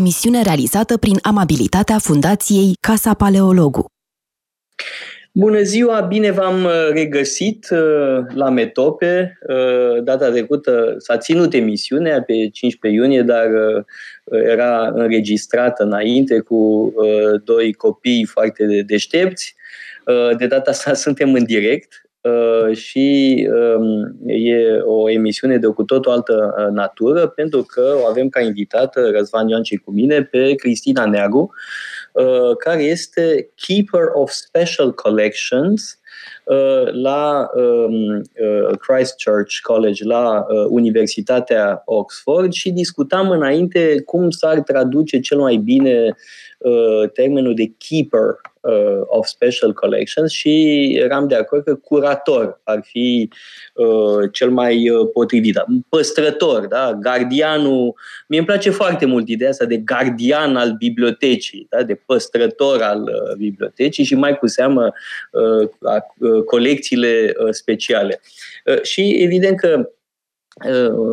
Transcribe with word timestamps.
emisiune 0.00 0.42
realizată 0.42 0.96
prin 0.96 1.18
amabilitatea 1.22 1.98
Fundației 1.98 2.72
Casa 2.80 3.14
Paleologu. 3.14 3.84
Bună 5.32 5.62
ziua, 5.62 6.00
bine 6.00 6.30
v-am 6.30 6.64
uh, 6.64 6.88
regăsit 6.92 7.68
uh, 7.70 7.78
la 8.34 8.48
Metope. 8.48 9.38
Uh, 9.48 10.02
data 10.02 10.30
trecută 10.30 10.94
s-a 10.98 11.16
ținut 11.16 11.54
emisiunea 11.54 12.22
pe 12.22 12.48
15 12.52 13.00
iunie, 13.00 13.22
dar 13.22 13.46
era 14.24 14.90
înregistrată 14.94 15.82
înainte 15.82 16.40
cu 16.40 16.92
doi 17.44 17.72
copii 17.72 18.24
foarte 18.24 18.82
deștepți. 18.86 19.54
De 20.36 20.46
data 20.46 20.70
asta 20.70 20.94
suntem 21.04 21.34
în 21.34 21.44
direct 21.44 21.88
Uh, 21.92 22.09
și 22.72 23.48
um, 23.76 24.16
e 24.26 24.80
o 24.84 25.10
emisiune 25.10 25.56
de 25.56 25.66
o 25.66 25.72
cu 25.72 25.82
tot 25.82 26.06
o 26.06 26.10
altă 26.10 26.54
uh, 26.58 26.66
natură, 26.72 27.26
pentru 27.26 27.62
că 27.62 27.98
o 28.02 28.06
avem 28.06 28.28
ca 28.28 28.40
invitată, 28.40 29.10
Răzvan 29.10 29.48
Ioan 29.48 29.62
și 29.62 29.76
cu 29.76 29.90
mine, 29.90 30.22
pe 30.22 30.54
Cristina 30.54 31.06
Neagu, 31.06 31.50
uh, 32.12 32.56
care 32.56 32.82
este 32.82 33.50
Keeper 33.54 34.02
of 34.12 34.30
Special 34.30 34.92
Collections 34.92 35.94
la 37.02 37.50
um, 37.54 38.22
Christchurch 38.78 39.60
College, 39.62 40.04
la 40.04 40.46
Universitatea 40.68 41.82
Oxford 41.84 42.52
și 42.52 42.70
discutam 42.70 43.30
înainte 43.30 44.02
cum 44.02 44.30
s-ar 44.30 44.60
traduce 44.60 45.20
cel 45.20 45.38
mai 45.38 45.56
bine 45.56 46.16
termenul 47.12 47.54
de 47.54 47.72
keeper 47.78 48.40
uh, 48.60 49.00
of 49.06 49.26
Special 49.26 49.72
Collections 49.72 50.32
și 50.32 50.84
eram 51.00 51.28
de 51.28 51.34
acord 51.34 51.64
că 51.64 51.74
curator 51.74 52.60
ar 52.64 52.80
fi 52.82 53.28
uh, 53.74 54.30
cel 54.32 54.50
mai 54.50 54.90
uh, 54.90 55.08
potrivit. 55.12 55.54
Da? 55.54 55.64
Păstrător, 55.88 56.66
da? 56.66 56.98
gardianul. 57.00 57.94
Mie 58.28 58.38
îmi 58.38 58.46
place 58.46 58.70
foarte 58.70 59.06
mult 59.06 59.28
ideea 59.28 59.50
asta 59.50 59.64
de 59.64 59.76
gardian 59.76 60.56
al 60.56 60.74
bibliotecii, 60.78 61.66
da? 61.70 61.82
de 61.82 61.94
păstrător 62.06 62.82
al 62.82 63.02
uh, 63.02 63.36
bibliotecii 63.36 64.04
și 64.04 64.14
mai 64.14 64.38
cu 64.38 64.46
seamă 64.46 64.92
uh, 65.30 65.68
uh, 66.18 66.42
colecțiile 66.44 67.32
uh, 67.44 67.48
speciale. 67.50 68.20
Uh, 68.66 68.82
și 68.82 69.10
evident 69.10 69.56
că 69.56 69.78
Uh, 69.78 69.86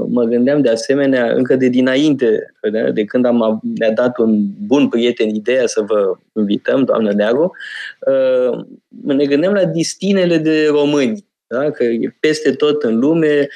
mă 0.07 0.23
gândeam 0.23 0.61
de 0.61 0.69
asemenea, 0.69 1.33
încă 1.33 1.55
de 1.55 1.67
dinainte, 1.67 2.53
de 2.93 3.03
când 3.03 3.25
am, 3.25 3.59
ne-a 3.77 3.91
dat 3.91 4.17
un 4.17 4.45
bun 4.65 4.89
prieten 4.89 5.29
ideea 5.29 5.67
să 5.67 5.81
vă 5.81 6.17
invităm, 6.33 6.83
doamnă 6.83 7.11
Neagu, 7.11 7.51
uh, 7.99 8.65
ne 9.01 9.25
gândeam 9.25 9.53
la 9.53 9.65
distinele 9.65 10.37
de 10.37 10.67
români, 10.67 11.25
da? 11.47 11.71
că 11.71 11.83
e 11.83 12.15
peste 12.19 12.51
tot 12.51 12.83
în 12.83 12.99
lume, 12.99 13.47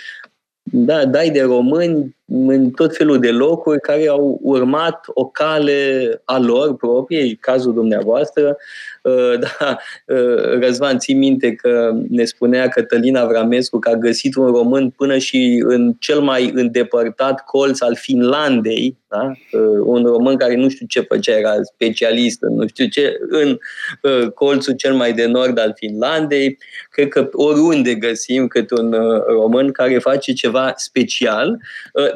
da, 0.64 1.06
dai 1.06 1.30
de 1.30 1.42
români 1.42 2.16
în 2.34 2.70
tot 2.70 2.96
felul 2.96 3.20
de 3.20 3.32
locuri 3.32 3.80
care 3.80 4.08
au 4.08 4.40
urmat 4.42 5.06
o 5.08 5.26
cale 5.26 6.22
a 6.26 6.40
lor 6.40 6.76
proprie, 6.76 7.38
cazul 7.40 7.74
dumneavoastră, 7.74 8.58
Uh, 9.02 9.40
da, 9.60 9.78
uh, 10.06 10.60
Răzvan, 10.60 10.98
ții 10.98 11.14
minte 11.14 11.54
că 11.54 11.92
ne 12.10 12.26
spunea 12.26 12.68
Cătălina 12.68 13.26
Vramescu 13.26 13.80
că 13.80 13.90
a 13.90 13.96
găsit 13.96 14.36
un 14.36 14.46
român 14.46 14.90
până 14.90 15.18
și 15.18 15.64
în 15.66 15.94
cel 16.00 16.20
mai 16.20 16.52
îndepărtat 16.54 17.46
colț 17.46 17.82
al 17.82 17.96
Finlandei, 17.96 18.98
da? 19.08 19.32
Uh, 19.52 19.82
un 19.84 20.04
român 20.04 20.38
care 20.38 20.56
nu 20.56 20.70
știu 20.70 20.86
ce 20.86 21.00
făcea, 21.00 21.38
era 21.38 21.54
specialist 21.64 22.42
în 22.42 22.56
nu 22.56 22.68
știu 22.68 22.88
ce, 22.88 23.18
în 23.30 23.58
colțul 24.34 24.74
cel 24.74 24.94
mai 24.94 25.14
de 25.14 25.26
nord 25.26 25.60
al 25.60 25.74
Finlandei. 25.76 26.58
Cred 26.90 27.08
că 27.08 27.30
oriunde 27.32 27.96
găsim 27.96 28.48
cât 28.48 28.72
un 28.72 28.96
român 29.28 29.72
care 29.72 30.00
face 30.00 30.34
ceva 30.34 30.74
special. 30.76 31.60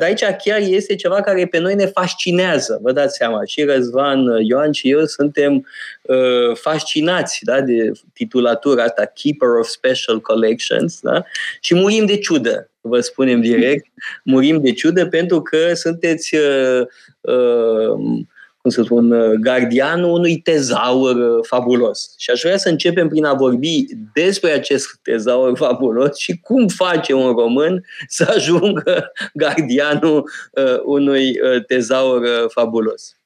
Dar 0.05 0.13
aici 0.13 0.41
chiar 0.43 0.59
este 0.59 0.95
ceva 0.95 1.21
care 1.21 1.45
pe 1.45 1.57
noi 1.57 1.75
ne 1.75 1.85
fascinează, 1.85 2.79
vă 2.81 2.91
dați 2.91 3.15
seama. 3.15 3.41
Și 3.45 3.63
Răzvan 3.63 4.19
Ioan 4.41 4.71
și 4.71 4.89
eu 4.89 5.05
suntem 5.05 5.67
uh, 6.01 6.55
fascinați 6.55 7.39
da, 7.41 7.61
de 7.61 7.91
titulatura 8.13 8.83
asta, 8.83 9.05
Keeper 9.05 9.49
of 9.49 9.67
Special 9.67 10.21
Collections, 10.21 10.99
da? 11.01 11.23
și 11.59 11.75
murim 11.75 12.05
de 12.05 12.17
ciudă, 12.17 12.69
vă 12.81 12.99
spunem 12.99 13.41
direct, 13.41 13.85
murim 14.23 14.61
de 14.61 14.71
ciudă 14.71 15.07
pentru 15.07 15.41
că 15.41 15.73
sunteți, 15.73 16.35
uh, 16.35 16.81
uh, 17.21 18.25
cum 18.65 18.73
să 18.73 18.81
spun, 18.81 19.11
uh, 19.11 19.31
gardianul 19.31 20.11
unui 20.11 20.37
tezaur 20.37 21.15
uh, 21.15 21.45
fabulos. 21.47 22.15
Și 22.17 22.29
aș 22.31 22.41
vrea 22.41 22.57
să 22.57 22.69
începem 22.69 23.07
prin 23.07 23.25
a 23.25 23.33
vorbi 23.33 23.85
despre 24.13 24.51
acest 24.51 24.99
tezaur 25.03 25.57
fabulos 25.65 26.17
și 26.17 26.39
cum 26.39 26.67
face 26.67 27.13
un 27.13 27.31
român 27.31 27.85
să 28.07 28.31
ajungă 28.35 29.11
gardianul 29.43 30.29
uh, 30.51 30.79
unui 30.83 31.39
uh, 31.39 31.65
tezaur 31.65 32.21
uh, 32.21 32.45
fabulos. 32.47 33.17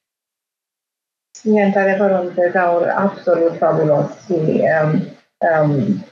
E 1.44 1.62
într-adevăr 1.62 2.12
un 2.12 2.32
tezaur 2.36 2.94
absolut 2.96 3.58
fabulos 3.58 4.06
și 4.26 4.34
um, 4.34 5.02
um, 5.62 6.06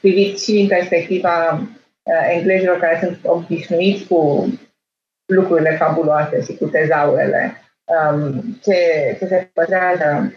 privit 0.00 0.40
și 0.40 0.52
din 0.52 0.66
perspectiva 0.66 1.52
uh, 1.52 2.34
englezilor 2.34 2.78
care 2.78 2.98
sunt 3.02 3.18
obișnuiți 3.22 4.06
cu 4.06 4.48
lucrurile 5.26 5.76
fabuloase 5.76 6.42
și 6.42 6.56
cu 6.56 6.66
tezaurele. 6.66 7.64
Um, 7.90 8.58
ce, 8.62 8.76
ce 9.18 9.26
se 9.26 9.50
păstrează 9.52 10.32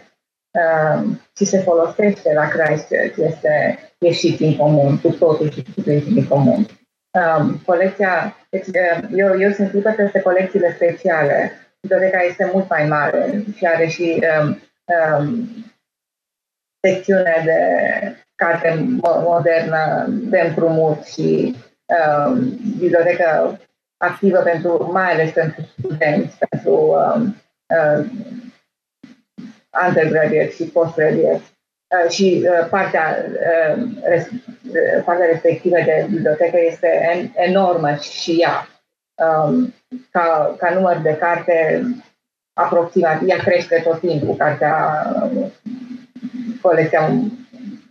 um, 0.50 1.20
și 1.36 1.44
se 1.44 1.58
folosește 1.58 2.32
la 2.32 2.48
Christchurch 2.48 3.16
este 3.16 3.78
ieșit 3.98 4.36
din 4.36 4.56
comun, 4.56 4.98
cu 5.00 5.08
totul 5.08 5.50
și 5.50 5.62
cu 5.62 5.80
totul 5.80 6.12
din 6.12 6.26
comun. 6.28 6.66
Um, 7.10 7.60
colecția, 7.66 8.36
deci, 8.50 8.66
uh, 8.66 9.08
eu, 9.16 9.40
eu 9.40 9.50
sunt 9.50 9.70
tipă 9.70 9.90
peste 9.90 10.20
colecțiile 10.20 10.72
speciale 10.74 11.52
biblioteca 11.80 12.22
este 12.22 12.50
mult 12.52 12.68
mai 12.68 12.86
mare 12.86 13.44
și 13.56 13.66
are 13.66 13.86
și 13.86 14.22
um, 14.40 14.58
um, 15.18 15.48
secțiune 16.80 17.42
de 17.44 17.60
carte 18.34 18.98
modernă 19.02 20.06
de 20.08 20.40
împrumut 20.40 21.04
și 21.04 21.56
um, 21.86 22.58
bibliotecă 22.78 23.60
activă 23.96 24.38
pentru, 24.38 24.88
mai 24.92 25.12
ales 25.12 25.30
pentru 25.30 25.62
studenți, 25.78 26.38
pentru 26.38 26.72
um, 26.74 27.36
uh, 27.66 28.06
undergraduate 29.86 30.50
și 30.50 30.64
postgraduate. 30.64 31.42
Uh, 31.86 32.10
și 32.10 32.46
uh, 32.48 32.68
partea, 32.70 33.24
uh, 33.30 33.82
res, 34.02 34.28
uh, 34.30 35.02
partea 35.04 35.26
respectivă 35.26 35.76
de 35.84 36.06
bibliotecă 36.10 36.56
este 36.66 36.88
en, 37.12 37.30
enormă 37.34 37.94
și 37.94 38.36
ea. 38.40 38.68
Um, 39.14 39.74
ca, 40.10 40.54
ca 40.58 40.74
număr 40.74 40.96
de 40.96 41.16
carte 41.16 41.82
aproximativ, 42.52 43.28
ea 43.28 43.36
crește 43.36 43.80
tot 43.84 44.00
timpul, 44.00 44.36
cartea, 44.36 45.06
colecția 46.60 47.12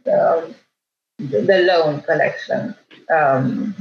uh, 0.03 0.43
The 1.45 1.63
Loan 1.65 2.01
Collection, 2.05 2.77
um, 3.07 3.75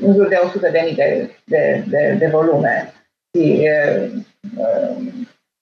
în 0.00 0.14
jur 0.14 0.28
de 0.28 0.40
100 0.44 0.70
de 0.70 0.80
mii 0.84 0.94
de, 0.94 1.30
de, 1.44 1.84
de, 1.88 2.16
de 2.18 2.26
volume 2.26 2.92
și 3.34 3.68
uh, 3.68 4.12
uh, 4.12 4.22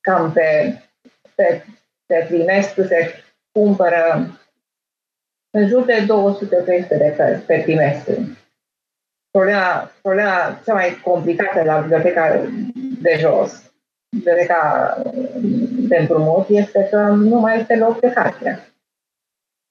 cam 0.01 0.33
pe, 0.33 0.79
pe, 1.35 1.65
pe 2.07 2.25
trimestru 2.29 2.83
se 2.83 3.25
cumpără 3.53 4.31
în 5.51 5.69
jur 5.69 5.85
de 5.85 6.07
200-300 6.07 6.89
de 6.89 7.15
cărți 7.17 7.47
pe 7.47 7.63
trimestru 7.63 8.39
problema, 9.31 9.91
problema 10.03 10.61
cea 10.65 10.75
mai 10.75 11.01
complicată 11.05 11.63
la 11.63 11.81
biblioteca 11.81 12.51
de 13.01 13.17
jos, 13.19 13.73
biblioteca 14.17 14.97
de 15.89 15.97
împrumut, 15.97 16.49
este 16.49 16.89
că 16.91 16.97
nu 17.01 17.39
mai 17.39 17.61
este 17.61 17.77
loc 17.77 18.01
de 18.01 18.13
carte. 18.13 18.73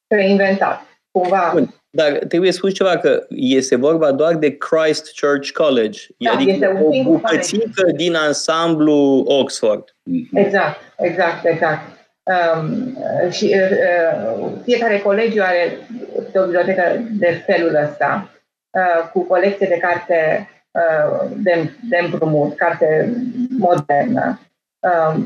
Reinventat. 0.08 0.82
Cumva. 1.12 1.50
Bun. 1.54 1.77
Dar 1.98 2.12
trebuie 2.28 2.52
spus 2.52 2.74
ceva, 2.74 2.98
că 2.98 3.26
este 3.30 3.76
vorba 3.76 4.12
doar 4.12 4.36
de 4.36 4.58
Christchurch 4.58 5.52
College, 5.52 6.00
da, 6.18 6.32
adică 6.32 6.52
este 6.52 6.80
o 6.84 7.04
bucățică 7.04 7.92
din 7.96 8.16
ansamblu 8.16 9.24
Oxford. 9.28 9.96
Exact, 10.34 10.80
exact, 10.98 11.46
exact. 11.46 11.82
Um, 12.24 12.98
și 13.32 13.56
uh, 13.56 14.52
fiecare 14.64 15.00
colegiu 15.00 15.42
are 15.42 15.78
o 16.16 16.44
bibliotecă 16.44 17.02
de 17.12 17.44
felul 17.46 17.76
ăsta. 17.84 18.30
Uh, 18.70 19.10
cu 19.14 19.24
colecție 19.24 19.68
de 19.68 19.78
carte 19.78 20.50
uh, 20.72 21.30
de, 21.36 21.72
de 21.90 21.98
împrumut, 22.04 22.56
carte 22.56 23.14
modernă. 23.58 24.40
Uh, 24.80 25.24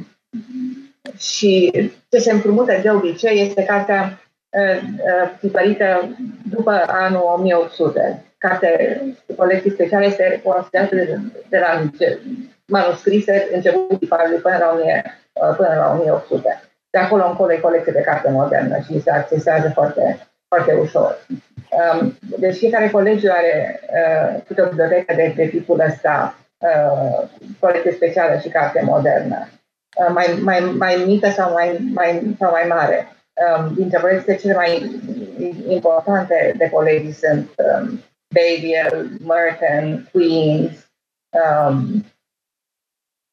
și 1.18 1.72
ce 2.10 2.18
se 2.18 2.32
împrumută 2.32 2.80
de 2.82 2.92
obicei 2.92 3.42
este 3.42 3.64
cartea 3.64 4.22
tipărită 5.40 6.16
după 6.50 6.84
anul 6.88 7.22
1800. 7.36 8.24
Carte 8.38 9.02
colecție 9.38 9.72
specială 9.72 10.06
este 10.06 10.42
considerată 10.44 10.96
de, 10.96 11.20
de 11.50 11.58
la 11.58 11.82
manuscrise 12.66 13.48
început 13.54 14.00
tiparului 14.00 14.40
până 14.40 14.58
la, 14.60 14.72
1000, 14.74 15.04
până 15.58 15.76
la 15.76 15.92
1800. 15.92 16.62
De 16.90 17.00
acolo 17.00 17.28
încolo 17.28 17.54
e 17.54 17.58
colecție 17.58 17.92
de 17.92 18.02
carte 18.02 18.30
modernă 18.30 18.78
și 18.86 19.02
se 19.02 19.12
accesează 19.12 19.72
foarte, 19.74 20.28
foarte 20.48 20.74
ușor. 20.74 21.18
Um, 21.72 22.18
deci 22.38 22.58
fiecare 22.58 22.90
colegiu 22.90 23.30
are 23.32 23.80
uh, 23.84 24.42
câte 24.48 24.62
o 24.62 24.68
bibliotecă 24.68 25.14
de, 25.16 25.34
de 25.36 25.46
tipul 25.46 25.80
ăsta, 25.80 26.36
uh, 26.58 27.28
colecție 27.60 27.92
specială 27.92 28.40
și 28.40 28.50
carte 28.50 28.82
modernă. 28.86 29.48
uh, 29.96 30.12
mai, 30.14 30.40
mai, 30.42 30.60
mai 30.78 31.04
mică 31.06 31.30
sau 31.30 31.52
mai, 31.52 31.90
mai, 31.94 32.36
sau 32.40 32.52
mai 32.52 32.66
mare. 32.68 33.16
Um, 33.34 33.74
dintre 33.74 34.00
proiectele 34.00 34.38
cele 34.38 34.54
mai 34.54 35.02
importante 35.68 36.54
de 36.58 36.70
colegii 36.70 37.12
sunt 37.12 37.50
um, 37.58 38.04
Bayville, 38.34 39.18
Merton, 39.20 40.10
Queens, 40.12 40.92
um, 41.30 42.06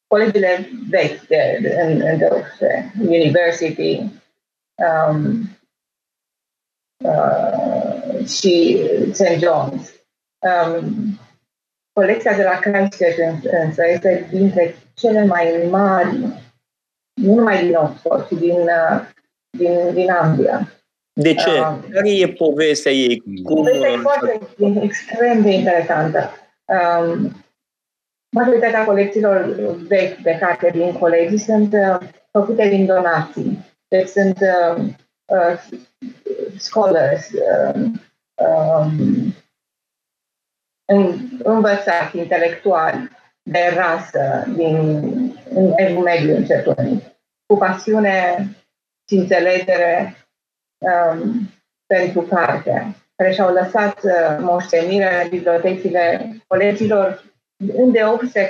colegiile 0.07 0.69
vechi 0.89 1.27
de, 1.27 1.59
de, 1.61 1.81
în, 1.81 2.01
în 2.01 2.17
Delft, 2.17 2.61
University 3.01 4.11
um, 4.75 5.49
uh, 7.05 8.27
și 8.27 8.83
St. 9.13 9.45
John's. 9.45 9.97
Um, 10.39 11.19
colecția 11.93 12.35
de 12.35 12.43
la 12.43 12.59
Christchurch 12.59 13.43
însă 13.63 13.87
este 13.87 14.27
dintre 14.31 14.75
cele 14.93 15.25
mai 15.25 15.67
mari, 15.69 16.17
nu 16.17 17.35
numai 17.35 17.65
din 17.65 17.75
Oxford, 17.75 18.27
ci 18.27 18.39
din, 18.39 18.59
uh, 18.59 19.07
din, 19.57 19.93
din 19.93 20.11
Anglia. 20.11 20.71
De 21.13 21.33
ce? 21.33 21.49
Uh, 21.49 21.77
Care 21.91 22.09
e 22.09 22.27
povestea 22.27 22.91
ei? 22.91 23.23
Cum... 23.43 23.55
Povestea 23.55 23.89
e 23.89 23.97
foarte 23.97 24.39
extrem 24.81 25.41
de 25.41 25.49
interesantă. 25.49 26.31
Um, 26.65 27.31
majoritatea 28.35 28.85
colecțiilor 28.85 29.55
vechi 29.87 30.17
de 30.17 30.37
carte 30.39 30.69
din 30.73 30.91
colegii 30.91 31.37
sunt 31.37 31.73
uh, 31.73 31.97
făcute 32.31 32.67
din 32.67 32.85
donații. 32.85 33.65
Deci 33.87 34.07
sunt 34.07 34.37
uh, 34.39 34.83
uh, 35.25 35.59
scholars, 36.57 37.29
uh, 37.31 37.81
um, 38.35 39.33
învățați, 41.43 42.17
intelectuali, 42.17 43.09
de 43.43 43.73
rasă, 43.75 44.47
din 44.55 44.75
în 45.53 45.73
evul 45.75 46.03
mediu 46.03 46.35
începând, 46.35 47.01
cu 47.45 47.57
pasiune 47.57 48.47
și 49.09 49.15
înțelegere 49.15 50.15
um, 50.77 51.49
pentru 51.87 52.21
carte, 52.21 52.95
care 53.15 53.31
și-au 53.31 53.53
lăsat 53.53 54.03
uh, 54.03 54.37
moștenire 54.39 55.23
în 55.23 55.29
bibliotecile 55.29 56.31
colegilor, 56.47 57.23
îndeopște 57.75 58.49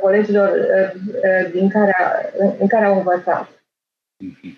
colegilor 0.00 0.48
uh, 0.48 1.00
uh, 1.22 1.50
din 1.52 1.68
care, 1.68 1.94
în 2.58 2.66
care 2.66 2.84
au 2.84 2.96
învățat. 2.96 3.48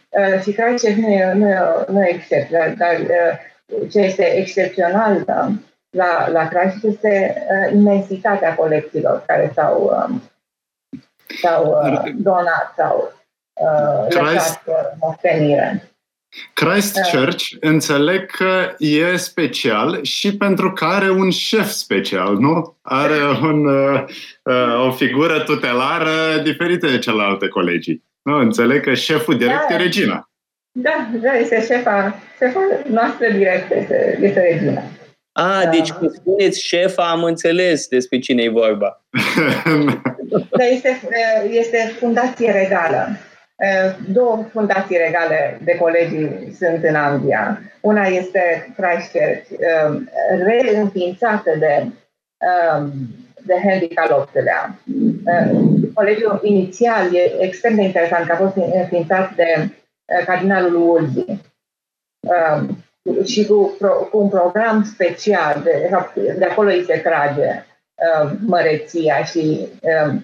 Uh, 0.09 0.41
și 0.43 0.53
Christchurch 0.53 0.97
nu 0.97 1.09
e, 1.09 1.33
nu 1.33 1.49
e, 1.49 1.59
nu 1.89 2.03
e 2.03 2.15
excepție, 2.15 2.75
dar 2.79 2.99
uh, 3.01 3.91
ce 3.91 3.99
este 3.99 4.25
excepțional 4.25 5.23
da, 5.25 5.49
la, 5.91 6.29
la 6.29 6.49
Christchurch 6.49 6.95
este 6.95 7.47
uh, 7.51 7.73
imensitatea 7.73 8.55
colecțiilor 8.55 9.23
care 9.27 9.51
s-au, 9.55 9.85
uh, 9.85 10.21
s-au 11.41 11.81
uh, 11.83 12.13
donat 12.15 12.73
sau 12.77 13.16
uh, 13.61 14.33
lăsat 14.33 14.63
uh, 14.67 14.75
moștenire. 15.01 15.91
Christchurch 16.55 17.45
da. 17.61 17.69
înțeleg 17.69 18.31
că 18.31 18.75
e 18.79 19.17
special 19.17 20.03
și 20.03 20.37
pentru 20.37 20.73
că 20.73 20.85
are 20.85 21.11
un 21.11 21.31
șef 21.31 21.69
special, 21.69 22.37
nu? 22.37 22.77
Are 22.83 23.21
un, 23.43 23.67
uh, 23.67 24.05
uh, 24.43 24.87
o 24.87 24.91
figură 24.91 25.41
tutelară 25.41 26.41
diferită 26.43 26.87
de 26.87 26.99
celelalte 26.99 27.49
colegii. 27.49 28.05
Nu, 28.23 28.39
înțeleg 28.39 28.83
că 28.83 28.95
șeful 28.95 29.37
direct 29.37 29.69
da. 29.69 29.75
e 29.75 29.77
Regina. 29.77 30.31
Da, 30.73 31.09
da, 31.23 31.33
este 31.33 31.65
șefa, 31.67 32.15
șefa 32.39 32.61
noastră 32.87 33.27
directă, 33.33 33.77
este, 33.77 34.19
este 34.23 34.41
Regina. 34.41 34.83
A, 35.33 35.61
da. 35.65 35.71
deci 35.71 35.93
când 35.93 36.11
spuneți 36.11 36.67
șefa, 36.67 37.11
am 37.11 37.25
înțeles 37.25 37.87
despre 37.89 38.19
cine 38.19 38.43
e 38.43 38.49
vorba. 38.49 39.05
da, 40.59 40.65
este, 40.65 41.01
este 41.51 41.95
fundație 41.99 42.53
regală. 42.53 43.09
Două 44.13 44.45
fundații 44.53 44.97
regale 44.97 45.61
de 45.65 45.77
colegii 45.77 46.55
sunt 46.59 46.85
în 46.85 46.95
Anglia. 46.95 47.61
Una 47.81 48.07
este 48.07 48.75
Christchurch, 48.77 49.61
reînființată 50.45 51.51
de, 51.59 51.87
de 53.43 53.55
Henry 53.63 53.97
al 53.97 54.29
VIII-lea. 54.33 54.79
Colegiul 55.95 56.41
inițial 56.43 57.15
e 57.15 57.45
extrem 57.45 57.75
de 57.75 57.83
interesant, 57.83 58.27
că 58.27 58.33
a 58.33 58.37
fost 58.37 58.57
înființat 58.57 59.35
de 59.35 59.69
cardinalul 60.27 60.89
Wolsey 60.89 61.41
și 63.25 63.47
cu, 63.47 63.77
cu 64.11 64.19
un 64.19 64.29
program 64.29 64.85
special, 64.85 65.61
de, 65.65 65.91
de 66.39 66.45
acolo 66.45 66.69
îi 66.69 66.85
se 66.85 66.97
trage 66.97 67.65
măreția 68.47 69.25
și 69.25 69.69
uh, 69.81 70.15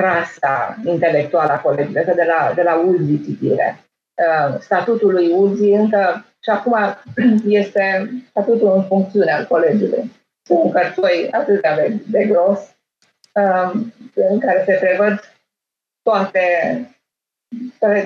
rasa 0.00 0.76
intelectuală 0.84 1.52
a 1.52 1.60
colegilor, 1.60 2.04
de 2.04 2.24
la, 2.26 2.52
de 2.54 2.62
la 2.62 2.74
Ulzi 2.78 3.24
citire. 3.24 3.84
Uh, 4.20 4.60
statutul 4.60 5.12
lui 5.12 5.32
Ulzi 5.32 5.70
încă 5.70 6.24
și 6.42 6.50
acum 6.50 6.76
este 7.60 8.10
statutul 8.30 8.72
în 8.74 8.82
funcțiune 8.82 9.32
al 9.32 9.46
colegiului. 9.46 10.12
Sunt 10.46 10.62
un 10.62 10.70
cărtoi 10.70 11.28
atât 11.30 11.60
de, 11.60 12.00
de 12.06 12.24
gros 12.24 12.58
uh, 13.34 13.72
în 14.14 14.38
care 14.38 14.62
se 14.66 14.78
prevăd 14.80 15.34
toate, 16.02 16.44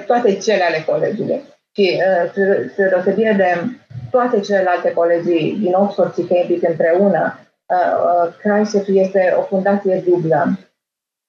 toate 0.06 0.36
cele 0.36 0.62
ale 0.62 0.84
colegiului. 0.86 1.42
Și 1.76 2.02
uh, 2.02 2.30
se 2.74 2.88
deosebire 2.88 3.32
de 3.32 3.78
toate 4.10 4.40
celelalte 4.40 4.92
colegii 4.92 5.56
din 5.60 5.72
Oxford 5.72 6.14
și 6.14 6.22
Cambridge 6.22 6.68
împreună, 6.68 7.38
uh, 7.66 8.24
uh, 8.26 8.34
Christchurch 8.38 8.88
este 8.88 9.34
o 9.38 9.42
fundație 9.42 10.02
dublă 10.06 10.58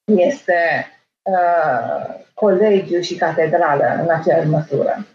este 0.06 0.88
uh, 1.22 2.16
colegiu 2.34 3.02
și 3.02 3.16
catedrală 3.16 4.00
în 4.02 4.10
aceeași 4.10 4.48
măsură. 4.48 5.08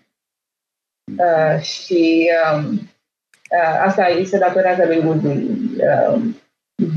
Uh, 1.19 1.61
și 1.61 2.31
um, 2.53 2.73
uh, 3.51 3.81
asta 3.85 4.07
îi 4.07 4.27
se 4.27 4.39
datorează 4.39 4.85
lui 4.87 4.99
Woody, 5.05 5.49
uh, 5.81 6.23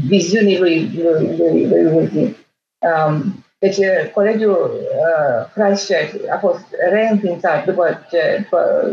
viziunii 0.07 0.59
lui, 0.59 0.91
lui, 1.03 1.37
lui, 1.37 1.67
lui 1.67 1.85
Woody. 1.85 2.35
Um, 2.79 3.43
deci 3.59 3.77
colegiul 4.13 4.71
uh, 4.81 5.51
Christchurch 5.53 6.31
a 6.31 6.37
fost 6.37 6.65
reînființat 6.89 7.65
după 7.65 8.05
ce, 8.09 8.39
după, 8.41 8.91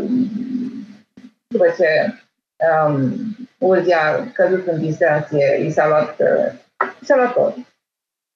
după 1.47 1.65
ce 1.77 2.13
um, 2.85 3.13
Woody 3.57 3.91
a 3.93 4.31
căzut 4.33 4.67
în 4.67 4.79
distracție, 4.79 5.63
i 5.65 5.71
s-a 5.71 5.87
luat, 5.87 6.19
uh, 6.19 6.53
i 7.01 7.05
s-a 7.05 7.15
luat 7.15 7.33
tot. 7.33 7.55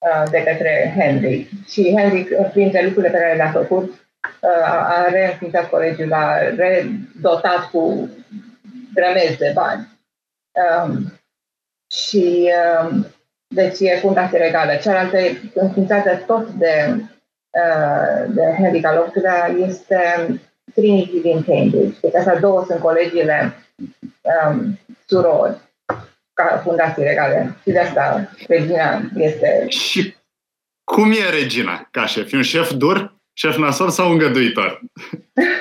Uh, 0.06 0.30
de 0.30 0.42
către 0.42 0.94
Henry. 0.96 1.48
Și 1.68 1.94
Henry, 1.96 2.28
uh, 2.38 2.50
printre 2.52 2.84
lucrurile 2.84 3.12
pe 3.12 3.18
care 3.18 3.34
le-a 3.34 3.50
făcut, 3.50 3.90
uh, 4.40 4.70
a 4.70 5.08
reînființat 5.10 5.68
colegiul, 5.68 6.12
a 6.12 6.38
redotat 6.38 7.70
cu 7.70 8.10
grămezi 8.94 9.36
de 9.36 9.50
bani. 9.54 9.88
Um, 10.84 11.12
și 11.90 12.50
um, 12.82 13.06
deci 13.46 13.80
e 13.80 13.98
fundație 14.00 14.38
regală. 14.38 14.74
Cealaltă, 14.74 15.18
înființată 15.54 16.22
tot 16.26 16.48
de, 16.48 17.02
de 18.28 18.42
Henry 18.58 18.84
al 18.84 19.12
este 19.66 20.00
Trinity 20.74 21.20
din 21.20 21.44
Cambridge. 21.44 22.00
Deci 22.00 22.14
astea 22.14 22.40
două 22.40 22.64
sunt 22.66 22.80
colegiile 22.80 23.54
um, 24.48 24.78
surori 25.06 25.65
ca 26.36 26.60
fundații 26.64 27.02
regale. 27.02 27.56
Și 27.62 27.70
de 27.70 27.78
asta 27.78 28.30
regina 28.48 29.00
este... 29.14 29.68
Și 29.68 30.16
cum 30.84 31.10
e 31.10 31.30
regina 31.30 31.88
ca 31.90 32.06
șef? 32.06 32.32
E 32.32 32.36
un 32.36 32.42
șef 32.42 32.72
dur? 32.72 33.14
Șef 33.32 33.56
nasol 33.56 33.90
sau 33.90 34.10
îngăduitor? 34.10 34.80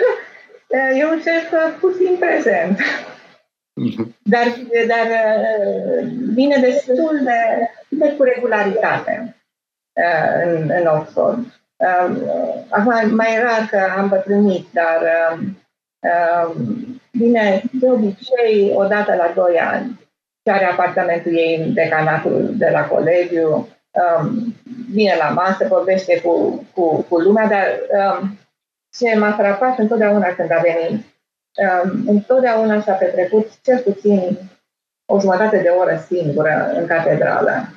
e 1.00 1.06
un 1.06 1.22
șef 1.22 1.80
puțin 1.80 2.16
prezent. 2.20 2.80
Dar, 4.24 4.46
dar 4.88 5.08
vine 6.34 6.58
destul 6.58 7.20
de, 7.24 7.70
de 7.88 8.14
cu 8.18 8.24
regularitate 8.24 9.36
în, 10.46 10.70
în 10.70 10.86
Oxford. 10.86 11.46
Acum 12.70 13.16
mai 13.16 13.40
rar 13.42 13.68
că 13.70 13.94
am 13.98 14.08
bătrânit, 14.08 14.68
dar 14.72 15.00
vine 17.12 17.64
de 17.72 17.90
obicei 17.90 18.72
o 18.76 18.88
dată 18.88 19.16
la 19.16 19.32
doi 19.36 19.60
ani 19.60 20.05
și 20.46 20.52
are 20.52 20.66
apartamentul 20.66 21.38
ei 21.38 21.56
în 21.56 21.74
decanatul 21.74 22.58
de 22.58 22.70
la 22.70 22.88
colegiu, 22.88 23.70
um, 23.92 24.56
vine 24.92 25.16
la 25.16 25.30
masă, 25.30 25.68
vorbește 25.68 26.22
cu, 26.22 26.66
cu, 26.74 27.02
cu 27.02 27.20
lumea, 27.20 27.48
dar 27.48 27.66
um, 27.90 28.38
ce 28.98 29.16
m-a 29.16 29.32
frapat 29.32 29.78
întotdeauna 29.78 30.36
când 30.36 30.52
a 30.52 30.60
venit, 30.62 31.06
um, 31.56 32.08
întotdeauna 32.08 32.82
s-a 32.82 32.94
petrecut 32.94 33.62
cel 33.62 33.82
puțin 33.82 34.38
o 35.06 35.20
jumătate 35.20 35.62
de 35.62 35.70
oră 35.70 35.98
singură 35.98 36.72
în 36.74 36.88
catedrală. 36.88 37.68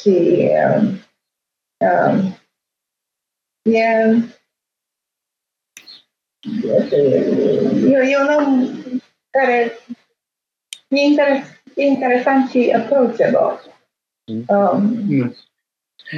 Și 0.00 0.48
um, 0.76 1.00
um, 1.78 2.38
e, 3.62 3.78
e, 7.90 8.10
e 8.10 8.18
un 8.18 8.28
om 8.38 8.68
care 9.30 9.72
e, 10.90 11.00
interes, 11.00 11.44
e 11.74 11.82
interesant 11.82 12.50
și 12.50 12.72
approachable. 12.76 13.60
Mm. 14.24 14.44
Um, 14.48 15.04
mm. 15.08 15.36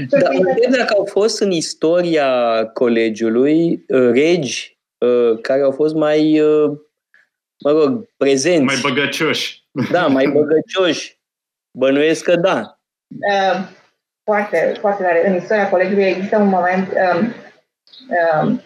Da, 0.09 0.29
întreb 0.31 0.71
dacă 0.71 0.95
au 0.97 1.05
fost 1.05 1.41
în 1.41 1.51
istoria 1.51 2.67
colegiului 2.67 3.85
uh, 3.89 4.11
regi 4.13 4.79
uh, 4.99 5.41
care 5.41 5.63
au 5.63 5.71
fost 5.71 5.95
mai, 5.95 6.41
uh, 6.41 6.79
mă 7.59 7.71
rog, 7.71 8.09
prezenți. 8.17 8.65
Mai 8.65 8.95
băgăcioși. 8.95 9.65
Da, 9.91 10.07
mai 10.07 10.27
băgăcioși. 10.27 11.19
Bănuiesc 11.79 12.25
că 12.25 12.37
da. 12.37 12.79
Uh, 13.09 13.69
foarte, 14.25 14.77
foarte 14.81 15.03
tare. 15.03 15.29
În 15.29 15.35
istoria 15.35 15.69
colegiului 15.69 16.05
există 16.05 16.37
un 16.37 16.49
moment 16.49 16.89
um, 16.89 17.35
um, 18.43 18.63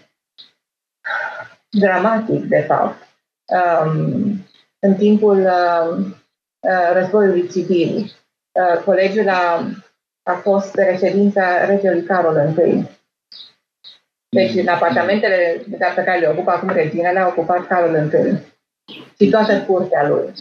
dramatic, 1.69 2.45
de 2.45 2.65
fapt. 2.67 3.09
Um, 3.45 4.47
în 4.87 4.95
timpul 4.95 5.37
um, 5.37 6.17
uh, 6.61 6.91
războiului 6.93 7.49
civil, 7.49 8.13
uh, 8.53 8.83
colegiul 8.85 9.29
a, 9.29 9.69
a 10.23 10.33
fost 10.33 10.73
de 10.73 10.83
reședința 10.83 11.65
regelui 11.65 12.03
Carol 12.03 12.55
I. 12.59 12.89
Deci, 14.29 14.55
în 14.55 14.69
apartamentele 14.69 15.63
pe 15.95 16.03
care 16.05 16.19
le 16.19 16.29
ocupă 16.29 16.51
acum 16.51 16.69
reginele, 16.69 17.19
a 17.19 17.27
ocupat 17.27 17.67
Carol 17.67 17.95
I. 17.95 18.39
Și 19.19 19.31
toată 19.31 19.61
curtea 19.61 20.09
lui. 20.09 20.33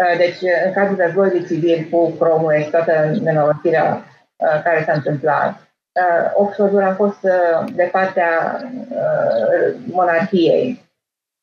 Uh, 0.00 0.16
deci, 0.16 0.38
în 0.66 0.72
cazul 0.72 0.96
războiului 0.96 1.46
civil 1.46 1.88
cu 1.90 2.10
Cromwell 2.10 2.62
și 2.62 2.70
toată 2.70 3.16
nenorocirea 3.22 4.04
uh, 4.36 4.62
care 4.62 4.82
s-a 4.86 4.92
întâmplat, 4.92 5.50
uh, 5.50 6.30
Oxfordul 6.34 6.82
a 6.82 6.94
fost 6.94 7.20
de 7.74 7.88
partea 7.92 8.60
monarhiei 9.90 10.84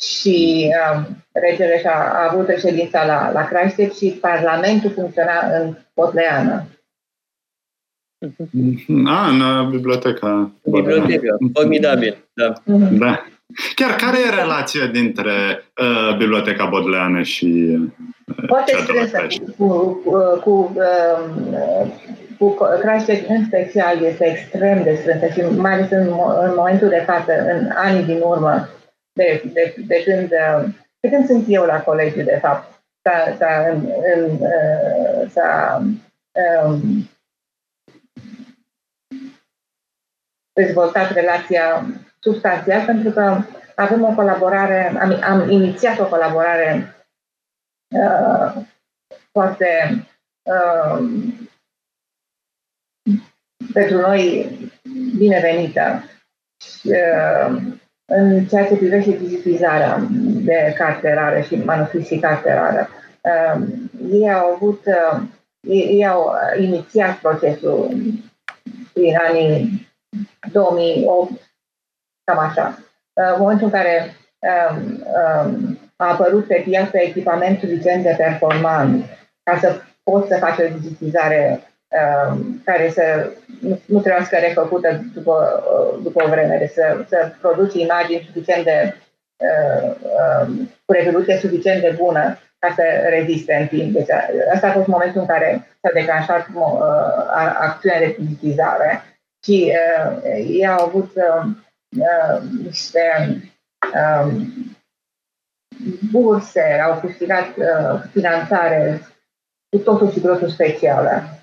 și 0.01 0.67
um, 0.95 1.25
regele 1.31 1.79
și-a 1.79 2.11
a 2.13 2.27
avut 2.31 2.47
reședința 2.47 3.05
la, 3.05 3.31
la 3.31 3.45
Christchurch 3.45 3.97
și 3.97 4.17
Parlamentul 4.21 4.91
funcționa 4.91 5.59
în 5.59 5.77
Potleană. 5.93 6.65
A, 9.05 9.27
în 9.27 9.69
biblioteca. 9.69 10.51
Biblioteca, 10.63 11.37
formidabil, 11.53 12.17
da. 12.33 12.53
Da. 12.91 13.25
Chiar 13.75 13.95
care 13.95 14.17
e 14.17 14.41
relația 14.41 14.85
dintre 14.85 15.31
uh, 15.81 16.17
Biblioteca 16.17 16.65
Bodleană 16.65 17.21
și 17.21 17.77
uh, 17.79 18.45
Foarte 18.47 18.77
strânsă 18.77 19.27
cu, 19.57 20.01
cu, 20.05 20.39
cu, 20.43 20.71
uh, 20.75 21.87
cu 22.37 22.57
Christchurch 22.81 23.29
în 23.29 23.45
special 23.45 24.03
este 24.03 24.29
extrem 24.29 24.83
de 24.83 24.97
strânsă 25.01 25.27
și 25.27 25.57
mai 25.57 25.73
ales 25.73 25.91
în, 25.91 26.07
în 26.41 26.53
momentul 26.55 26.89
de 26.89 27.03
față, 27.05 27.31
în 27.53 27.69
anii 27.75 28.03
din 28.03 28.19
urmă, 28.23 28.69
de, 29.13 29.41
de, 29.53 29.75
de, 29.87 30.03
când, 30.03 30.31
uh, 30.31 30.73
de 30.99 31.09
când 31.09 31.25
sunt 31.25 31.45
eu 31.47 31.65
la 31.65 31.81
colegiu, 31.81 32.23
de 32.23 32.37
fapt, 32.41 32.83
s-a, 33.01 33.35
s-a, 33.37 33.67
în, 33.67 33.91
în, 34.15 34.37
uh, 34.39 35.29
s-a 35.29 35.81
um, 36.65 37.09
dezvoltat 40.53 41.11
relația 41.11 41.85
substanțial 42.19 42.85
pentru 42.85 43.11
că 43.11 43.43
avem 43.75 44.03
o 44.03 44.15
colaborare, 44.15 44.87
am, 44.99 45.19
am 45.23 45.49
inițiat 45.49 45.99
o 45.99 46.07
colaborare 46.07 46.95
uh, 47.95 48.65
foarte 49.31 49.67
uh, 50.41 51.07
pentru 53.73 53.97
noi 53.97 54.49
binevenită. 55.17 56.03
Uh, 56.83 57.79
în 58.13 58.45
ceea 58.45 58.65
ce 58.65 58.75
privește 58.75 59.11
digitizarea 59.11 60.07
de 60.21 60.73
carte 60.77 61.13
rare 61.13 61.41
și 61.41 61.55
manuscris 61.55 62.07
și 62.07 62.19
carte 62.19 62.53
rară. 62.53 62.89
Uh, 63.21 63.67
ei 64.11 64.31
au 64.33 64.53
avut, 64.53 64.85
uh, 64.85 65.21
ei, 65.59 65.79
ei 65.79 66.07
au 66.07 66.33
inițiat 66.59 67.15
procesul 67.17 67.91
prin 68.93 69.17
anii 69.29 69.87
2008, 70.51 71.31
cam 72.23 72.37
așa. 72.37 72.77
În 73.13 73.35
momentul 73.39 73.65
în 73.65 73.71
care 73.71 74.15
um, 74.39 75.03
um, 75.45 75.79
a 75.95 76.07
apărut 76.11 76.47
pe 76.47 76.63
piață 76.65 76.97
echipament 76.97 77.59
suficient 77.59 78.03
de 78.03 78.15
performant 78.17 79.05
ca 79.43 79.57
să 79.59 79.81
poți 80.03 80.27
să 80.27 80.37
faci 80.37 80.59
o 80.59 80.77
digitizare 80.79 81.59
um, 81.59 81.70
care 82.63 82.89
să 82.89 83.31
nu, 83.61 83.79
nu 83.85 83.99
trebuiască 83.99 84.37
refăcută 84.37 85.01
după, 85.13 85.63
după 86.03 86.23
o 86.23 86.29
vreme, 86.29 86.57
de 86.57 86.67
să, 86.67 87.05
să 87.07 87.31
produci 87.41 87.73
imagini 87.73 88.23
suficient 88.25 88.63
de 88.63 88.95
uh, 89.37 90.47
cu 90.85 90.93
rezoluție 90.93 91.37
suficient 91.37 91.81
de 91.81 91.95
bună 91.97 92.37
ca 92.59 92.73
să 92.75 92.83
reziste 93.09 93.53
în 93.53 93.67
timp. 93.67 93.93
Deci 93.93 94.09
asta 94.53 94.67
a 94.67 94.71
fost 94.71 94.87
momentul 94.87 95.21
în 95.21 95.27
care 95.27 95.67
s-a 95.81 95.89
declanșat 95.93 96.47
uh, 96.53 97.55
acțiunea 97.59 97.99
de 97.99 98.15
digitizare 98.19 99.03
și 99.43 99.73
uh, 99.73 100.21
ei 100.23 100.67
au 100.67 100.85
avut 100.85 101.11
uh, 101.15 101.45
uh, 101.97 102.41
niște 102.63 103.01
uh, 103.93 104.31
burse, 106.11 106.81
au 106.83 106.99
câștigat 106.99 107.47
uh, 107.57 108.01
finanțare 108.11 109.01
cu 109.69 109.77
totul 109.77 110.11
și 110.11 110.19
totul 110.19 110.49
specială 110.49 111.23
uh, 111.23 111.40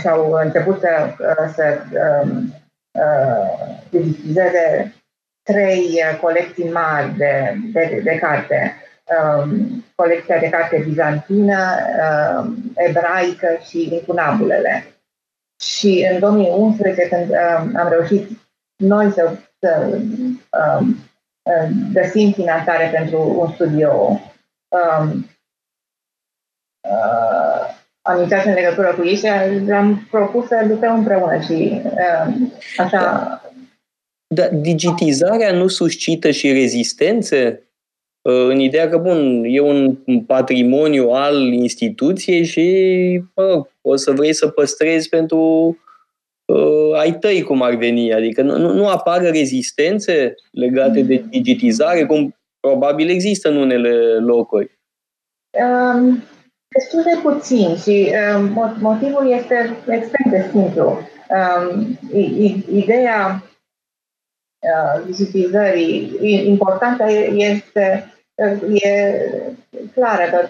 și 0.00 0.08
au 0.08 0.32
început 0.32 0.80
să, 0.80 1.14
uh, 1.18 1.52
să 1.54 1.82
um, 2.22 2.54
uh, 2.92 3.76
digitizeze 3.90 4.94
trei 5.42 5.82
uh, 5.82 6.18
colecții 6.20 6.70
mari 6.70 7.16
de, 7.16 7.54
de, 7.72 8.00
de 8.04 8.18
carte. 8.18 8.76
Um, 9.04 9.84
colecția 9.94 10.38
de 10.38 10.48
carte 10.48 10.82
bizantină, 10.86 11.76
um, 12.38 12.72
ebraică 12.74 13.58
și 13.68 13.94
incunabulele. 13.94 14.84
Și 15.62 16.08
în 16.12 16.18
2011, 16.18 17.08
când 17.08 17.30
uh, 17.30 17.70
am 17.76 17.88
reușit 17.88 18.28
noi 18.76 19.10
să, 19.10 19.38
să 19.58 19.98
uh, 20.50 20.86
uh, 21.42 21.68
găsim 21.92 22.32
finanțare 22.32 22.90
pentru 22.94 23.40
un 23.40 23.52
studio, 23.52 24.20
um, 24.68 25.26
uh, 26.88 27.82
am 28.04 28.22
intrat 28.22 28.44
în 28.44 28.52
legătură 28.52 28.94
cu 28.94 29.06
ei 29.06 29.16
și 29.16 29.26
am 29.72 30.06
propus 30.10 30.46
să 30.46 30.64
lucrăm 30.68 30.98
împreună 30.98 31.40
și 31.40 31.82
uh, 31.84 32.34
așa... 32.76 33.28
Da, 34.34 34.48
digitizarea 34.48 35.52
nu 35.52 35.68
suscită 35.68 36.30
și 36.30 36.52
rezistențe 36.52 37.64
Uh, 38.28 38.46
în 38.48 38.58
ideea 38.58 38.88
că, 38.88 38.98
bun, 38.98 39.42
e 39.46 39.60
un 39.60 39.96
patrimoniu 40.26 41.10
al 41.10 41.52
instituției 41.52 42.44
și 42.44 43.22
mă, 43.34 43.66
o 43.80 43.96
să 43.96 44.10
vrei 44.10 44.32
să 44.32 44.48
păstrezi 44.48 45.08
pentru 45.08 45.38
uh, 46.44 46.98
ai 46.98 47.18
tăi, 47.18 47.42
cum 47.42 47.62
ar 47.62 47.74
veni. 47.74 48.12
Adică 48.12 48.42
nu, 48.42 48.72
nu 48.72 48.88
apar 48.88 49.20
rezistențe 49.20 50.34
legate 50.50 51.02
de 51.02 51.24
digitizare, 51.28 52.06
cum 52.06 52.36
probabil 52.60 53.08
există 53.08 53.48
în 53.48 53.56
unele 53.56 54.18
locuri. 54.18 54.78
Um, 55.60 56.22
destul 56.74 57.02
de 57.02 57.18
puțin 57.22 57.76
și 57.76 58.12
um, 58.36 58.76
motivul 58.80 59.30
este 59.30 59.76
extrem 59.88 60.30
de 60.30 60.48
simplu. 60.50 61.00
Um, 61.28 61.98
ideea 62.72 63.42
uh, 64.58 65.04
digitizării 65.06 66.16
importantă 66.46 67.04
este 67.34 68.14
e 68.72 69.14
clară 69.94 70.30
că 70.30 70.48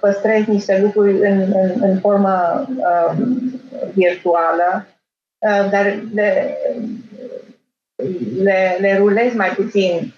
păstrezi 0.00 0.50
niște 0.50 0.80
lucruri 0.80 1.12
în, 1.12 1.40
în, 1.40 1.72
în 1.80 1.98
formă 1.98 2.66
um, 2.68 3.60
virtuală, 3.94 4.86
uh, 5.38 5.70
dar 5.70 6.02
le, 6.14 6.56
le, 8.42 8.76
le 8.80 8.96
rulezi 8.96 9.36
mai 9.36 9.48
puțin. 9.48 10.14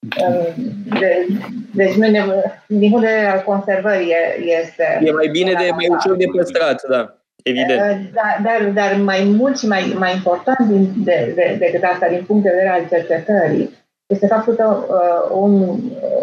Um, 0.00 0.54
de, 0.98 1.26
deci, 1.74 1.94
nu, 1.94 2.06
din 2.66 2.90
punct 2.90 3.04
de 3.04 3.10
vedere 3.10 3.26
al 3.26 3.42
conservării, 3.42 4.14
este. 4.62 5.00
E 5.04 5.12
mai 5.12 5.28
bine 5.28 5.52
de 5.52 5.70
mai 5.74 5.88
ușor 5.88 6.16
de 6.16 6.24
păstrat, 6.36 6.82
da. 6.88 7.14
Evident. 7.42 7.80
Uh, 7.80 8.10
dar, 8.12 8.40
dar, 8.42 8.70
dar 8.70 8.96
mai 8.96 9.24
mult 9.24 9.58
și 9.58 9.66
mai, 9.66 9.94
mai 9.98 10.14
important 10.14 10.68
din, 10.68 10.92
de, 10.96 11.32
de, 11.34 11.56
decât 11.58 11.82
asta, 11.82 12.08
din 12.08 12.24
punct 12.24 12.42
de 12.42 12.48
vedere 12.50 12.68
al 12.68 12.88
cercetării, 12.88 13.78
este 14.06 14.26
faptul 14.26 14.54
că 14.54 14.84
uh, 14.88 15.36
un, 15.36 15.60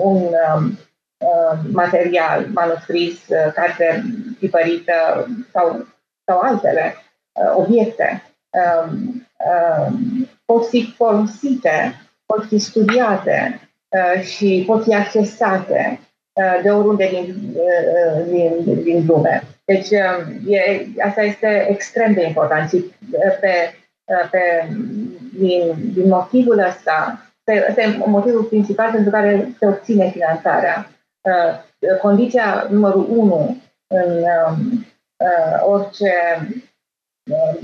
un 0.01 0.21
um, 0.55 0.77
uh, 1.17 1.59
material 1.71 2.47
manuscris, 2.53 3.27
uh, 3.27 3.51
carte 3.53 4.03
tipărită 4.39 5.27
sau, 5.51 5.87
sau 6.25 6.39
altele, 6.39 6.95
uh, 7.31 7.55
obiecte, 7.55 8.23
uh, 8.49 8.91
uh, 9.37 9.93
pot 10.45 10.67
fi 10.67 10.93
folosite, 10.95 12.01
pot 12.25 12.45
fi 12.45 12.57
studiate 12.57 13.59
uh, 13.61 13.66
și 14.21 14.63
pot 14.67 14.83
fi 14.83 14.95
accesate 14.95 15.99
uh, 16.33 16.59
de 16.63 16.69
oriunde 16.69 17.09
din, 17.11 17.53
uh, 17.55 18.25
din, 18.29 18.83
din 18.83 19.05
lume. 19.07 19.43
Deci, 19.65 19.89
uh, 19.89 20.53
e, 20.53 20.85
asta 21.03 21.21
este 21.21 21.67
extrem 21.69 22.13
de 22.13 22.25
important 22.25 22.69
și 22.69 22.75
uh, 22.75 23.37
pe, 23.39 23.73
uh, 24.05 24.29
pe, 24.31 24.69
din, 25.37 25.73
din 25.93 26.07
motivul 26.07 26.59
ăsta 26.59 27.27
Ăsta 27.69 27.81
e 27.81 27.97
motivul 28.05 28.43
principal 28.43 28.91
pentru 28.91 29.11
care 29.11 29.55
se 29.59 29.67
obține 29.67 30.09
finanțarea. 30.09 30.91
Uh, 31.21 31.97
condiția 32.01 32.67
numărul 32.69 33.05
unu 33.09 33.61
în 33.87 34.11
um, 34.11 34.85
uh, 35.17 35.63
orice 35.65 36.13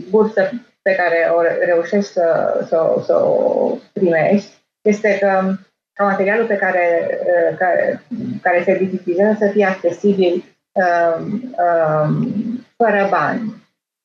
bursă 0.10 0.50
pe 0.82 0.96
care 0.96 1.30
o 1.36 1.42
reușești 1.66 2.12
să, 2.12 2.60
să, 2.68 3.02
să 3.06 3.16
o 3.16 3.78
primești 3.94 4.52
este 4.82 5.18
că 5.20 5.54
ca 5.94 6.04
materialul 6.04 6.46
pe 6.46 6.56
care, 6.56 7.18
care, 7.58 8.04
care 8.42 8.64
se 8.64 8.78
digitizează 8.78 9.38
să 9.40 9.52
fie 9.52 9.66
accesibil 9.66 10.44
um, 10.72 11.56
um, 11.58 12.66
fără 12.78 13.08
bani, 13.10 13.54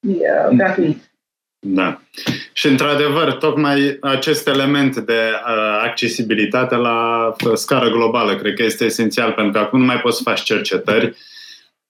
uh, 0.00 0.56
gratuit. 0.56 1.08
Da. 1.60 2.00
Și 2.52 2.66
într-adevăr, 2.66 3.32
tocmai 3.32 3.98
acest 4.00 4.48
element 4.48 4.96
de 4.96 5.12
uh, 5.12 5.82
accesibilitate 5.84 6.74
la 6.74 7.32
scară 7.54 7.90
globală 7.90 8.36
cred 8.36 8.54
că 8.54 8.62
este 8.62 8.84
esențial, 8.84 9.32
pentru 9.32 9.52
că 9.52 9.58
acum 9.58 9.78
nu 9.78 9.84
mai 9.84 10.00
poți 10.00 10.16
să 10.16 10.22
faci 10.22 10.42
cercetări 10.42 11.16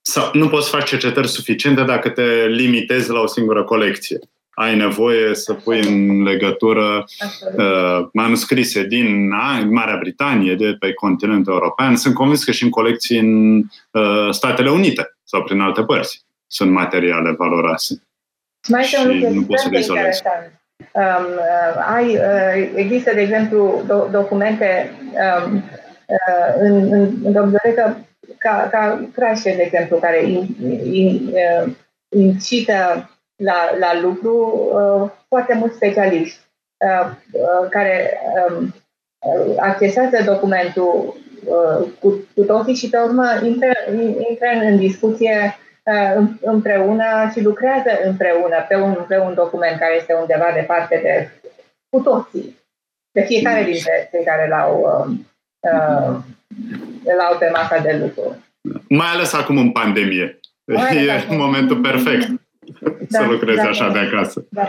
sau 0.01 0.31
nu 0.33 0.49
poți 0.49 0.71
face 0.71 0.87
cercetări 0.87 1.29
suficiente 1.29 1.83
dacă 1.83 2.09
te 2.09 2.47
limitezi 2.47 3.11
la 3.11 3.21
o 3.21 3.27
singură 3.27 3.65
colecție. 3.65 4.19
Ai 4.61 4.77
nevoie 4.77 5.35
să 5.35 5.55
pui 5.55 5.81
în 5.81 6.23
legătură 6.23 7.05
uh, 7.57 8.09
manuscrise 8.13 8.85
din 8.85 9.29
Marea 9.71 9.97
Britanie, 9.99 10.55
de 10.55 10.77
pe 10.79 10.93
continentul 10.93 11.53
european. 11.53 11.97
Sunt 11.97 12.15
convins 12.15 12.45
că 12.45 12.51
și 12.51 12.63
în 12.63 12.71
colecții 12.71 13.19
în 13.19 13.57
uh, 13.91 14.29
Statele 14.31 14.71
Unite 14.71 15.17
sau 15.25 15.43
prin 15.43 15.61
alte 15.61 15.83
părți 15.83 16.25
sunt 16.47 16.71
materiale 16.71 17.31
valoroase. 17.31 18.03
Mai 18.69 18.81
este 18.83 18.99
un 18.99 19.35
lucru 19.35 19.53
extrem 19.53 19.73
de 19.73 19.79
interesant. 19.79 20.61
Um, 20.93 21.25
uh, 21.25 21.95
ai, 21.95 22.17
uh, 22.17 22.71
există, 22.75 23.15
de 23.15 23.21
exemplu, 23.21 23.83
do- 23.85 24.11
documente 24.11 24.93
um, 25.45 25.55
uh, 26.07 26.55
în, 26.61 26.93
în, 26.93 27.01
în 27.23 27.33
bibliotecă 27.33 28.07
ca, 28.39 28.69
ca 28.71 29.09
Crașe, 29.13 29.55
de 29.57 29.63
exemplu, 29.63 29.97
care 29.97 30.31
in, 30.31 30.57
in, 30.93 31.33
uh, 31.33 31.73
incită 32.09 33.11
la, 33.39 33.77
la 33.79 34.01
lucru 34.01 34.35
uh, 34.73 35.11
foarte 35.29 35.55
mulți 35.55 35.77
specialiști 35.77 36.39
uh, 36.77 37.11
uh, 37.33 37.69
care 37.71 38.21
um, 38.49 38.75
accesează 39.59 40.23
documentul 40.25 41.17
uh, 41.45 41.89
cu, 42.01 42.25
cu 42.35 42.43
toții 42.43 42.75
și 42.75 42.89
pe 42.89 42.99
urmă 42.99 43.27
intră, 43.43 43.71
intră 44.29 44.49
în 44.63 44.77
discuție 44.77 45.59
uh, 45.83 46.29
împreună 46.41 47.31
și 47.33 47.43
lucrează 47.43 47.91
împreună 48.05 48.65
pe 48.69 48.77
un, 48.77 49.05
pe 49.09 49.19
un 49.19 49.35
document 49.35 49.79
care 49.79 49.97
este 49.97 50.13
undeva 50.13 50.51
departe 50.55 51.01
de 51.03 51.31
cu 51.91 52.01
toții, 52.01 52.57
de 53.11 53.21
fiecare 53.21 53.63
dintre 53.63 54.09
cei 54.11 54.25
care 54.25 54.49
l-au, 54.49 54.81
uh, 54.81 55.15
uh, 55.61 56.17
l-au 57.19 57.39
pe 57.39 57.51
masa 57.53 57.79
de 57.79 57.99
lucru. 58.01 58.45
Mai 58.89 59.07
ales 59.07 59.33
acum 59.33 59.59
în 59.59 59.73
pandemie. 59.73 60.39
Mai 60.65 61.07
e 61.07 61.13
acum. 61.13 61.37
momentul 61.37 61.81
perfect 61.81 62.29
da, 63.09 63.19
să 63.19 63.27
lucrezi 63.27 63.63
da, 63.63 63.69
așa 63.69 63.87
da, 63.87 63.93
de 63.93 63.99
acasă. 63.99 64.47
Da. 64.51 64.67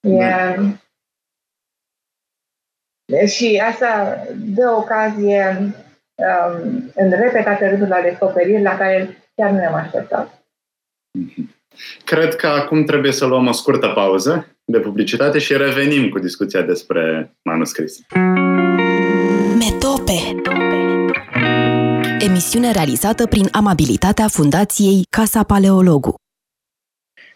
E, 0.00 0.18
da. 3.06 3.26
Și 3.26 3.62
asta 3.68 4.22
dă 4.36 4.70
ocazie 4.70 5.56
um, 6.14 6.90
în 6.94 7.10
repetate 7.10 7.68
rânduri 7.68 7.90
la 7.90 8.00
descoperiri 8.00 8.62
la 8.62 8.76
care 8.76 9.18
chiar 9.34 9.50
nu 9.50 9.56
ne-am 9.56 9.74
așteptat. 9.74 10.44
Cred 12.04 12.34
că 12.34 12.46
acum 12.46 12.84
trebuie 12.84 13.12
să 13.12 13.26
luăm 13.26 13.46
o 13.46 13.52
scurtă 13.52 13.88
pauză 13.88 14.46
de 14.64 14.80
publicitate 14.80 15.38
și 15.38 15.56
revenim 15.56 16.08
cu 16.08 16.18
discuția 16.18 16.62
despre 16.62 17.34
manuscris. 17.42 17.98
Metope 19.58 20.12
Emisiune 22.18 22.70
realizată 22.72 23.26
prin 23.26 23.48
amabilitatea 23.52 24.28
Fundației 24.28 25.06
Casa 25.10 25.42
Paleologu 25.42 26.14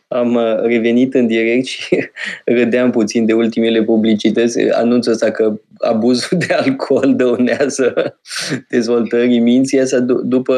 am 0.08 0.34
uh, 0.34 0.60
revenit 0.62 1.14
în 1.14 1.26
direct 1.26 1.66
și 1.66 2.08
râdeam 2.58 2.90
puțin 2.90 3.26
de 3.26 3.32
ultimele 3.32 3.82
publicități. 3.82 4.60
Anunțul 4.60 5.12
ăsta 5.12 5.30
că 5.30 5.60
abuzul 5.78 6.38
de 6.38 6.54
alcool 6.54 7.14
dăunează 7.16 8.18
dezvoltării 8.70 9.38
minții. 9.38 9.80
Asta 9.80 10.04
d- 10.04 10.22
după 10.22 10.56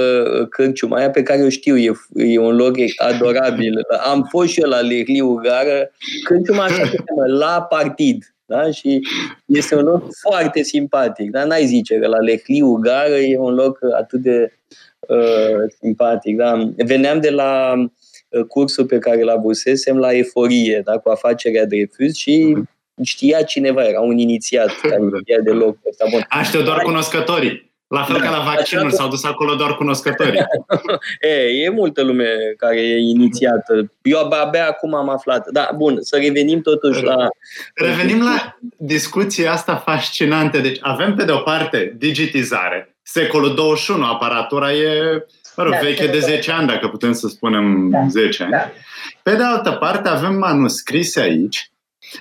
Cârciuma 0.51 0.97
aia 0.97 1.11
pe 1.11 1.23
care 1.23 1.43
o 1.43 1.49
știu, 1.49 1.77
e, 1.77 1.93
e 2.15 2.39
un 2.39 2.57
loc 2.57 2.75
adorabil. 2.97 3.79
Am 4.05 4.27
fost 4.31 4.49
și 4.49 4.61
eu 4.61 4.69
la 4.69 4.81
Lerliu 4.81 5.35
Gară. 5.35 5.91
Cârciuma 6.25 6.65
așa 6.65 6.85
se 6.85 6.97
cheamă, 6.97 7.39
la 7.39 7.67
partid. 7.69 8.35
Da? 8.47 8.71
Și 8.71 9.01
este 9.47 9.75
un 9.77 9.83
loc 9.83 10.05
foarte 10.21 10.63
simpatic. 10.63 11.31
Da? 11.31 11.45
N-ai 11.45 11.67
zice 11.67 11.95
că 11.95 12.07
la 12.07 12.19
Lehliu 12.19 12.73
Gară 12.73 13.17
e 13.17 13.39
un 13.39 13.55
loc 13.55 13.79
atât 13.99 14.21
de 14.21 14.53
uh, 15.01 15.71
simpatic. 15.81 16.37
Da? 16.37 16.71
Veneam 16.77 17.21
de 17.21 17.31
la 17.31 17.75
Uh, 17.75 17.91
cursul 18.49 18.87
pe 18.87 18.99
care 18.99 19.23
l 19.23 19.29
avusesem 19.29 19.99
la 19.99 20.13
eforie, 20.13 20.83
da, 20.85 20.99
cu 20.99 21.09
afacerea 21.09 21.67
de 21.67 21.77
refuz 21.77 22.15
și 22.15 22.57
știa 23.03 23.43
cineva, 23.43 23.85
era 23.85 24.01
un 24.01 24.19
inițiat 24.19 24.81
care 24.81 25.01
știa 25.21 25.41
de 25.41 25.51
loc 25.51 25.77
ăsta. 25.89 26.05
Bun. 26.11 26.25
A, 26.29 26.43
știu 26.43 26.63
doar 26.63 26.83
cunoscătorii. 26.83 27.69
La 27.91 28.03
fel 28.03 28.17
da, 28.17 28.25
ca 28.25 28.31
la 28.31 28.43
vaccinuri, 28.55 28.93
s-au 28.93 29.09
dus 29.09 29.25
acolo 29.25 29.55
doar 29.55 29.77
cunoscătorii. 29.77 30.41
e, 31.21 31.65
e 31.65 31.69
multă 31.69 32.03
lume 32.03 32.55
care 32.57 32.81
e 32.81 32.99
inițiată. 32.99 33.93
Eu 34.03 34.19
abia 34.19 34.67
acum 34.67 34.95
am 34.95 35.09
aflat. 35.09 35.49
Da, 35.49 35.71
bun, 35.77 35.99
să 36.01 36.17
revenim 36.17 36.61
totuși 36.61 37.03
la... 37.03 37.29
Revenim 37.75 38.23
la 38.23 38.59
discuția 38.77 39.53
asta 39.53 39.77
fascinantă. 39.77 40.59
Deci 40.59 40.79
avem 40.81 41.15
pe 41.15 41.25
de 41.25 41.33
o 41.33 41.39
parte 41.39 41.95
digitizare. 41.99 42.95
Secolul 43.03 43.55
21, 43.55 44.05
aparatura 44.05 44.73
e 44.73 45.27
mă 45.63 45.67
rog, 45.67 45.75
da, 45.75 45.87
veche 45.89 46.07
de 46.07 46.19
10 46.19 46.53
ani, 46.53 46.67
dacă 46.67 46.89
putem 46.89 47.13
să 47.13 47.29
spunem 47.29 47.91
da, 47.91 48.07
10 48.09 48.43
ani. 48.43 48.53
Da. 48.53 48.71
Pe 49.23 49.35
de 49.35 49.43
altă 49.43 49.71
parte, 49.71 50.09
avem 50.09 50.35
manuscrise 50.35 51.21
aici. 51.21 51.73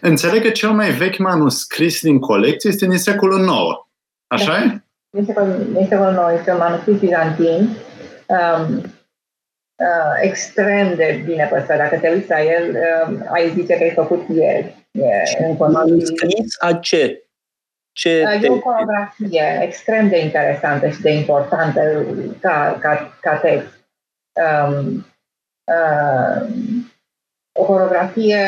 Înțeleg 0.01 0.41
că 0.41 0.49
cel 0.49 0.69
mai 0.69 0.91
vechi 0.91 1.17
manuscris 1.17 2.01
din 2.01 2.19
colecție 2.19 2.69
este 2.69 2.85
din 2.85 2.97
secolul 2.97 3.39
IX. 3.39 3.87
Așa 4.27 4.51
da. 4.51 4.63
e? 4.63 4.83
Din 5.09 5.25
secolul, 5.25 5.67
din 5.73 5.85
secolul 5.89 6.29
IX 6.29 6.39
este 6.39 6.51
un 6.51 6.57
manuscris 6.57 6.99
bizantin. 6.99 7.69
Um, 8.27 8.75
uh, 9.75 10.13
extrem 10.21 10.95
de 10.95 11.21
bine 11.25 11.47
păstrat. 11.51 11.77
Dacă 11.77 11.97
te 11.97 12.09
uiți 12.09 12.29
la 12.29 12.41
el, 12.43 12.69
uh, 12.69 13.19
ai 13.31 13.51
zice 13.55 13.73
că 13.73 13.83
e 13.83 13.91
făcut 13.91 14.25
ieri. 14.35 14.87
E, 14.91 15.55
manuscris 15.57 16.55
a 16.59 16.73
ce? 16.73 17.28
Ce 17.91 18.09
e 18.41 18.49
o 18.49 18.59
coreografie 18.59 19.59
extrem 19.61 20.09
de 20.09 20.19
interesantă 20.19 20.89
și 20.89 21.01
de 21.01 21.11
importantă 21.11 22.05
ca, 22.39 22.77
ca, 22.79 23.17
ca 23.21 23.37
text. 23.37 23.79
Um, 24.33 25.05
uh, 25.63 26.47
o 27.59 27.65
coreografie 27.65 28.41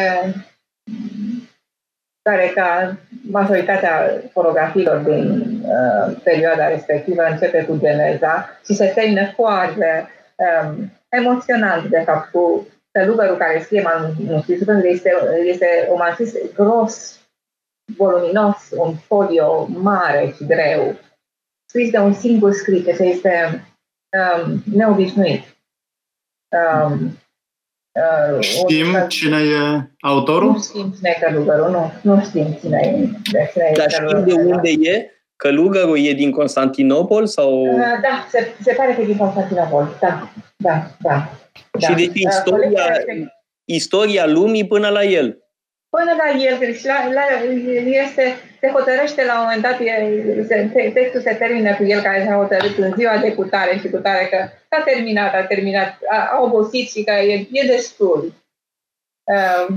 care, 2.22 2.52
ca 2.56 2.98
majoritatea 3.22 4.22
coreografiilor 4.34 4.98
din 4.98 5.42
uh, 5.66 6.18
perioada 6.24 6.68
respectivă, 6.68 7.24
începe 7.24 7.64
cu 7.64 7.78
geneza 7.78 8.60
și 8.66 8.74
se 8.74 8.86
termină 8.86 9.32
foarte 9.36 10.10
um, 10.36 10.92
emoționant, 11.10 11.90
de 11.90 12.02
fapt, 12.06 12.32
cu 12.32 12.68
călugărul 12.92 13.38
care 13.38 13.62
scrie 13.62 13.82
manuscrisul, 13.82 14.86
este, 14.86 15.12
este 15.46 15.88
un 15.90 15.96
manuscris 15.98 16.34
gros, 16.54 17.21
voluminos, 17.98 18.70
un 18.76 18.96
folio 18.96 19.68
mare 19.68 20.34
și 20.36 20.46
greu, 20.46 20.96
scris 21.66 21.90
de 21.90 21.98
un 21.98 22.14
singur 22.14 22.54
scriitor, 22.54 23.00
este 23.00 23.66
um, 24.46 24.64
neobișnuit. 24.74 25.44
Um, 26.50 27.18
uh, 27.92 28.40
știm 28.40 28.94
un, 28.94 29.08
cine 29.08 29.38
e 29.38 29.90
autorul? 30.00 30.52
Nu 30.52 30.62
știm 30.62 30.94
cine 30.98 31.16
e 31.16 31.26
călugărul, 31.26 31.70
nu, 31.70 31.92
nu 32.02 32.22
știm 32.22 32.58
cine 32.62 32.80
e. 32.84 33.20
De 33.32 33.50
cine 33.52 33.72
Dar 33.76 33.92
știm 33.92 34.24
de 34.24 34.34
unde 34.34 34.70
e? 34.70 35.12
Călugărul 35.36 36.00
e 36.00 36.14
din 36.14 36.32
Constantinopol 36.32 37.28
sau? 37.28 37.62
Uh, 37.62 37.78
da, 38.02 38.28
se, 38.30 38.56
se 38.62 38.74
pare 38.74 38.94
că 38.94 39.02
e 39.02 39.06
din 39.06 39.18
Constantinopol, 39.18 39.98
da, 40.00 40.32
da, 40.56 40.92
da. 41.00 41.30
Și 41.80 41.88
da. 41.88 41.94
deci 41.94 42.12
istoria, 42.14 42.84
uh, 43.08 43.28
istoria 43.66 44.26
lumii 44.26 44.68
până 44.68 44.90
la 44.90 45.04
el 45.04 45.41
până 45.96 46.12
la 46.22 46.30
el, 46.40 46.74
și 46.74 46.86
la, 46.86 47.12
la, 47.12 47.24
este, 48.04 48.24
se 48.60 48.68
hotărăște 48.68 49.26
la 49.26 49.34
un 49.34 49.44
moment 49.44 49.62
dat, 49.62 49.80
e, 49.80 50.46
se, 50.48 50.92
textul 50.94 51.22
se 51.22 51.34
termină 51.34 51.76
cu 51.76 51.84
el 51.84 52.02
care 52.02 52.26
s-a 52.26 52.36
hotărât 52.36 52.78
în 52.78 52.94
ziua 52.98 53.18
de 53.18 53.34
cutare 53.34 53.78
și 53.78 53.90
cutare 53.90 54.26
că 54.32 54.38
a 54.76 54.82
terminat, 54.84 55.34
a 55.34 55.44
terminat, 55.44 55.98
a, 56.10 56.30
a 56.32 56.42
obosit 56.42 56.90
și 56.90 57.04
că 57.04 57.12
e, 57.12 57.48
e 57.52 57.66
destul. 57.68 58.34
Uh, 59.24 59.76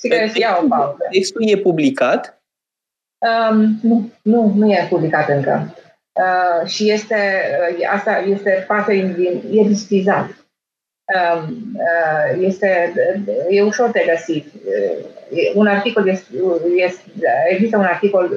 și 0.00 0.08
că 0.08 0.24
își 0.24 0.40
ia 0.40 0.58
o 0.62 0.68
pauză. 0.68 1.06
Textul 1.10 1.48
e 1.48 1.56
publicat? 1.56 2.42
Um, 3.18 3.78
nu, 3.82 4.10
nu, 4.22 4.52
nu 4.54 4.72
e 4.72 4.86
publicat 4.88 5.28
încă. 5.28 5.74
Uh, 6.12 6.68
și 6.68 6.90
este, 6.90 7.42
uh, 7.78 7.88
asta 7.90 8.18
este 8.18 8.64
parte 8.66 8.92
din, 8.92 9.42
e 9.50 9.68
digitizat. 9.68 10.43
Um, 11.06 11.74
uh, 11.76 12.36
este, 12.40 12.92
e 13.48 13.62
ușor 13.62 13.90
de 13.90 14.04
găsit. 14.10 14.46
Un 15.54 15.66
articol 15.66 16.08
este, 16.08 16.26
este 16.74 17.02
există 17.48 17.76
un 17.76 17.84
articol 17.84 18.30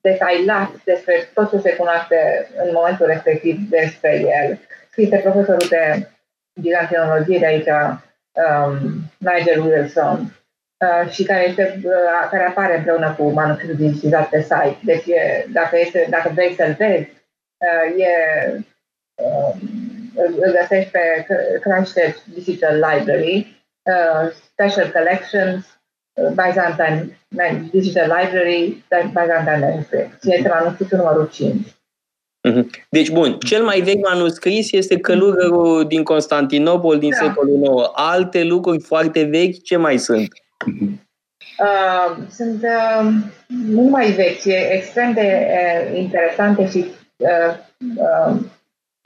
detailat 0.00 0.70
despre 0.84 1.30
tot 1.34 1.50
ce 1.50 1.58
se 1.58 1.76
cunoaște 1.76 2.48
în 2.64 2.70
momentul 2.72 3.06
respectiv 3.06 3.56
despre 3.68 4.18
el, 4.18 4.58
scris 4.90 5.08
de 5.08 5.16
profesorul 5.16 5.68
de 5.68 6.08
bizantinologie 6.60 7.38
de 7.38 7.46
aici, 7.46 7.66
um, 7.66 8.78
Nigel 9.18 9.60
Wilson, 9.60 10.18
uh, 10.84 11.10
și 11.10 11.24
care, 11.24 11.48
este, 11.48 11.80
uh, 11.84 12.28
care 12.30 12.44
apare 12.44 12.76
împreună 12.76 13.14
cu 13.18 13.30
manuscritul 13.30 13.76
digitizat 13.76 14.28
pe 14.28 14.40
site. 14.40 14.78
Deci, 14.82 15.06
e, 15.06 15.46
dacă, 15.52 15.78
este, 15.78 16.06
dacă 16.10 16.30
vrei 16.34 16.54
să-l 16.54 16.74
vezi, 16.78 17.08
uh, 17.56 18.00
e, 18.00 18.12
uh, 19.14 19.54
îl 20.16 20.56
găsești 20.60 20.90
pe 20.90 21.26
Christchurch 21.60 22.18
Digital 22.34 22.74
Library, 22.74 23.62
uh, 23.82 24.30
Special 24.52 24.90
Collections, 24.90 25.64
uh, 26.12 26.28
Byzantine 26.28 27.18
Digital 27.70 28.12
Library, 28.20 28.84
Byzantine 28.88 29.58
Manuscript. 29.60 30.24
Este 30.24 30.48
manuscritul 30.48 30.98
numărul 30.98 31.28
5. 31.32 31.74
Mhm. 32.48 32.70
Deci, 32.88 33.10
bun, 33.10 33.38
cel 33.38 33.64
mai 33.64 33.80
vechi 33.80 34.08
manuscris 34.08 34.72
este 34.72 34.98
călugărul 34.98 35.84
din 35.86 36.02
Constantinopol 36.02 36.98
din 36.98 37.10
da. 37.10 37.16
secolul 37.16 37.60
IX. 37.62 37.90
Alte 37.92 38.42
lucruri 38.42 38.80
foarte 38.80 39.22
vechi, 39.22 39.62
ce 39.62 39.76
mai 39.76 39.98
sunt? 39.98 40.28
Uh, 41.58 42.16
sunt 42.30 42.62
uh, 42.62 43.12
mult 43.48 43.90
mai 43.90 44.10
vechi, 44.10 44.44
extrem 44.70 45.12
de 45.12 45.46
uh, 45.48 45.98
interesante 45.98 46.68
și 46.70 46.84
uh, 47.16 47.54
uh, 47.96 48.36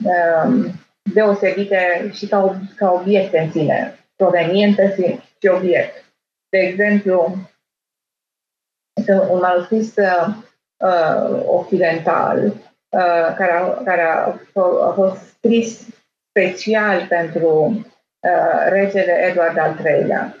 uh, 0.05 0.65
deosebite 1.13 2.09
și 2.13 2.27
ca, 2.27 2.61
ca 2.75 2.91
obiecte 2.91 3.39
în 3.39 3.51
sine, 3.51 3.99
proveniente 4.15 4.93
și, 4.95 5.19
și 5.41 5.47
obiect. 5.47 6.05
De 6.49 6.57
exemplu, 6.57 7.35
este 8.99 9.11
un 9.11 9.39
manuscris 9.39 9.95
uh, 9.95 10.27
uh 10.77 11.43
occidental 11.45 12.53
Uh, 12.91 13.33
care, 13.35 13.51
a, 13.51 13.83
care 13.83 14.01
a, 14.01 14.39
a 14.87 14.91
fost 14.95 15.21
scris 15.37 15.87
special 16.29 17.05
pentru 17.07 17.65
uh, 18.19 18.67
regele 18.69 19.11
Eduard 19.29 19.57
al 19.57 19.79
III-lea, 19.85 20.35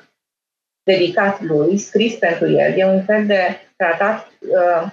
dedicat 0.83 1.41
lui, 1.41 1.77
scris 1.77 2.15
pentru 2.15 2.47
el. 2.47 2.77
E 2.77 2.85
un 2.85 3.03
fel 3.03 3.25
de 3.25 3.41
tratat 3.75 4.27
uh, 4.39 4.91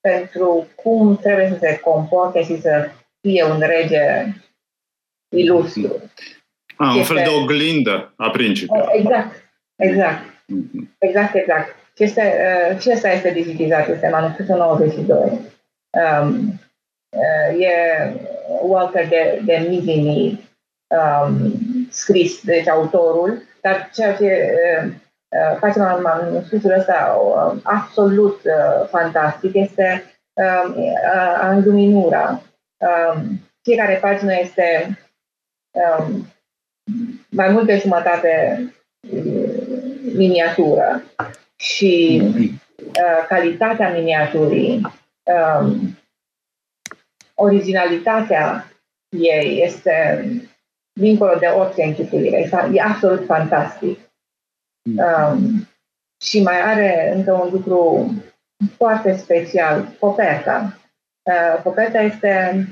pentru 0.00 0.66
cum 0.74 1.16
trebuie 1.16 1.48
să 1.48 1.58
se 1.60 1.78
comporte 1.78 2.42
și 2.42 2.60
să 2.60 2.88
fie 3.20 3.44
un 3.44 3.60
rege 3.60 4.26
ilustru. 5.36 6.10
Ah, 6.76 6.92
un 6.94 7.00
este... 7.00 7.12
fel 7.12 7.22
de 7.24 7.30
oglindă 7.42 8.12
a 8.16 8.30
principiului. 8.30 8.86
Exact, 8.92 9.34
exact. 9.76 10.24
Mhm. 10.46 10.96
Exact, 10.98 11.34
exact. 11.34 11.74
Și, 11.96 12.02
este, 12.02 12.34
uh, 12.72 12.80
și 12.80 12.90
asta 12.90 13.08
este 13.08 13.30
digitizat, 13.30 13.88
este 13.88 14.08
manuscrisul 14.08 14.56
92. 14.56 15.40
Um, 15.90 16.60
Uh, 17.16 17.60
e 17.60 17.72
Walter 18.62 19.08
de, 19.08 19.40
de 19.44 19.66
Mizini 19.68 20.48
um, 20.86 21.52
scris, 21.90 22.42
deci 22.42 22.68
autorul, 22.68 23.42
dar 23.60 23.90
ceea 23.94 24.16
ce 24.16 24.24
uh, 24.24 24.90
uh 25.28 25.56
facem 25.58 25.82
în 25.96 26.02
manuscrisul 26.02 26.70
ăsta 26.78 27.18
uh, 27.20 27.60
absolut 27.62 28.40
uh, 28.44 28.88
fantastic 28.88 29.54
este 29.54 30.04
uh, 30.32 30.74
uh, 30.76 31.48
înluminura. 31.50 32.42
Uh, 32.76 33.22
fiecare 33.62 33.98
pagină 34.00 34.32
este 34.40 34.86
uh, 34.88 34.96
mai 37.28 37.50
mult 37.50 37.66
de 37.66 37.78
jumătate 37.78 38.62
uh, 39.10 39.76
miniatură 40.14 41.02
și 41.56 42.22
uh, 42.76 43.26
calitatea 43.28 43.92
miniaturii 43.92 44.80
um, 45.22 45.98
originalitatea 47.34 48.70
ei 49.08 49.62
este 49.62 50.24
dincolo 51.00 51.38
de 51.38 51.46
orice 51.46 51.82
închipuire. 51.82 52.50
E 52.72 52.80
absolut 52.80 53.24
fantastic. 53.24 53.98
Mm. 54.82 54.98
Um, 54.98 55.68
și 56.24 56.42
mai 56.42 56.60
are 56.60 57.12
încă 57.14 57.32
un 57.32 57.48
lucru 57.52 58.12
foarte 58.76 59.16
special, 59.16 59.88
coperta. 59.98 60.80
Uh, 61.22 61.62
coperta 61.62 62.00
este... 62.00 62.66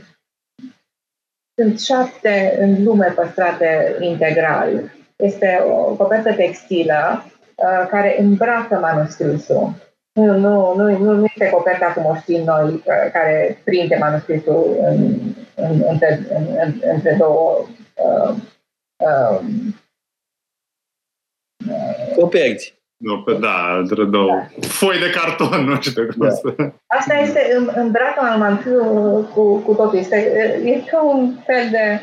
Sunt 1.56 1.80
șapte 1.80 2.56
în 2.60 2.84
lume 2.84 3.12
păstrate 3.14 3.96
integral. 4.00 4.92
Este 5.16 5.60
o 5.66 5.94
copertă 5.94 6.34
textilă 6.34 7.24
uh, 7.54 7.88
care 7.88 8.20
îmbracă 8.20 8.74
manuscrisul. 8.74 9.74
Nu, 10.12 10.38
nu, 10.38 10.74
nu, 10.74 10.98
nu, 10.98 11.12
nu 11.12 11.24
este 11.24 11.50
coperta 11.50 11.92
cum 11.92 12.04
o 12.04 12.16
știm 12.16 12.42
noi, 12.42 12.82
care 13.12 13.58
prinde 13.64 13.96
manuscrisul 13.96 14.76
în, 14.80 15.18
în, 15.54 15.84
între, 15.88 16.26
în, 16.34 16.46
în, 16.62 16.82
între 16.92 17.16
două 17.18 17.66
uh, 17.94 18.36
uh, 18.96 19.40
coperți. 22.16 22.74
Nu, 23.04 23.24
da, 23.38 23.76
între 23.78 24.04
două 24.04 24.30
da. 24.30 24.66
foi 24.66 24.98
de 24.98 25.10
carton, 25.10 25.64
nu 25.64 25.80
știu 25.80 26.06
cum 26.06 26.28
da. 26.28 26.72
Asta 26.86 27.14
este 27.14 27.40
îmbracă 27.74 28.36
manuscrisul 28.38 29.28
cu, 29.34 29.58
cu 29.58 29.74
totul. 29.74 29.98
Este, 29.98 30.16
e 30.64 30.90
ca 30.90 31.02
un 31.02 31.34
fel 31.46 31.68
de... 31.70 32.00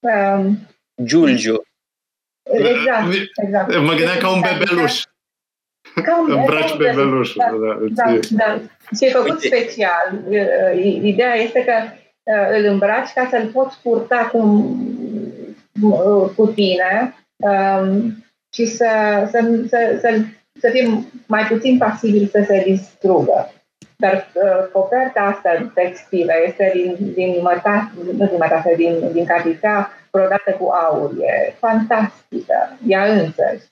Um, 0.00 0.58
Giulgiu. 1.04 1.62
Exact, 2.52 3.12
exact. 3.42 3.78
Mă 3.78 3.92
gândeam 3.92 4.18
ca 4.18 4.30
un 4.30 4.40
bebeluș. 4.40 5.02
Cam, 6.02 6.30
Îmbraci 6.30 6.76
pe 6.76 6.84
bebelușul. 6.84 7.42
Da, 7.42 7.78
da, 8.04 8.18
da. 8.30 8.60
Și 8.96 9.04
e 9.04 9.10
făcut 9.10 9.42
Uite. 9.42 9.46
special. 9.46 10.22
Ideea 11.02 11.34
este 11.34 11.64
că 11.64 11.72
îl 12.58 12.64
îmbraci 12.64 13.12
ca 13.12 13.28
să-l 13.30 13.46
poți 13.46 13.80
purta 13.82 14.28
cu, 14.32 14.40
cu 16.36 16.46
tine 16.46 17.14
um, 17.36 18.23
și 18.54 18.66
să, 18.66 18.88
să, 19.30 19.38
să, 19.68 19.98
să, 20.00 20.08
să 20.60 20.68
fie 20.70 21.04
mai 21.26 21.42
puțin 21.42 21.78
pasibil 21.78 22.26
să 22.26 22.42
se 22.46 22.62
distrugă. 22.66 23.52
Dar 23.96 24.14
uh, 24.14 24.70
coperta 24.72 25.20
asta 25.20 25.70
textilă 25.74 26.32
este 26.46 26.70
din, 26.74 27.12
din 27.14 27.40
mătase, 27.42 27.90
nu 28.18 28.26
din 28.26 28.36
mătase, 28.38 28.74
din, 28.76 29.12
din 29.12 29.24
capica 29.24 29.90
brodată 30.10 30.50
cu 30.58 30.68
aur. 30.68 31.10
E 31.20 31.54
fantastică, 31.58 32.78
ea 32.86 33.04
însăși. 33.04 33.66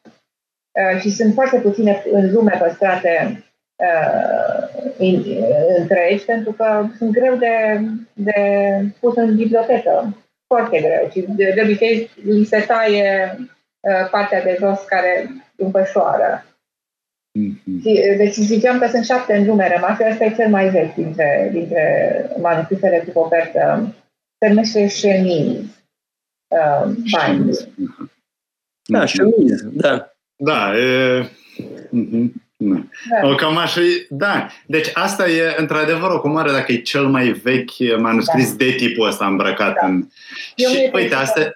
Uh, 0.73 1.01
și 1.01 1.11
sunt 1.11 1.35
foarte 1.35 1.59
puține 1.59 2.03
în 2.13 2.33
lume 2.33 2.59
păstrate 2.61 3.45
uh, 3.77 4.93
in, 4.99 5.25
întregi, 5.79 6.25
pentru 6.25 6.53
că 6.53 6.87
sunt 6.97 7.11
greu 7.11 7.35
de, 7.37 7.81
de 8.13 8.41
pus 9.01 9.17
în 9.17 9.37
bibliotecă. 9.37 10.17
Foarte 10.47 10.81
greu. 10.81 11.11
Și 11.11 11.25
de, 11.29 11.53
de 11.55 11.61
obicei 11.63 12.11
li 12.25 12.45
se 12.45 12.65
taie 12.67 13.37
uh, 13.39 13.47
partea 14.11 14.43
de 14.43 14.57
jos 14.61 14.81
care 14.87 15.31
împășoară. 15.57 16.45
Mm-hmm. 17.39 18.17
Deci 18.17 18.35
ziceam 18.35 18.79
că 18.79 18.89
sunt 18.89 19.05
șapte 19.05 19.37
în 19.37 19.47
lume 19.47 19.75
rămase, 19.75 20.09
ăsta 20.11 20.25
e 20.25 20.35
cel 20.35 20.49
mai 20.49 20.69
vechi 20.69 20.95
dintre, 20.95 21.49
dintre 21.53 21.85
manuscrisele 22.41 22.99
cu 22.99 23.21
copertă. 23.21 23.95
Se 24.39 24.49
numește 24.49 24.87
Chemise. 24.87 25.85
Uh, 26.49 26.95
da, 28.85 29.05
Chemise, 29.05 29.71
da. 29.73 30.13
Da, 30.37 30.79
e... 30.79 31.23
Mm-hmm. 31.93 32.33
Da. 32.57 33.29
O, 33.29 33.35
cam 33.35 33.57
așa 33.57 33.81
e, 33.81 34.07
da. 34.09 34.47
Deci 34.67 34.91
asta 34.95 35.29
e 35.29 35.55
într-adevăr 35.57 36.11
o 36.11 36.21
comoară 36.21 36.53
dacă 36.53 36.73
e 36.73 36.77
cel 36.77 37.07
mai 37.07 37.29
vechi 37.31 37.99
manuscris 37.99 38.51
da. 38.51 38.65
de 38.65 38.71
tipul 38.71 39.07
ăsta 39.07 39.27
îmbrăcat 39.27 39.75
da. 39.75 39.87
în... 39.87 40.09
Eu 40.55 40.71
și 40.71 40.91
uite, 40.93 41.15
asta... 41.15 41.53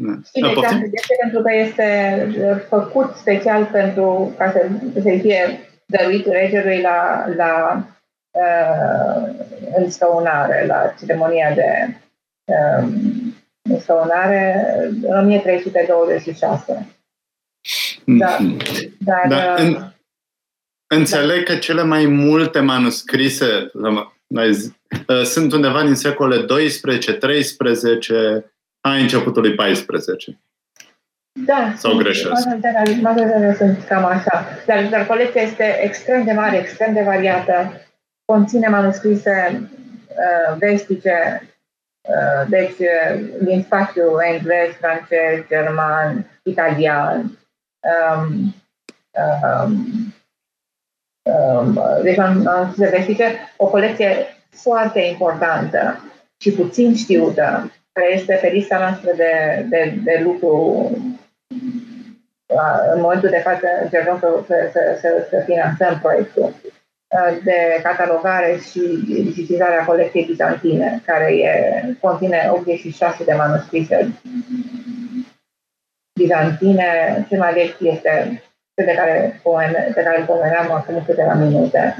Da. 0.00 0.12
Știi 0.26 0.42
da, 0.42 0.50
exact, 0.50 0.82
este 0.92 1.14
pentru 1.20 1.42
că 1.42 1.52
este 1.54 2.66
făcut 2.68 3.14
special 3.14 3.64
pentru 3.64 4.34
ca 4.38 4.50
să, 4.50 4.68
să 4.94 5.18
fie 5.20 5.60
dăruit 5.86 6.26
regelui 6.26 6.80
la, 6.80 7.28
la 7.36 7.84
uh, 8.30 9.46
însăunare, 9.76 10.66
la 10.66 10.94
ceremonia 10.98 11.54
de 11.54 11.96
uh, 12.44 12.88
însăunare 13.70 14.66
în 15.02 15.18
1326. 15.18 16.96
Da. 18.04 18.36
Mhm. 18.38 18.96
Dar, 18.98 19.24
da. 19.28 19.54
În, 19.54 19.74
uh, 19.74 19.80
înțeleg 20.86 21.46
da. 21.46 21.52
că 21.52 21.58
cele 21.58 21.82
mai 21.82 22.06
multe 22.06 22.60
manuscrise 22.60 23.70
uh, 23.74 25.22
sunt 25.24 25.52
undeva 25.52 25.84
din 25.84 25.94
secole 25.94 26.42
12, 26.42 27.12
13, 28.80 28.80
a 28.80 28.90
începutului 28.90 29.54
14. 29.54 30.38
Da, 31.46 31.72
sau 31.76 31.96
greșesc. 31.96 32.46
Majoritatea 33.00 33.54
sunt 33.54 33.84
cam 33.84 34.04
așa. 34.04 34.44
Dar, 34.66 34.88
dar 34.90 35.06
colecția 35.06 35.42
este 35.42 35.78
extrem 35.82 36.24
de 36.24 36.32
mare, 36.32 36.56
extrem 36.56 36.92
de 36.92 37.02
variată. 37.02 37.72
Conține 38.24 38.68
manuscrise 38.68 39.68
uh, 40.08 40.56
vestice, 40.58 41.42
uh, 42.00 42.48
deci 42.48 42.78
uh, 42.78 43.20
din 43.42 43.62
spațiu 43.62 44.02
englez, 44.32 44.70
francez, 44.80 45.46
german, 45.48 46.30
italian, 46.42 47.38
um, 47.80 48.54
um, 49.64 50.14
um, 51.22 51.80
deci 52.02 52.18
am, 52.18 52.46
am 52.46 52.74
vestice, 52.76 53.52
o 53.56 53.66
colecție 53.66 54.26
foarte 54.50 55.00
importantă 55.00 56.00
și 56.40 56.50
puțin 56.50 56.94
știută, 56.94 57.72
care 57.98 58.12
este 58.12 58.38
pe 58.40 58.48
lista 58.48 58.78
noastră 58.78 59.10
de, 59.16 59.32
de, 59.68 59.94
de 60.04 60.20
lucru 60.24 60.52
în 62.94 63.00
momentul 63.00 63.28
de 63.28 63.38
față 63.38 63.66
încercăm 63.82 64.18
să, 64.18 64.28
să, 64.72 64.98
să, 65.00 65.26
să 65.30 65.42
finanțăm 65.44 65.98
proiectul 66.02 66.54
de 67.44 67.80
catalogare 67.82 68.58
și 68.70 68.80
digitizarea 69.06 69.84
colecției 69.84 70.24
bizantine, 70.24 71.02
care 71.06 71.34
e, 71.34 71.82
conține 72.00 72.50
86 72.52 73.24
de 73.24 73.34
manuscrise 73.34 74.12
bizantine. 76.20 76.86
Cel 77.28 77.38
mai 77.38 77.52
vechi 77.52 77.80
este 77.80 78.42
cel 78.74 78.86
de 78.86 78.94
care, 78.94 79.40
de 79.94 80.02
care 80.02 80.18
îl 80.18 80.26
pomeneam 80.26 80.72
acum 80.72 81.02
câteva 81.06 81.34
minute, 81.34 81.96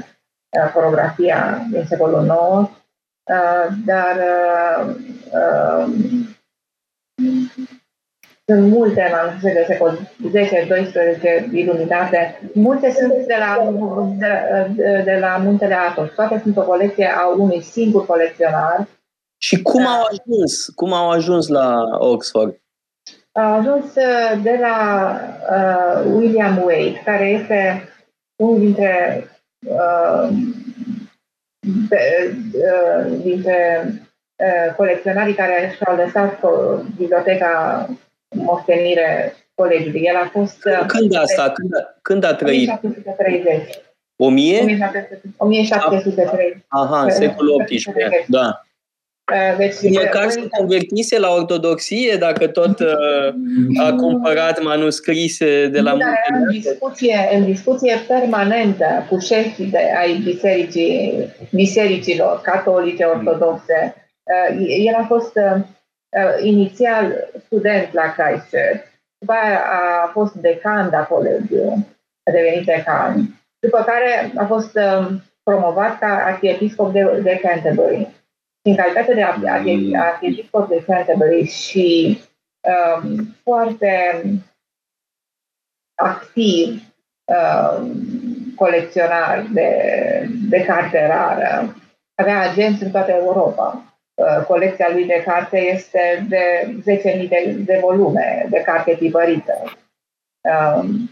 fotografia 0.73 1.67
din 1.71 1.85
secolul 1.85 2.25
IX, 2.25 2.78
dar 3.85 4.17
sunt 8.45 8.71
multe 8.71 9.11
manuscrise 9.11 9.53
de 9.53 9.65
secol 9.67 9.99
10-12 11.49 11.51
iluminate. 11.51 12.39
Multe 12.53 12.91
sunt 12.91 13.13
de 13.13 13.35
la, 13.39 13.71
de, 14.75 15.01
de 15.05 15.17
la 15.19 15.37
Muntele 15.37 15.73
Atos. 15.73 16.09
Toate 16.15 16.39
sunt 16.43 16.57
o 16.57 16.61
colecție 16.61 17.05
a 17.15 17.27
unui 17.27 17.61
singur 17.61 18.05
colecționar. 18.05 18.87
Și 19.37 19.61
cum 19.61 19.87
au 19.87 20.01
ajuns? 20.01 20.69
Cum 20.75 20.93
au 20.93 21.09
ajuns 21.09 21.47
la 21.47 21.97
Oxford? 21.99 22.61
Au 23.31 23.53
ajuns 23.53 23.85
uh, 23.95 24.41
de 24.43 24.57
la 24.61 25.11
uh, 25.51 26.11
William 26.15 26.57
Wade, 26.57 27.01
care 27.05 27.29
este 27.29 27.89
unul 28.35 28.59
dintre 28.59 29.23
uh, 29.65 30.29
de, 31.89 32.33
uh, 32.53 33.21
dintre 33.23 33.85
uh, 34.35 34.75
colecționarii 34.75 35.33
care 35.33 35.73
și-au 35.75 35.95
lăsat 35.95 36.39
biblioteca 36.97 37.85
moștenire 38.35 39.33
colegiului. 39.55 40.01
El 40.01 40.15
a 40.15 40.29
fost... 40.31 40.65
Uh, 40.65 40.85
când 40.87 41.15
asta? 41.15 41.51
Când, 41.51 41.71
când 42.01 42.23
a 42.23 42.33
trăit? 42.33 42.69
1730. 42.69 43.79
1000? 44.15 44.61
1730. 45.37 46.57
Aha, 46.67 47.03
în 47.03 47.09
secolul 47.09 47.63
XVIII, 47.63 48.25
da. 48.27 48.63
Uh, 49.31 49.57
deci, 49.57 49.91
Măcar 50.03 50.29
se 50.29 50.47
convertise 50.57 51.19
la 51.19 51.29
ortodoxie 51.29 52.15
dacă 52.15 52.47
tot 52.47 52.79
uh, 52.79 53.33
a 53.85 53.93
cumpărat 53.93 54.63
manuscrise 54.63 55.67
de 55.67 55.79
la 55.79 55.91
multe. 55.91 56.21
În 56.33 56.49
discuție, 56.51 57.29
în 57.33 57.45
discuție 57.45 57.97
permanentă 58.07 59.05
cu 59.09 59.19
șefii 59.19 59.65
de, 59.65 59.79
ai 59.99 60.21
bisericii, 60.23 61.27
bisericilor 61.51 62.41
catolice 62.43 63.03
ortodoxe. 63.03 63.95
El 64.85 64.95
a 64.97 65.05
fost 65.07 65.35
uh, 65.35 65.61
inițial 66.43 67.29
student 67.45 67.93
la 67.93 68.13
Christchurch, 68.17 68.87
după 69.17 69.33
aia 69.33 69.59
a 70.03 70.09
fost 70.13 70.33
decan 70.33 70.89
la 70.91 71.03
colegiu, 71.03 71.87
a 72.23 72.31
devenit 72.31 72.65
decan, 72.65 73.39
după 73.59 73.85
care 73.87 74.31
a 74.35 74.45
fost 74.45 74.75
um, 74.75 75.23
promovat 75.43 75.99
ca 75.99 76.23
arhiepiscop 76.25 76.91
de, 76.91 77.19
de 77.23 77.39
Canterbury. 77.41 78.07
În 78.61 78.75
calitate 78.75 79.13
de 79.13 79.25
mm. 79.71 79.99
arhiepiscop 79.99 80.67
de 80.67 80.83
Canterbury 80.87 81.45
și 81.45 82.19
um, 82.61 83.35
foarte 83.43 84.21
activ 85.95 86.81
um, 87.25 87.93
colecționar 88.55 89.45
de, 89.53 89.69
de 90.49 90.65
carte 90.65 91.07
rară, 91.07 91.75
avea 92.15 92.49
agenți 92.49 92.83
în 92.83 92.91
toată 92.91 93.11
Europa. 93.11 93.83
Uh, 94.13 94.45
colecția 94.45 94.89
lui 94.91 95.05
de 95.05 95.23
carte 95.25 95.57
este 95.57 96.25
de 96.29 96.75
10.000 97.23 97.27
de, 97.29 97.55
de 97.57 97.77
volume 97.81 98.47
de 98.49 98.61
carte 98.61 98.95
tipărită. 98.95 99.63
Um, 100.41 101.09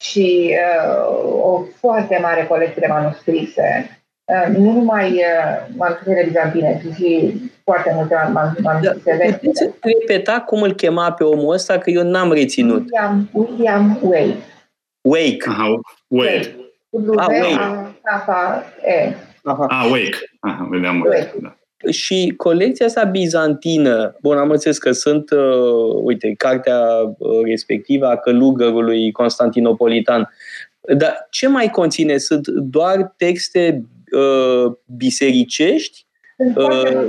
și 0.00 0.54
uh, 0.54 1.42
o 1.42 1.62
foarte 1.62 2.18
mare 2.18 2.46
colecție 2.46 2.80
de 2.80 2.92
manuscrise. 2.92 4.00
Uh, 4.26 4.56
nu 4.56 4.72
numai 4.72 5.12
uh, 5.12 5.74
manuscrise 5.76 6.22
bizantine, 6.26 6.82
ci 6.82 6.94
și 6.94 7.34
foarte 7.64 7.92
multe 7.94 8.14
manuscrise 8.62 9.16
da, 9.30 9.36
Puteți 9.36 9.70
repeta 9.80 10.40
cum 10.40 10.62
îl 10.62 10.74
chema 10.74 11.12
pe 11.12 11.24
omul 11.24 11.52
ăsta, 11.52 11.78
că 11.78 11.90
eu 11.90 12.02
n-am 12.02 12.32
reținut. 12.32 12.78
William, 12.78 13.28
William 13.32 13.98
Wake. 14.02 14.36
Wake. 15.00 15.44
Aha, 15.46 15.80
Wake. 16.06 16.56
W-A-K-E. 16.90 17.44
Ah, 19.68 19.88
Wake. 19.90 20.18
Aha, 20.40 20.68
William 20.70 21.00
Wake. 21.00 21.16
Wake. 21.16 21.32
Da 21.40 21.56
și 21.90 22.34
colecția 22.36 22.86
asta 22.86 23.04
bizantină, 23.04 24.16
bun, 24.22 24.36
am 24.36 24.50
înțeles 24.50 24.78
că 24.78 24.92
sunt, 24.92 25.30
uh, 25.30 26.00
uite, 26.02 26.34
cartea 26.38 26.80
uh, 27.18 27.40
respectivă 27.44 28.06
a 28.06 28.16
călugărului 28.16 29.12
Constantinopolitan, 29.12 30.30
dar 30.96 31.26
ce 31.30 31.48
mai 31.48 31.70
conține? 31.70 32.18
Sunt 32.18 32.48
doar 32.48 33.14
texte 33.16 33.84
uh, 34.18 34.72
bisericești? 34.96 36.04
Uh, 36.36 37.08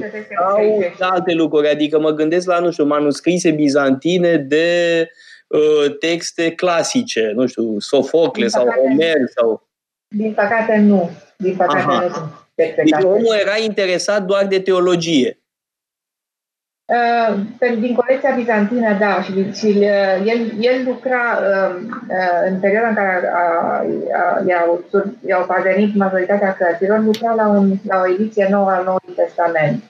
sau 0.97 1.09
alte 1.09 1.33
lucruri, 1.33 1.69
adică 1.69 1.99
mă 1.99 2.11
gândesc 2.11 2.47
la, 2.47 2.59
nu 2.59 2.71
știu, 2.71 2.85
manuscrise 2.85 3.51
bizantine 3.51 4.37
de 4.37 5.09
uh, 5.47 5.97
texte 5.99 6.51
clasice, 6.51 7.31
nu 7.35 7.45
știu, 7.45 7.79
Sofocle 7.79 8.47
sau 8.47 8.67
Omer 8.85 9.17
sau... 9.35 9.67
Din 10.07 10.33
păcate 10.33 10.77
nu. 10.77 11.09
Din 11.37 11.55
păcate 11.55 11.77
Aha. 11.77 12.01
nu 12.01 12.31
deci 12.57 13.03
omul 13.03 13.35
era 13.39 13.57
interesat 13.57 14.25
doar 14.25 14.47
de 14.47 14.59
teologie. 14.59 15.39
Uh, 16.87 17.39
din 17.79 17.95
colecția 17.95 18.35
bizantină, 18.35 18.97
da, 18.99 19.21
și, 19.21 19.53
și 19.53 19.65
uh, 19.65 20.25
el, 20.25 20.51
el 20.59 20.83
lucra 20.85 21.39
uh, 21.41 21.75
uh, 22.09 22.49
în 22.49 22.59
perioada 22.59 22.87
în 22.87 22.95
care 22.95 23.31
a, 23.33 23.39
a, 23.39 24.43
i-au, 24.47 24.83
i-au 25.27 25.45
parvenit 25.45 25.95
majoritatea 25.95 26.53
cărților, 26.53 26.99
lucra 26.99 27.33
la, 27.33 27.47
un, 27.47 27.73
la 27.87 28.01
o 28.01 28.11
ediție 28.11 28.47
nouă 28.49 28.69
al 28.69 28.83
Noului 28.83 29.13
Testament. 29.15 29.83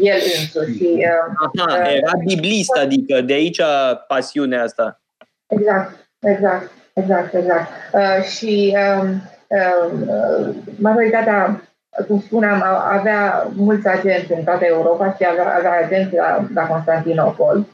El 0.00 0.20
însuși. 0.40 0.76
Și, 0.76 0.84
uh, 0.84 1.58
Aha, 1.58 1.80
uh, 1.80 1.94
era 1.96 2.12
biblist, 2.24 2.76
adică 2.76 3.20
de 3.20 3.32
aici 3.32 3.60
pasiunea 4.08 4.62
asta. 4.62 5.00
Exact, 5.46 6.08
exact, 6.20 6.70
exact, 6.92 7.34
exact. 7.34 7.68
Uh, 7.92 8.24
și 8.24 8.76
uh, 8.76 9.08
uh, 9.46 10.54
majoritatea 10.78 11.67
cum 12.06 12.20
spuneam, 12.20 12.62
avea 12.88 13.48
mulți 13.54 13.88
agenți 13.88 14.32
în 14.32 14.44
toată 14.44 14.64
Europa 14.64 15.14
și 15.14 15.26
avea, 15.26 15.54
avea 15.56 15.84
agenți 15.84 16.14
la, 16.14 16.46
la 16.54 16.66
Constantinopol. 16.66 17.66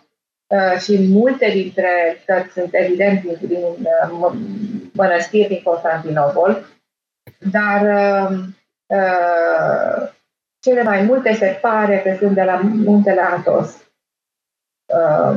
Uh, 0.46 0.78
și 0.78 1.06
multe 1.08 1.50
dintre 1.52 2.22
cărți 2.26 2.52
sunt 2.52 2.68
evident 2.72 3.20
din, 3.22 3.38
din 3.40 3.62
uh, 3.62 4.32
mănăstiri 4.92 5.48
din 5.48 5.62
Constantinopol, 5.62 6.64
dar 7.50 7.80
uh, 7.82 8.38
uh, 8.86 10.12
cele 10.60 10.82
mai 10.82 11.02
multe 11.02 11.32
se 11.32 11.58
pare 11.60 11.98
că 11.98 12.16
sunt 12.18 12.34
de 12.34 12.42
la 12.42 12.60
muntele 12.62 13.20
Athos, 13.20 13.88
uh, 14.86 15.36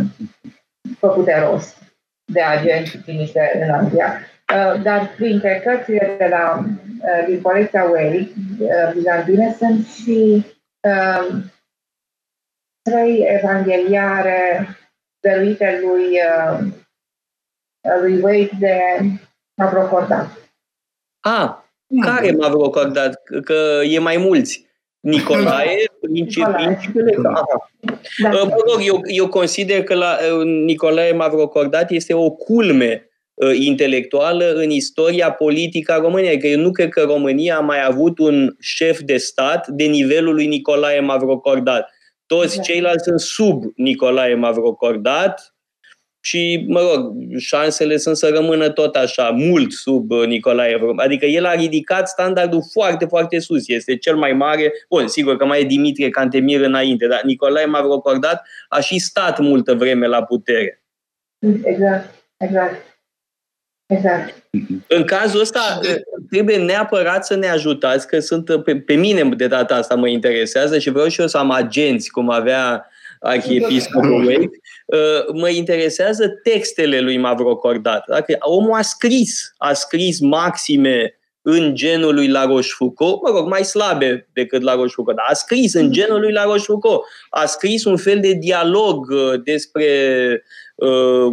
făcute 0.97 1.39
rost 1.39 1.78
de 2.26 2.41
agenți 2.41 2.97
trimise 2.97 3.52
în 3.63 3.69
Anglia. 3.69 4.19
Uh, 4.54 4.82
dar 4.82 5.14
printre 5.16 5.62
cărțile 5.64 6.16
de 6.18 6.26
la, 6.26 6.64
uh, 7.02 7.26
din 7.28 7.42
colecția 7.42 7.84
Way, 7.84 8.34
uh, 8.60 8.92
bizantine, 8.94 9.56
sunt 9.58 9.88
și 9.88 10.46
uh, 10.88 11.36
trei 12.82 13.26
evangheliare 13.28 14.68
dăruite 15.20 15.82
lui, 15.84 16.06
uh, 16.06 16.60
lui 18.02 18.22
Wade 18.22 18.50
de 18.60 18.78
Mavrocordat. 19.62 20.28
Ah, 21.20 21.56
care 22.02 22.32
Mavrocordat? 22.32 23.24
Că 23.44 23.82
e 23.84 24.00
mai 24.00 24.18
mulți. 24.18 24.66
Nicolae, 25.00 25.84
principiile. 26.02 27.16
Da. 27.22 27.44
da. 28.22 28.30
Mă 28.30 28.64
rog, 28.68 28.82
eu, 28.82 29.02
eu 29.04 29.28
consider 29.28 29.84
că 29.84 29.96
la 29.96 30.18
Nicolae 30.44 31.12
Mavrocordat 31.12 31.92
este 31.92 32.14
o 32.14 32.30
culme 32.30 33.02
Uh, 33.02 33.17
intelectuală 33.54 34.54
în 34.54 34.69
istoria 34.69 35.32
politică 35.32 35.91
a 35.91 35.97
României. 35.97 36.38
Că 36.38 36.47
adică 36.47 36.47
eu 36.47 36.60
nu 36.60 36.71
cred 36.71 36.89
că 36.89 37.02
România 37.02 37.58
a 37.58 37.62
mai 37.62 37.86
avut 37.86 38.19
un 38.19 38.56
șef 38.60 39.00
de 39.00 39.17
stat 39.17 39.67
de 39.67 39.84
nivelul 39.84 40.34
lui 40.34 40.47
Nicolae 40.47 41.00
Mavrocordat. 41.00 41.89
Toți 42.26 42.56
da. 42.56 42.62
ceilalți 42.62 43.04
sunt 43.04 43.19
sub 43.19 43.63
Nicolae 43.76 44.36
Mavrocordat 44.36 45.56
și, 46.19 46.65
mă 46.67 46.80
rog, 46.80 47.13
șansele 47.38 47.97
sunt 47.97 48.17
să 48.17 48.30
rămână 48.30 48.69
tot 48.69 48.95
așa, 48.95 49.30
mult 49.30 49.71
sub 49.71 50.12
uh, 50.12 50.26
Nicolae 50.26 50.71
Mavrocordat. 50.71 51.06
Adică 51.06 51.26
el 51.26 51.45
a 51.45 51.54
ridicat 51.54 52.08
standardul 52.08 52.62
foarte, 52.71 53.06
foarte 53.06 53.39
sus. 53.39 53.67
Este 53.67 53.97
cel 53.97 54.15
mai 54.15 54.34
mare, 54.34 54.71
bun, 54.89 55.08
sigur 55.08 55.38
că 55.38 55.45
mai 55.45 55.62
e 55.62 55.65
Dimitrie 55.65 56.10
Cantemir 56.10 56.62
înainte, 56.62 57.08
dar 57.08 57.21
Nicolae 57.23 57.65
Mavrocordat 57.65 58.47
a 58.69 58.80
și 58.80 59.00
stat 59.00 59.39
multă 59.39 59.73
vreme 59.73 60.08
la 60.08 60.23
putere. 60.23 60.84
Exact, 61.63 62.13
exact. 62.38 62.97
Exact. 63.88 64.43
În 64.88 65.04
cazul 65.04 65.41
ăsta 65.41 65.80
trebuie 66.30 66.58
neapărat 66.58 67.26
să 67.26 67.36
ne 67.36 67.47
ajutați, 67.47 68.08
că 68.08 68.19
sunt 68.19 68.63
pe, 68.63 68.76
pe 68.76 68.93
mine 68.93 69.23
de 69.23 69.47
data 69.47 69.76
asta 69.76 69.95
mă 69.95 70.08
interesează 70.08 70.80
și 70.80 70.89
vreau 70.89 71.08
și 71.08 71.21
eu 71.21 71.28
să 71.28 71.38
am 71.38 71.52
agenți, 71.52 72.10
cum 72.10 72.30
avea 72.30 72.89
arhiepiscopul 73.19 74.26
Wake, 74.26 74.60
mă 75.34 75.50
interesează 75.50 76.28
textele 76.28 77.00
lui 77.00 77.17
Mavrocordat. 77.17 78.04
Dacă 78.08 78.36
omul 78.39 78.73
a 78.73 78.82
scris, 78.82 79.54
a 79.58 79.73
scris 79.73 80.19
maxime 80.19 81.19
în 81.50 81.76
genul 81.76 82.14
lui 82.14 82.28
La 82.28 82.46
Rochefoucauld, 82.46 83.20
mă 83.22 83.30
rog, 83.30 83.48
mai 83.48 83.64
slabe 83.64 84.28
decât 84.34 84.62
La 84.62 84.74
Rochefoucauld, 84.74 85.18
dar 85.18 85.28
a 85.30 85.34
scris 85.34 85.74
în 85.74 85.92
genul 85.92 86.20
lui 86.20 86.32
La 86.32 86.44
Rochefoucauld. 86.44 87.00
A 87.30 87.46
scris 87.46 87.86
un 87.86 87.98
fel 87.98 88.20
de 88.20 88.34
dialog 88.34 89.10
uh, 89.10 89.42
despre 89.44 89.86
uh, 90.76 91.32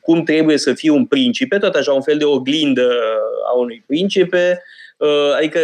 cum 0.00 0.22
trebuie 0.22 0.58
să 0.58 0.72
fie 0.72 0.90
un 0.90 1.06
principe, 1.06 1.58
tot 1.58 1.74
așa 1.74 1.92
un 1.92 2.02
fel 2.02 2.18
de 2.18 2.24
oglindă 2.24 2.90
a 3.46 3.58
unui 3.58 3.84
principe, 3.86 4.62
uh, 4.96 5.34
Adică 5.36 5.58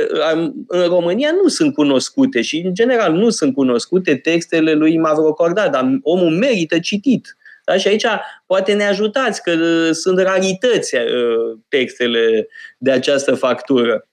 în 0.67 0.87
România 0.87 1.31
nu 1.43 1.49
sunt 1.49 1.75
cunoscute 1.75 2.43
și 2.43 2.63
în 2.65 2.75
general 2.75 3.13
nu 3.13 3.31
sunt 3.31 3.55
cunoscute 3.55 4.17
textele 4.17 4.73
lui 4.73 4.99
Mavrocordat, 4.99 5.71
dar 5.71 5.99
omul 6.03 6.31
merită 6.31 6.79
citit. 6.79 7.37
Da? 7.71 7.77
Și 7.77 7.89
aici 7.89 8.07
poate 8.47 8.73
ne 8.73 8.85
ajutați, 8.85 9.43
că 9.43 9.51
uh, 9.51 9.91
sunt 9.93 10.19
rarități 10.21 10.97
uh, 10.97 11.59
textele 11.69 12.49
de 12.79 12.91
această 12.91 13.35
factură. 13.35 14.09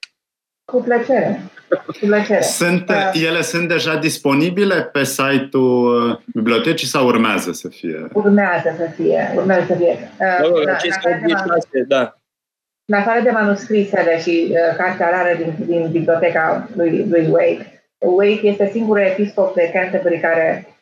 Cu 0.71 0.81
plăcere. 0.81 1.41
Cu 1.85 1.97
plăcere. 1.99 2.41
Sunt, 2.41 2.85
da. 2.85 3.11
Ele 3.13 3.41
sunt 3.41 3.67
deja 3.67 3.95
disponibile 3.95 4.83
pe 4.83 5.03
site-ul 5.03 6.09
uh, 6.09 6.17
bibliotecii 6.33 6.87
sau 6.87 7.05
urmează 7.05 7.51
să 7.51 7.67
fie? 7.67 8.07
Urmează 8.13 8.75
să 8.77 8.89
fie. 8.95 9.33
Urmează 9.35 9.65
să 9.67 9.75
fie. 9.75 10.11
Uh, 10.19 10.65
da, 10.65 10.71
aceste 10.71 11.85
da. 11.87 12.17
În 12.85 12.97
afară 12.97 13.21
de 13.23 13.29
manuscrisele 13.29 14.19
și 14.21 14.47
uh, 14.49 14.75
cartea 14.77 15.09
rară 15.09 15.37
din, 15.37 15.55
din 15.65 15.91
biblioteca 15.91 16.69
lui, 16.75 17.05
lui 17.09 17.27
Wake, 17.29 17.81
Wake 17.97 18.47
este 18.47 18.69
singurul 18.71 19.03
episcop 19.03 19.55
de 19.55 19.71
Canterbury 19.73 20.19
care 20.19 20.67
Uh, 20.67 20.76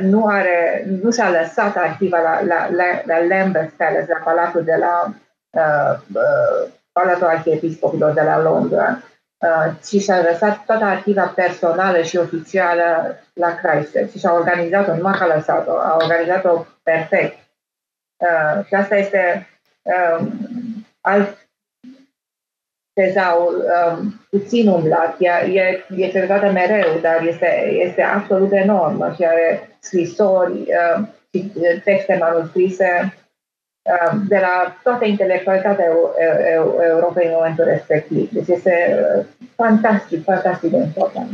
nu, 0.00 0.26
are, 0.26 0.84
nu 1.02 1.10
și-a 1.10 1.30
lăsat 1.30 1.76
activa 1.76 2.20
la, 2.20 2.42
la, 2.42 2.68
la, 2.70 2.84
la 3.04 3.26
Lambeth 3.26 3.72
Palace, 3.76 4.06
la 4.08 4.20
palatul 4.24 4.64
de 4.64 4.74
la 4.74 5.14
uh, 5.50 5.98
uh, 6.14 6.68
Palatul 6.92 7.26
Arhiepiscopilor 7.26 8.12
de 8.12 8.20
la 8.20 8.42
Londra, 8.42 9.02
uh, 9.38 9.72
ci 9.84 10.02
și-a 10.02 10.22
lăsat 10.30 10.64
toată 10.64 10.84
activa 10.84 11.26
personală 11.26 12.02
și 12.02 12.16
oficială 12.16 13.16
la 13.32 13.54
Christchurch 13.54 14.18
și 14.18 14.26
a 14.26 14.32
organizat-o, 14.32 14.96
nu 14.96 15.06
a 15.06 15.34
lăsat-o, 15.34 15.78
a 15.78 15.96
organizat-o 16.00 16.66
perfect. 16.82 17.38
Uh, 18.16 18.64
și 18.66 18.74
asta 18.74 18.96
este 18.96 19.48
uh, 19.82 20.26
alt 21.00 21.43
tezaur 22.94 23.52
um, 23.52 24.26
puțin 24.30 24.68
umblat, 24.68 25.16
e, 25.18 25.28
e, 25.52 25.84
e 25.96 26.10
cercetată 26.10 26.52
mereu, 26.52 26.98
dar 27.02 27.26
este, 27.28 27.78
este 27.86 28.02
absolut 28.02 28.52
enormă 28.52 29.12
și 29.16 29.24
are 29.24 29.76
scrisori 29.80 30.52
uh, 30.52 31.06
și 31.32 31.52
texte 31.84 32.18
manuscrise 32.20 33.14
uh, 33.82 34.12
de 34.28 34.38
la 34.40 34.76
toată 34.82 35.04
intelectualitatea 35.04 35.84
Europei 36.90 37.26
în 37.26 37.32
momentul 37.34 37.64
respectiv. 37.64 38.30
Deci 38.30 38.56
este 38.56 38.74
uh, 39.16 39.24
fantastic, 39.56 40.24
fantastic 40.24 40.70
de 40.70 40.76
important. 40.76 41.28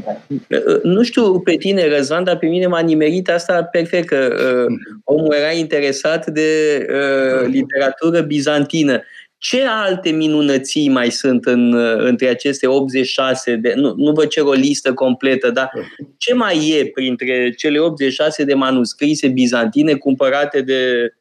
Nu 0.83 1.03
știu 1.03 1.41
pe 1.41 1.57
tine, 1.57 1.89
Răzvan, 1.89 2.25
dar 2.25 2.37
pe 2.39 2.47
mine 2.47 2.67
m-a 2.67 2.81
nimerit 2.81 3.31
asta 3.31 3.65
perfect, 3.65 4.07
că 4.07 4.33
uh, 4.33 4.75
omul 5.05 5.35
era 5.35 5.51
interesat 5.51 6.27
de 6.27 6.51
uh, 6.91 7.47
literatură 7.47 8.21
bizantină. 8.21 9.03
Ce 9.43 9.67
alte 9.67 10.11
minunății 10.11 10.89
mai 10.89 11.11
sunt 11.11 11.45
în, 11.45 11.75
între 11.99 12.29
aceste 12.29 12.67
86 12.67 13.57
de... 13.57 13.75
Nu, 13.77 13.95
nu 13.97 14.13
vă 14.13 14.27
cer 14.27 14.43
o 14.45 14.53
listă 14.53 14.95
completă, 14.95 15.51
dar 15.51 15.71
ce 16.17 16.35
mai 16.35 16.69
e 16.79 16.87
printre 16.87 17.51
cele 17.51 17.79
86 17.79 18.45
de 18.45 18.55
manuscrise 18.55 19.29
bizantine 19.29 19.95
cumpărate 19.95 20.61
de 20.61 21.13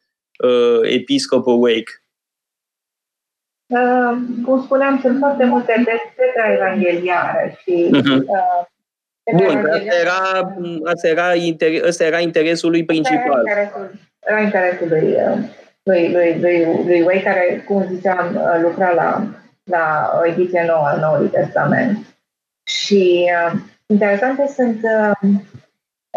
uh, 0.44 0.80
episcopul 0.82 1.62
Wake? 1.62 2.02
Uh, 3.66 4.16
cum 4.44 4.62
spuneam, 4.62 4.98
sunt 5.00 5.18
foarte 5.18 5.44
multe 5.44 5.84
tetra 6.16 6.52
evangheliare 6.52 7.58
și 7.62 7.90
uh-huh. 7.94 8.18
uh, 8.18 8.66
Bun, 9.36 9.66
asta 9.72 9.94
era, 10.00 10.52
asta, 10.84 11.08
era 11.08 11.34
inter, 11.34 11.84
asta 11.86 12.04
era 12.04 12.18
interesul 12.18 12.70
lui 12.70 12.84
principal. 12.84 13.46
Era 13.46 13.60
interesul, 13.60 13.90
era 14.20 14.40
interesul 14.40 14.88
lui, 14.88 15.12
uh, 15.12 15.58
lui, 15.82 16.12
lui, 16.12 16.40
lui, 16.40 16.84
lui 16.84 17.02
Way, 17.02 17.20
care, 17.20 17.64
cum 17.66 17.86
ziceam, 17.94 18.36
uh, 18.36 18.60
lucra 18.62 18.92
la, 18.92 19.26
la 19.64 20.12
o 20.20 20.26
ediție 20.26 20.64
nouă 20.66 20.86
al 20.86 20.98
Noului 20.98 21.28
Testament. 21.28 21.98
Și 22.66 23.30
uh, 23.46 23.60
interesante 23.86 24.46
sunt 24.46 24.80
uh, 24.82 25.30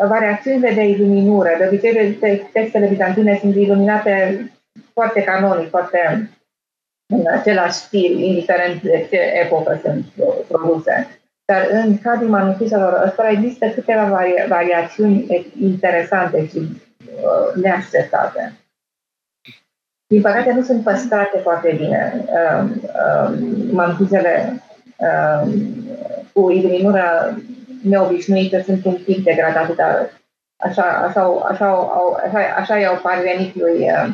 variațiunile 0.08 0.72
de 0.74 0.84
iluminură. 0.84 1.50
De 1.58 1.68
obicei, 1.68 2.20
textele 2.54 2.88
bizantine 2.88 3.38
sunt 3.42 3.56
iluminate 3.56 4.46
foarte 4.94 5.24
canonic, 5.24 5.70
foarte 5.70 6.30
în 7.14 7.24
același 7.28 7.74
stil, 7.74 8.20
indiferent 8.20 8.82
de 8.82 9.08
ce 9.10 9.18
epocă 9.18 9.80
sunt 9.84 10.06
produse. 10.48 11.08
Dar 11.46 11.68
în 11.72 11.98
cadrul 11.98 12.30
manuscriselor 12.30 13.02
ăsta 13.06 13.30
există 13.30 13.68
câteva 13.68 14.10
vari- 14.10 14.48
variațiuni 14.48 15.48
interesante 15.60 16.48
și 16.48 16.58
uh, 16.58 17.62
neașteptate 17.62 18.54
din 20.14 20.22
păcate 20.22 20.52
nu 20.52 20.64
sunt 20.64 20.84
păstrate 20.84 21.38
foarte 21.38 21.74
bine 21.78 22.26
uh, 22.26 22.70
uh, 22.82 23.38
manchizele 23.72 24.62
uh, 24.98 25.54
cu 26.34 26.52
iluminură 26.52 27.38
neobișnuită 27.84 28.62
sunt 28.62 28.86
un 28.86 28.98
pic 29.06 29.24
degradate, 29.24 29.74
dar 29.74 30.10
așa, 30.56 30.84
așa, 30.84 31.22
așa, 31.50 31.68
așa, 32.26 32.40
așa 32.58 32.78
i-au 32.78 33.00
parvenit 33.02 33.56
lui, 33.56 33.80
uh, 33.82 34.08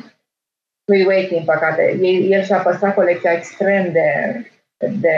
lui 0.86 1.06
Wake, 1.06 1.28
din 1.28 1.44
păcate. 1.44 1.98
El, 2.02 2.32
el 2.32 2.44
și-a 2.44 2.58
păstrat 2.58 2.94
colecția 2.94 3.32
extrem 3.32 3.92
de, 3.92 4.42
de, 4.78 5.18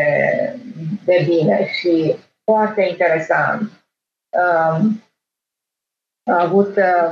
de 1.05 1.23
bine 1.25 1.65
și 1.65 2.15
foarte 2.43 2.81
interesant. 2.81 3.61
Um, 4.29 5.03
a 6.31 6.41
avut 6.41 6.75
uh, 6.75 7.11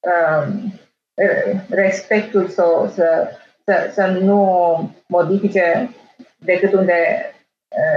um, 0.00 0.72
respectul 1.70 2.48
să, 2.48 2.90
să, 2.94 3.28
să, 3.64 3.90
să 3.92 4.06
nu 4.06 4.90
modifice 5.06 5.90
decât 6.38 6.72
unde 6.72 6.94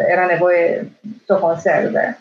era 0.08 0.26
nevoie 0.26 0.92
să 1.26 1.34
o 1.34 1.40
conserve. 1.40 2.18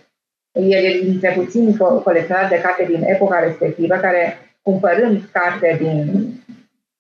El 0.52 0.84
e 0.84 1.00
dintre 1.02 1.32
puțini 1.32 1.76
colecționari 1.76 2.48
de 2.48 2.61
carte 2.61 2.84
din 2.84 3.02
epoca 3.02 3.38
respectivă 3.38 3.96
care, 3.96 4.37
cumpărând 4.62 5.28
carte 5.32 5.76
din 5.80 6.28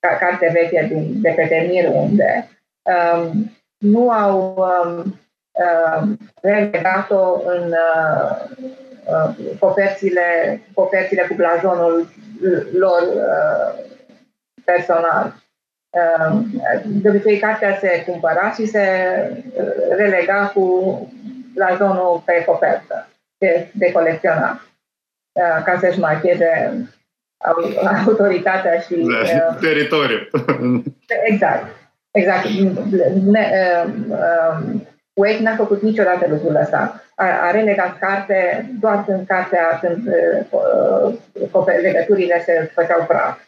carte 0.00 0.50
veche 0.52 0.86
din, 0.92 1.20
de 1.20 1.32
pe 1.36 1.46
Temir 1.46 1.88
unde, 1.92 2.48
um, 2.82 3.52
nu 3.78 4.10
au 4.10 4.54
um, 4.56 5.18
uh, 5.52 6.08
relegat-o 6.42 7.40
în 7.44 7.72
uh, 7.72 8.36
uh, 9.04 9.56
coperțile, 9.58 10.60
coperțile 10.74 11.26
cu 11.28 11.34
blazonul 11.34 12.08
lor 12.72 13.02
uh, 13.14 13.84
personal. 14.64 15.34
Uh, 15.90 16.40
de 16.84 17.08
obicei, 17.08 17.38
cartea 17.38 17.78
se 17.80 18.04
cumpăra 18.06 18.52
și 18.52 18.66
se 18.66 18.84
uh, 19.54 19.72
relega 19.96 20.50
cu 20.54 21.12
blazonul 21.54 22.22
pe 22.24 22.44
copertă 22.46 23.08
de, 23.38 23.70
de 23.74 23.92
colecționat 23.92 24.60
ca 25.64 25.78
să-și 25.80 25.98
marcheze 25.98 26.72
autoritatea 28.06 28.80
și... 28.80 28.94
Da, 28.94 29.54
teritoriul. 29.60 30.30
Exact. 31.24 31.66
Exact. 32.10 32.46
Ne, 33.24 33.50
uh, 33.84 33.92
uh, 34.08 34.80
Wake 35.18 35.42
n-a 35.42 35.56
făcut 35.56 35.82
niciodată 35.82 36.26
lucrul 36.28 36.56
ăsta. 36.56 37.02
A, 37.14 37.24
a 37.46 37.50
relegat 37.50 37.98
carte 37.98 38.70
doar 38.80 39.04
când 39.04 39.26
cartea, 39.26 39.78
când 39.80 40.06
uh, 40.06 41.12
uh, 41.52 41.64
legăturile 41.82 42.42
se 42.44 42.70
făceau 42.74 43.04
praf. 43.06 43.38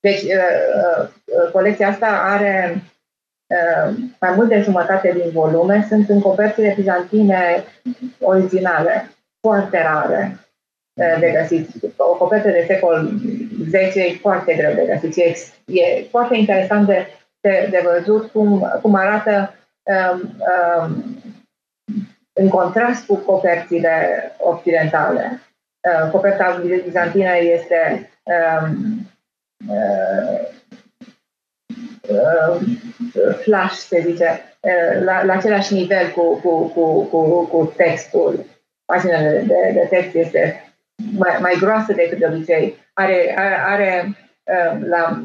Deci, 0.00 0.22
uh, 0.22 1.08
uh, 1.24 1.50
colecția 1.52 1.88
asta 1.88 2.06
are 2.06 2.82
uh, 3.46 3.94
mai 4.20 4.32
mult 4.36 4.48
de 4.48 4.60
jumătate 4.60 5.12
din 5.12 5.30
volume, 5.30 5.86
sunt 5.88 6.08
în 6.08 6.20
coperțile 6.20 6.72
bizantine 6.76 7.64
originale, 8.20 9.10
foarte 9.40 9.82
rare 9.82 10.38
de 11.20 11.30
găsit. 11.40 11.68
O 11.96 12.14
copertă 12.14 12.48
de 12.48 12.64
secol 12.66 13.10
10 13.68 14.00
e 14.00 14.18
foarte 14.20 14.54
greu 14.54 14.74
de 14.74 14.86
găsit. 14.92 15.16
E, 15.16 15.80
e 15.80 16.06
foarte 16.10 16.36
interesant 16.36 16.86
de, 16.86 17.06
de, 17.40 17.68
de 17.70 17.84
văzut 17.84 18.30
cum, 18.30 18.78
cum 18.82 18.94
arată 18.94 19.30
um, 19.30 19.38
um, 19.40 19.57
în 22.32 22.48
contrast 22.48 23.06
cu 23.06 23.16
coperțile 23.16 24.32
occidentale. 24.38 25.40
Uh, 25.80 26.10
coperta 26.10 26.62
bizantină 26.84 27.36
este 27.36 28.10
um, 28.22 29.10
uh, 29.68 30.40
uh, 32.08 32.60
flash, 33.42 33.74
se 33.74 34.00
zice, 34.00 34.40
uh, 34.60 35.02
la, 35.04 35.24
la 35.24 35.32
același 35.32 35.74
nivel 35.74 36.10
cu, 36.10 36.34
cu, 36.34 36.68
cu, 36.68 37.02
cu, 37.02 37.46
cu 37.46 37.72
textul. 37.76 38.44
Paginile 38.84 39.44
de, 39.46 39.70
de 39.72 39.86
text 39.90 40.14
este 40.14 40.72
mai, 40.96 41.36
mai 41.40 41.56
groasă 41.60 41.92
decât 41.92 42.18
de 42.18 42.26
obicei. 42.26 42.76
are, 42.92 43.34
are, 43.36 43.54
are 43.66 44.16
la, 44.88 45.22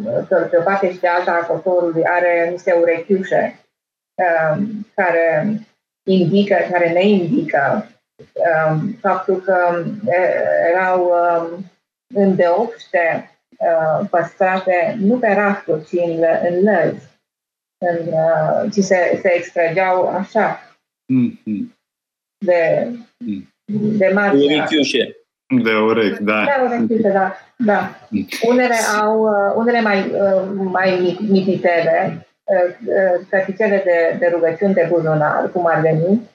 pe 0.50 0.58
o 0.58 0.62
parte 0.62 0.92
și 0.92 1.00
de 1.00 1.08
alta 1.08 1.32
a 1.32 1.46
cotorului, 1.46 2.04
are 2.06 2.50
niște 2.52 2.72
urechiușe 2.72 3.63
care 4.96 5.58
indică, 6.10 6.56
care 6.72 6.92
ne 6.92 7.08
indică 7.08 7.88
faptul 9.00 9.42
că 9.42 9.86
erau 10.72 11.12
îndeopște 12.16 13.32
păstrate 14.10 14.96
nu 15.00 15.18
pe 15.18 15.28
rafturi, 15.28 15.86
ci 15.86 15.92
în, 15.92 16.24
în 16.50 16.64
lăzi, 16.64 17.08
în, 17.78 18.12
ci 18.70 18.84
se, 18.84 19.20
se 19.22 19.34
extrageau 19.36 20.08
așa, 20.08 20.76
mm-hmm. 21.14 21.74
de, 22.46 22.90
mm. 23.18 23.48
de 23.98 24.12
mare. 24.14 24.38
De 25.64 25.76
urechi, 25.76 26.24
da. 26.24 26.44
Da, 26.44 26.64
urechiușe, 26.66 27.10
da. 27.10 27.36
da. 27.58 28.00
Mm. 28.10 28.28
Unele 28.48 28.76
au, 29.02 29.24
unele 29.56 29.82
mai, 29.82 30.12
mai 30.56 31.18
mititele, 31.30 32.28
căticele 33.30 33.82
de, 33.86 34.18
de 34.20 34.28
rugăciuni 34.34 34.74
de 34.74 34.88
buzunar, 34.90 35.50
cum 35.52 35.66
ar 35.66 35.80
veni, 35.80 36.30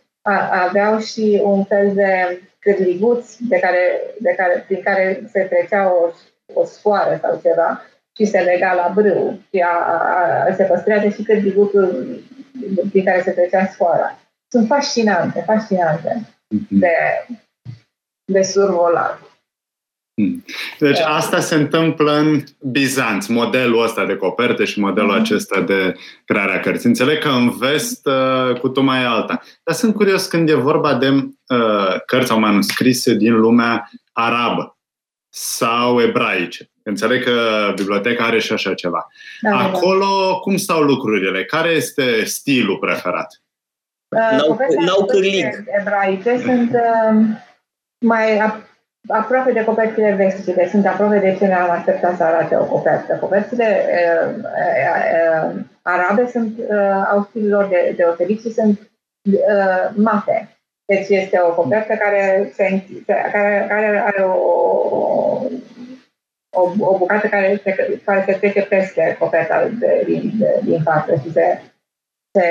aveau 0.67 0.99
și 0.99 1.41
un 1.45 1.65
fel 1.65 1.95
de 1.95 2.41
cârliguți 2.59 3.39
de 3.49 3.59
care, 3.59 4.01
de 4.19 4.35
care, 4.37 4.65
prin 4.67 4.83
care 4.83 5.23
se 5.33 5.41
trecea 5.41 5.93
o, 5.93 6.11
o 6.61 6.65
sfoară 6.65 7.19
sau 7.23 7.41
ceva 7.43 7.83
și 8.17 8.25
se 8.25 8.39
lega 8.39 8.73
la 8.73 8.93
brâu 8.95 9.39
și 9.51 9.61
a, 9.61 9.69
a, 9.69 10.45
a, 10.49 10.55
se 10.55 10.65
păstrează 10.65 11.09
și 11.09 11.23
cârliguțul 11.23 12.21
prin 12.91 13.05
care 13.05 13.23
se 13.23 13.31
trecea 13.31 13.67
sfoara. 13.67 14.19
Sunt 14.51 14.67
fascinante, 14.67 15.43
fascinante 15.47 16.21
mm-hmm. 16.21 16.69
de, 16.69 16.95
de 18.25 18.43
survolat. 18.43 19.19
Hmm. 20.19 20.45
Deci 20.79 20.99
asta 20.99 21.41
se 21.41 21.55
întâmplă 21.55 22.13
în 22.13 22.45
Bizanț, 22.61 23.27
modelul 23.27 23.83
ăsta 23.83 24.05
de 24.05 24.17
coperte 24.17 24.65
și 24.65 24.81
modelul 24.81 25.11
mm. 25.11 25.21
acesta 25.21 25.61
de 25.61 25.95
crearea 26.25 26.61
cărții. 26.61 26.89
Înțeleg 26.89 27.19
că 27.19 27.29
în 27.29 27.51
vest 27.51 28.07
uh, 28.07 28.59
cu 28.61 28.69
tu 28.69 28.81
mai 28.81 29.05
alta. 29.05 29.43
Dar 29.63 29.75
sunt 29.75 29.95
curios 29.95 30.27
când 30.27 30.49
e 30.49 30.55
vorba 30.55 30.95
de 30.95 31.09
uh, 31.09 32.01
cărți 32.07 32.29
sau 32.29 32.39
manuscrise 32.39 33.15
din 33.15 33.35
lumea 33.35 33.91
arabă 34.13 34.79
sau 35.29 36.01
ebraice. 36.01 36.71
Înțeleg 36.83 37.25
că 37.25 37.73
biblioteca 37.77 38.25
are 38.25 38.39
și 38.39 38.53
așa 38.53 38.75
ceva. 38.75 39.07
Da, 39.41 39.51
da, 39.51 39.57
da. 39.57 39.65
Acolo, 39.65 40.31
da. 40.31 40.39
cum 40.39 40.57
stau 40.57 40.83
lucrurile? 40.83 41.45
Care 41.45 41.69
este 41.69 42.25
stilul 42.25 42.79
preferat? 42.79 43.43
Uh, 44.09 44.39
n-au, 44.39 44.59
n-au 44.85 45.05
cârlig. 45.05 45.47
Ebraice 45.81 46.41
sunt 46.45 46.71
uh, 46.73 47.21
mai 47.99 48.41
aproape 49.07 49.53
de 49.53 49.65
copertile 49.65 50.13
vestice, 50.15 50.53
deci 50.53 50.69
sunt 50.69 50.87
aproape 50.87 51.19
de 51.19 51.37
ce 51.39 51.47
ne-am 51.47 51.71
așteptat 51.71 52.17
să 52.17 52.25
arate 52.25 52.57
o 52.57 52.65
copertă. 52.65 53.17
Copertile 53.17 53.85
uh, 53.89 54.35
uh, 54.37 55.53
uh, 55.53 55.61
arabe 55.83 56.27
sunt, 56.27 56.59
uh, 56.59 57.07
au 57.11 57.27
stilul 57.29 57.51
lor 57.51 57.69
de, 57.69 57.95
deosebit 57.97 58.41
și 58.41 58.53
sunt 58.53 58.91
uh, 59.33 59.91
mate. 59.95 60.49
Deci 60.85 61.09
este 61.09 61.41
o 61.41 61.55
copertă 61.55 61.95
care, 61.95 62.51
se, 62.55 62.83
care, 63.07 63.67
care 63.69 64.03
are 64.07 64.23
o, 64.23 64.33
o, 66.57 66.73
o 66.79 66.99
bucată 66.99 67.29
care 67.29 67.61
se, 67.63 68.01
care 68.05 68.25
se 68.27 68.33
trece 68.33 68.63
peste 68.63 69.17
coperta 69.19 69.69
de, 69.79 70.03
din, 70.07 70.33
de, 70.39 70.61
din 70.65 70.83
față 70.83 71.15
și 71.15 71.33
se, 71.33 71.61
se 72.33 72.47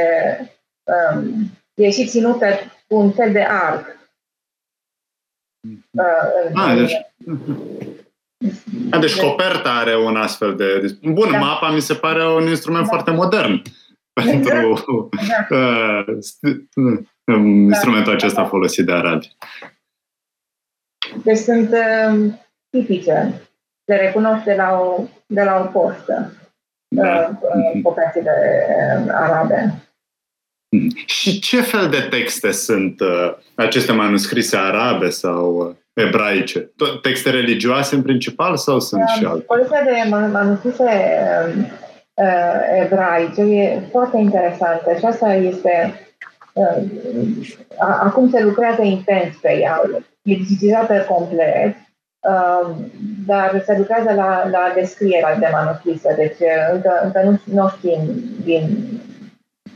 um, 0.83 1.33
e 1.73 1.89
și 1.89 2.07
ținută 2.07 2.45
cu 2.87 2.95
un 2.95 3.11
fel 3.11 3.31
de 3.31 3.45
arc 3.49 3.96
Uh, 5.91 6.03
ah, 6.53 6.75
deci, 6.75 6.93
a, 8.89 8.97
deci 9.03 9.19
coperta 9.19 9.71
are 9.71 9.95
un 9.95 10.15
astfel 10.15 10.55
de... 10.55 10.97
Bun, 11.01 11.31
da. 11.31 11.37
mapa 11.37 11.69
mi 11.69 11.81
se 11.81 11.93
pare 11.93 12.25
un 12.25 12.47
instrument 12.47 12.83
da. 12.83 12.89
foarte 12.89 13.11
modern 13.11 13.61
pentru 14.23 14.83
da. 15.49 15.55
uh, 15.55 17.37
instrumentul 17.45 18.13
acesta 18.13 18.41
da. 18.41 18.47
folosit 18.47 18.85
de 18.85 18.93
arabi. 18.93 19.35
Deci 21.23 21.37
sunt 21.37 21.69
uh, 21.71 22.33
tipice. 22.69 23.41
Le 23.85 23.95
recunosc 23.95 24.43
de 24.43 24.55
la 24.55 24.79
o, 24.79 25.03
de 25.25 25.43
la 25.43 25.59
o 25.59 25.79
postă 25.79 26.31
da. 26.87 27.37
uh, 27.41 27.81
copertile 27.83 28.31
uh, 29.05 29.11
arabe. 29.13 29.86
Și 31.05 31.39
ce 31.39 31.61
fel 31.61 31.89
de 31.89 32.07
texte 32.09 32.51
sunt 32.51 32.99
uh, 32.99 33.33
aceste 33.55 33.91
manuscrise 33.91 34.57
arabe 34.57 35.09
sau 35.09 35.55
uh, 35.55 35.75
ebraice? 35.93 36.71
Texte 37.01 37.29
religioase 37.29 37.95
în 37.95 38.01
principal 38.01 38.57
sau 38.57 38.79
sunt 38.79 39.01
uh, 39.01 39.15
și 39.17 39.25
alte? 39.25 39.45
Colecția 39.45 39.81
de 39.83 40.09
manuscrise 40.31 40.83
uh, 40.83 41.63
uh, 42.13 42.83
ebraice 42.83 43.41
e 43.41 43.79
foarte 43.91 44.17
interesantă 44.17 44.95
și 44.99 45.05
asta 45.05 45.33
este 45.33 45.99
uh, 46.53 46.83
acum 47.79 48.29
se 48.29 48.43
lucrează 48.43 48.81
intens 48.81 49.35
pe 49.41 49.57
ea, 49.61 49.81
e 50.21 50.33
digitizată 50.33 51.05
complet, 51.09 51.75
uh, 52.19 52.75
dar 53.25 53.63
se 53.65 53.77
lucrează 53.77 54.13
la, 54.13 54.49
la 54.49 54.71
descrierea 54.75 55.35
de 55.35 55.47
manuscrise, 55.51 56.13
deci 56.17 56.39
uh, 56.39 56.73
încă, 56.73 56.99
încă 57.03 57.21
nu, 57.23 57.53
nu 57.53 57.69
știm 57.77 57.99
din 58.43 58.67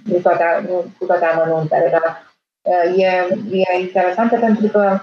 cu 0.09 0.19
toate, 0.21 0.69
cu 0.97 1.05
toate 1.05 1.25
amănuntele, 1.25 1.89
dar 1.91 2.29
e, 2.95 3.07
e 3.51 3.81
interesantă 3.81 4.37
pentru 4.39 4.67
că 4.67 4.99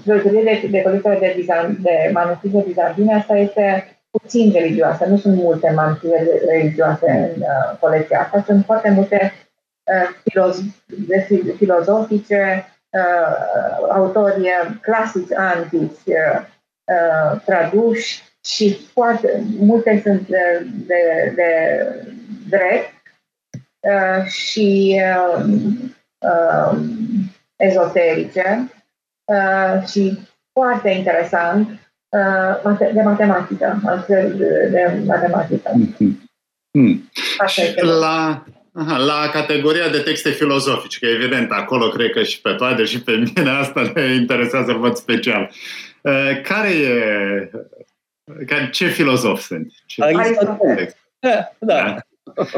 spre 0.00 0.30
de, 0.30 0.68
de 0.70 0.82
colecția 0.82 1.18
de, 1.18 1.32
bizan, 1.36 1.76
de 1.80 2.10
manuscrise 2.12 2.62
bizantine, 2.66 3.14
asta 3.14 3.36
este 3.36 3.98
puțin 4.10 4.52
religioasă, 4.52 5.04
nu 5.04 5.16
sunt 5.16 5.36
multe 5.36 5.70
manuscrise 5.70 6.42
religioase 6.46 7.10
în 7.10 7.40
uh, 7.42 7.78
colecția 7.80 8.20
asta, 8.20 8.42
sunt 8.46 8.64
foarte 8.64 8.90
multe 8.90 9.32
uh, 9.84 10.08
filoz- 10.22 11.56
filozofice, 11.56 12.66
uh, 12.90 13.88
autori 13.88 14.48
clasici 14.80 15.32
antici, 15.34 16.06
uh, 16.06 16.40
uh, 16.84 17.40
traduși 17.44 18.22
și 18.44 18.78
foarte 18.92 19.42
multe 19.58 20.00
sunt 20.04 20.28
de, 20.28 20.66
de, 20.86 21.32
de 21.34 21.50
drept 22.48 22.97
Uh, 23.80 24.26
și 24.26 25.00
uh, 25.36 25.44
uh, 26.18 26.78
ezoterice 27.56 28.72
și 29.90 30.18
foarte 30.52 30.90
interesant 30.90 31.68
de 32.92 33.02
matematică, 33.04 33.80
de 34.70 35.02
matematică. 35.06 35.70
Mm-hmm. 35.70 37.46
Și 37.46 37.74
la, 37.80 38.44
aha, 38.72 38.96
la 38.96 39.28
categoria 39.32 39.88
de 39.88 39.98
texte 39.98 40.30
filozofice, 40.30 40.98
că 40.98 41.06
evident 41.06 41.50
acolo 41.50 41.88
cred 41.88 42.10
că 42.10 42.22
și 42.22 42.40
pe 42.40 42.52
toate 42.52 42.84
și 42.84 43.02
pe 43.02 43.12
mine 43.12 43.50
asta 43.50 43.92
ne 43.94 44.14
interesează 44.14 44.70
în 44.70 44.78
mod 44.78 44.96
special. 44.96 45.50
Care 46.42 46.70
e 46.70 47.50
ce 48.70 48.86
filozof 48.86 49.40
sunt? 49.40 49.72
Ce 49.86 50.02
Aristotel. 50.02 50.94
Da, 51.18 51.52
da. 51.58 51.96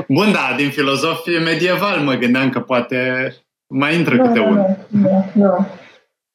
Bun, 0.08 0.32
da, 0.32 0.54
din 0.56 0.70
filozofie 0.70 1.38
medieval 1.38 1.98
mă 1.98 2.14
gândeam 2.14 2.50
că 2.50 2.60
poate 2.60 3.32
mai 3.66 3.94
intră 3.94 4.14
nu, 4.14 4.26
câte 4.26 4.38
nu, 4.38 4.46
unul. 4.46 4.76
Nu, 4.88 5.30
nu. 5.32 5.66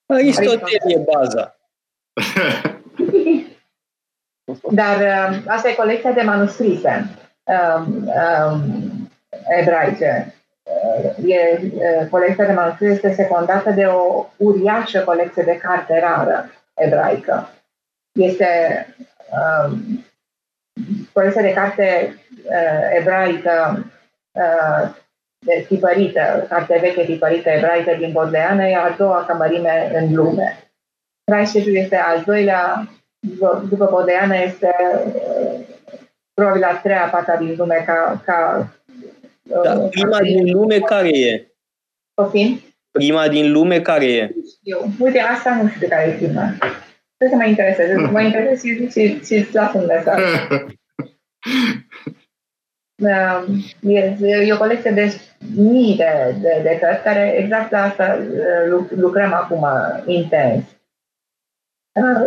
Aristotel 0.06 0.60
e 0.88 1.04
baza. 1.14 1.56
Dar 4.72 4.98
uh, 5.00 5.38
asta 5.48 5.70
e 5.70 5.74
colecția 5.74 6.12
de 6.12 6.22
manuscrise 6.22 7.10
um, 7.44 8.10
um, 8.52 9.12
ebraice. 9.60 10.34
Uh, 10.64 11.32
e, 11.32 11.60
uh, 11.62 12.08
colecția 12.10 12.46
de 12.46 12.54
manuscrise 12.54 12.94
este 12.94 13.14
secundată 13.14 13.72
de 13.72 13.86
o 13.86 14.26
uriașă 14.38 15.00
colecție 15.00 15.44
de 15.44 15.58
carte 15.58 16.00
rară 16.00 16.50
ebraică. 16.74 17.50
Este 18.12 18.48
um, 19.32 20.06
colecția 21.14 21.42
de 21.42 21.54
carte 21.54 22.16
uh, 22.44 22.98
ebraică 23.00 23.86
uh, 24.32 24.96
tipărită, 25.68 26.46
carte 26.50 26.78
veche 26.82 27.04
tipărită 27.06 27.50
ebraică 27.50 27.96
din 28.00 28.12
Bodleană, 28.12 28.68
e 28.68 28.76
a 28.76 28.90
doua 28.90 29.26
cămărime 29.26 29.92
în 29.96 30.14
lume. 30.16 30.60
Christchurch 31.32 31.68
este 31.68 31.96
al 31.96 32.24
doilea, 32.26 32.90
după 33.70 33.88
Bodleană 33.92 34.38
este 34.38 34.76
uh, 35.06 35.60
probabil 36.34 36.64
a 36.64 36.80
treia, 36.84 37.10
pata 37.12 37.36
din 37.36 37.56
lume 37.58 37.84
ca... 37.86 38.22
ca 38.26 38.70
uh, 39.44 39.62
da, 39.64 39.76
prima 39.76 40.20
din 40.20 40.52
lume 40.52 40.80
care 40.80 41.18
e? 41.18 41.48
Poftim? 42.14 42.60
Prima 42.92 43.28
din 43.28 43.52
lume 43.52 43.82
care 43.82 44.06
e? 44.06 44.30
Eu. 44.64 44.90
Uite, 45.00 45.20
asta 45.20 45.60
nu 45.62 45.70
știu 45.70 45.88
care 45.88 46.10
e 46.10 46.26
prima. 46.26 46.54
Trebuie 47.18 47.38
să 47.38 47.43
mă 47.43 47.49
intereseze. 47.49 47.95
Mă 47.95 48.22
interesez 48.22 48.61
și, 48.61 48.89
și, 48.89 49.24
și 49.26 49.34
îți 49.34 49.53
las 49.53 49.74
un 49.74 49.86
mesaj. 49.86 50.20
Um, 52.97 53.63
e 54.22 54.53
o 54.53 54.57
colecție 54.57 54.91
de 54.91 55.22
mii 55.55 55.95
de, 55.95 56.36
de, 56.41 56.59
de 56.63 56.78
cărți 56.82 57.03
care 57.03 57.36
exact 57.38 57.72
la 57.72 57.82
asta 57.82 58.18
uh, 58.20 58.86
lucrăm 58.89 59.34
acum 59.34 59.68
intens. 60.05 60.63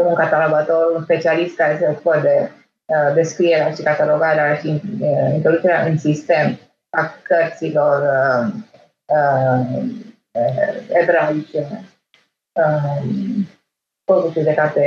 un 0.07 0.14
catalogator, 0.14 0.97
un 0.97 1.03
specialist 1.03 1.57
care 1.57 1.76
se 1.78 1.89
ocupă 1.89 2.20
de 2.22 2.51
uh, 2.84 3.14
descrierea 3.14 3.70
și 3.70 3.82
catalogarea 3.82 4.55
și 4.55 4.82
uh, 5.01 5.34
introducerea 5.34 5.84
în 5.84 5.99
sistem 5.99 6.59
a 6.91 7.14
cărților 7.22 8.03
uh, 8.03 8.53
uh, 9.07 9.89
ebraice, 10.89 11.84
uh, 12.53 13.03
produse 14.09 14.43
de 14.43 14.55
carte 14.55 14.83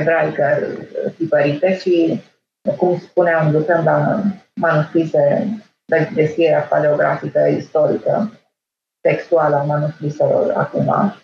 ebraică 0.00 0.44
tipărite 1.16 1.78
și, 1.78 2.22
cum 2.76 2.98
spuneam, 2.98 3.52
lucrăm 3.52 3.84
la 3.84 4.22
manuscrise 4.54 5.46
de 5.84 6.08
descrierea 6.14 6.60
paleografică, 6.60 7.46
istorică, 7.56 8.40
textuală 9.00 9.56
a 9.56 9.62
manuscriselor 9.62 10.52
acum. 10.56 11.14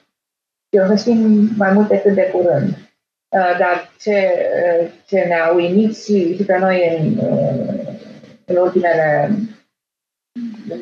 Eu 0.69 0.87
să 0.87 0.95
știm 0.95 1.51
mai 1.57 1.73
multe 1.73 2.01
cât 2.01 2.15
de 2.15 2.31
curând. 2.33 2.69
Uh, 2.69 3.57
dar 3.59 3.91
ce, 4.01 4.17
uh, 4.81 4.91
ce 5.07 5.21
ne-a 5.21 5.53
uimit 5.55 5.97
și, 5.97 6.37
și 6.37 6.45
pe 6.45 6.59
noi 6.59 6.99
în, 6.99 7.19
uh, 7.19 7.89
în 8.45 8.57
ultimele 8.57 9.31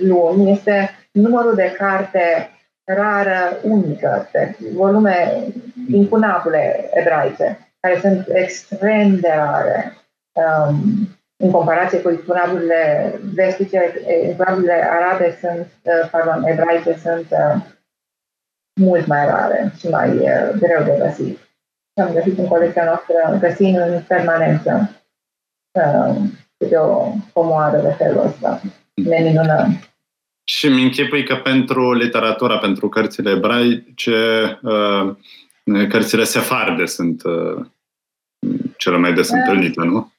luni 0.00 0.50
este 0.50 0.90
numărul 1.12 1.54
de 1.54 1.74
carte 1.78 2.50
rară, 2.92 3.58
unică, 3.62 4.28
pe 4.32 4.56
volume 4.74 5.44
incunabile 5.90 6.90
ebraice, 6.92 7.72
care 7.80 7.98
sunt 8.00 8.26
extrem 8.28 9.18
de 9.20 9.32
rare 9.36 9.96
um, 10.32 11.08
în 11.36 11.50
comparație 11.50 12.00
cu 12.00 12.10
incunaburile 12.10 13.12
vestice, 13.34 13.92
incunaburile 14.24 14.88
arabe 14.90 15.36
sunt, 15.40 15.66
uh, 15.82 16.08
pardon, 16.10 16.44
ebraice 16.44 16.96
sunt 17.02 17.26
uh, 17.30 17.62
mult 18.80 19.06
mai 19.06 19.26
rare 19.26 19.72
și 19.78 19.88
mai 19.88 20.08
uh, 20.08 20.50
greu 20.58 20.82
de 20.84 20.96
găsit. 20.98 21.38
Și 21.38 22.04
am 22.06 22.12
găsit 22.12 22.38
în 22.38 22.46
colecția 22.46 22.84
noastră, 22.84 23.38
găsim 23.40 23.74
în 23.74 24.02
permanență 24.08 24.90
uh, 25.72 26.16
câte 26.58 26.76
o 26.76 27.12
comoară 27.32 27.80
de 27.80 27.90
felul 27.90 28.26
ăsta. 28.26 28.60
Ne 28.94 29.18
minunăm. 29.18 29.78
Și 30.50 30.68
mi 30.68 30.82
închipui 30.82 31.24
că 31.24 31.36
pentru 31.36 31.92
literatura, 31.92 32.58
pentru 32.58 32.88
cărțile 32.88 33.30
ebraice, 33.30 34.58
uh, 34.62 35.14
cărțile 35.88 36.24
sefarde 36.24 36.86
sunt 36.86 37.22
uh, 37.22 37.64
cele 38.76 38.96
mai 38.96 39.12
des 39.12 39.28
uh, 39.28 39.36
întâlnite, 39.38 39.80
nu? 39.84 40.12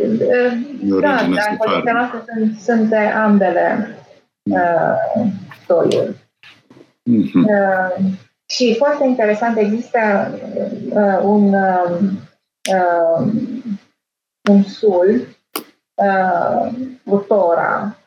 Uh, 0.00 0.52
da, 0.82 0.98
dar 0.98 1.48
în 1.50 1.56
colecția 1.56 1.92
noastră 1.92 2.24
sunt, 2.26 2.58
sunt 2.58 2.88
de 2.88 2.96
ambele 2.96 3.98
uh, 4.50 5.26
stoliuri. 5.62 6.14
Mm-hmm. 7.10 7.44
Uh, 7.44 8.04
și 8.48 8.74
foarte 8.76 9.04
interesant, 9.04 9.56
există 9.56 9.98
uh, 10.88 11.18
un, 11.22 11.52
uh, 11.52 11.98
uh, 12.72 13.32
un 14.50 14.62
sul, 14.62 15.26
uh, 15.94 16.72
Utora, 17.04 17.96
uh, 17.96 18.01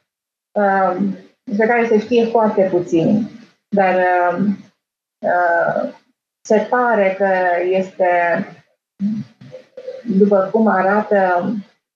despre 1.43 1.67
care 1.67 1.87
se 1.87 1.99
știe 1.99 2.25
foarte 2.25 2.67
puțin, 2.71 3.29
dar 3.69 3.95
uh, 3.95 4.45
uh, 5.19 5.93
se 6.41 6.67
pare 6.69 7.15
că 7.17 7.27
este, 7.69 8.09
după 10.03 10.49
cum 10.51 10.67
arată 10.67 11.45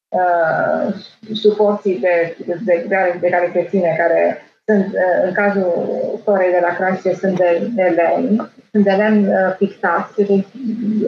uh, 0.10 0.94
suporții 1.34 2.00
de, 2.00 2.38
de, 2.46 2.86
de, 2.88 3.18
de 3.20 3.30
care 3.30 3.50
se 3.54 3.68
ține, 3.70 3.96
care 3.98 4.42
sunt, 4.66 4.86
uh, 4.86 5.24
în 5.24 5.34
cazul 5.34 6.22
torei 6.26 6.52
de 6.52 6.60
la 6.62 6.76
Craște, 6.76 7.14
sunt 7.14 7.38
de, 7.38 7.70
de 7.76 7.84
lemn, 7.84 8.52
sunt 8.72 8.84
de 8.84 8.92
lemn 8.92 9.28
uh, 9.28 9.56
pictat, 9.58 10.14
și 10.18 10.46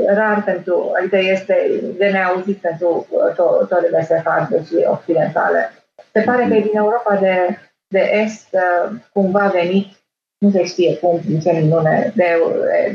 rar 0.08 0.44
pentru, 0.44 0.92
adică 1.00 1.18
este 1.18 1.82
de 1.98 2.08
neauzit 2.08 2.58
pentru 2.58 3.08
uh, 3.10 3.36
to, 3.36 3.66
torele 3.70 4.04
sefarde 4.04 4.64
și 4.64 4.76
occidentale. 4.88 5.81
Se 6.12 6.22
pare 6.22 6.48
că 6.48 6.54
e 6.54 6.62
din 6.62 6.78
Europa 6.78 7.16
de, 7.16 7.58
de 7.88 8.00
Est 8.00 8.48
uh, 8.52 8.96
cumva 9.14 9.48
venit, 9.48 9.88
nu 10.38 10.50
se 10.50 10.64
știe 10.64 10.98
cum, 10.98 11.20
din 11.26 11.40
ce 11.40 11.52
minune, 11.52 12.12
de, 12.16 12.38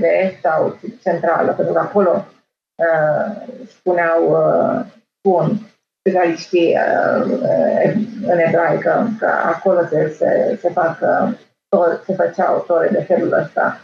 de 0.01 0.07
Est 0.07 0.41
sau 0.41 0.79
centrală, 1.03 1.53
pentru 1.53 1.75
că 1.75 1.81
acolo 1.81 2.27
uh, 2.75 3.47
spuneau, 3.69 4.31
uh, 4.31 4.85
spun, 5.19 5.61
specialiștii 6.01 6.77
uh, 6.77 7.25
uh, 7.31 7.95
în 8.27 8.39
ebraică, 8.39 9.09
că 9.19 9.27
acolo 9.27 9.87
se, 9.87 10.09
se, 10.09 10.59
se, 10.61 10.69
fac, 10.69 10.99
uh, 11.01 12.01
se 12.07 12.15
făceau 12.15 12.65
tore 12.67 12.89
de 12.89 13.03
felul 13.03 13.33
ăsta 13.33 13.81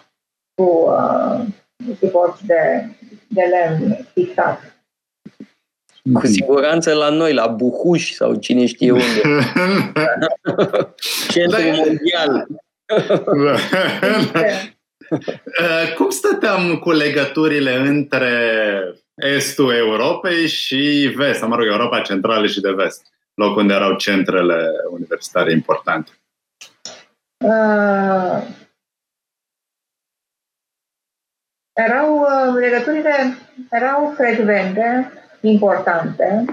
cu 0.55 0.63
uh, 0.63 1.45
suporți 1.99 2.47
de, 2.47 2.87
de 3.29 3.43
lemn 3.43 4.09
pictat. 4.15 4.72
Cu 6.13 6.27
siguranță 6.27 6.95
la 6.95 7.09
noi, 7.09 7.33
la 7.33 7.47
Buhuș 7.47 8.13
sau 8.13 8.35
cine 8.35 8.67
știe 8.67 8.91
unde. 9.03 9.21
Centrul 11.33 11.65
da. 11.65 11.77
mondial. 11.77 12.47
Cum 15.97 16.11
stăteam 16.11 16.79
cu 16.79 16.91
legăturile 16.91 17.75
între 17.75 18.61
estul 19.15 19.75
Europei 19.75 20.49
și 20.49 21.13
vest, 21.17 21.43
mă 21.43 21.57
rog, 21.57 21.67
Europa 21.67 22.01
Centrală 22.01 22.47
și 22.47 22.61
de 22.61 22.71
vest, 22.71 23.07
loc 23.35 23.57
unde 23.57 23.75
erau 23.75 23.97
centrele 23.97 24.71
universitare 24.91 25.53
importante? 25.53 26.11
Uh, 27.45 28.43
erau, 31.73 32.19
uh, 32.19 32.55
legăturile 32.55 33.37
erau 33.71 34.13
frecvente, 34.17 35.13
importante, 35.43 36.45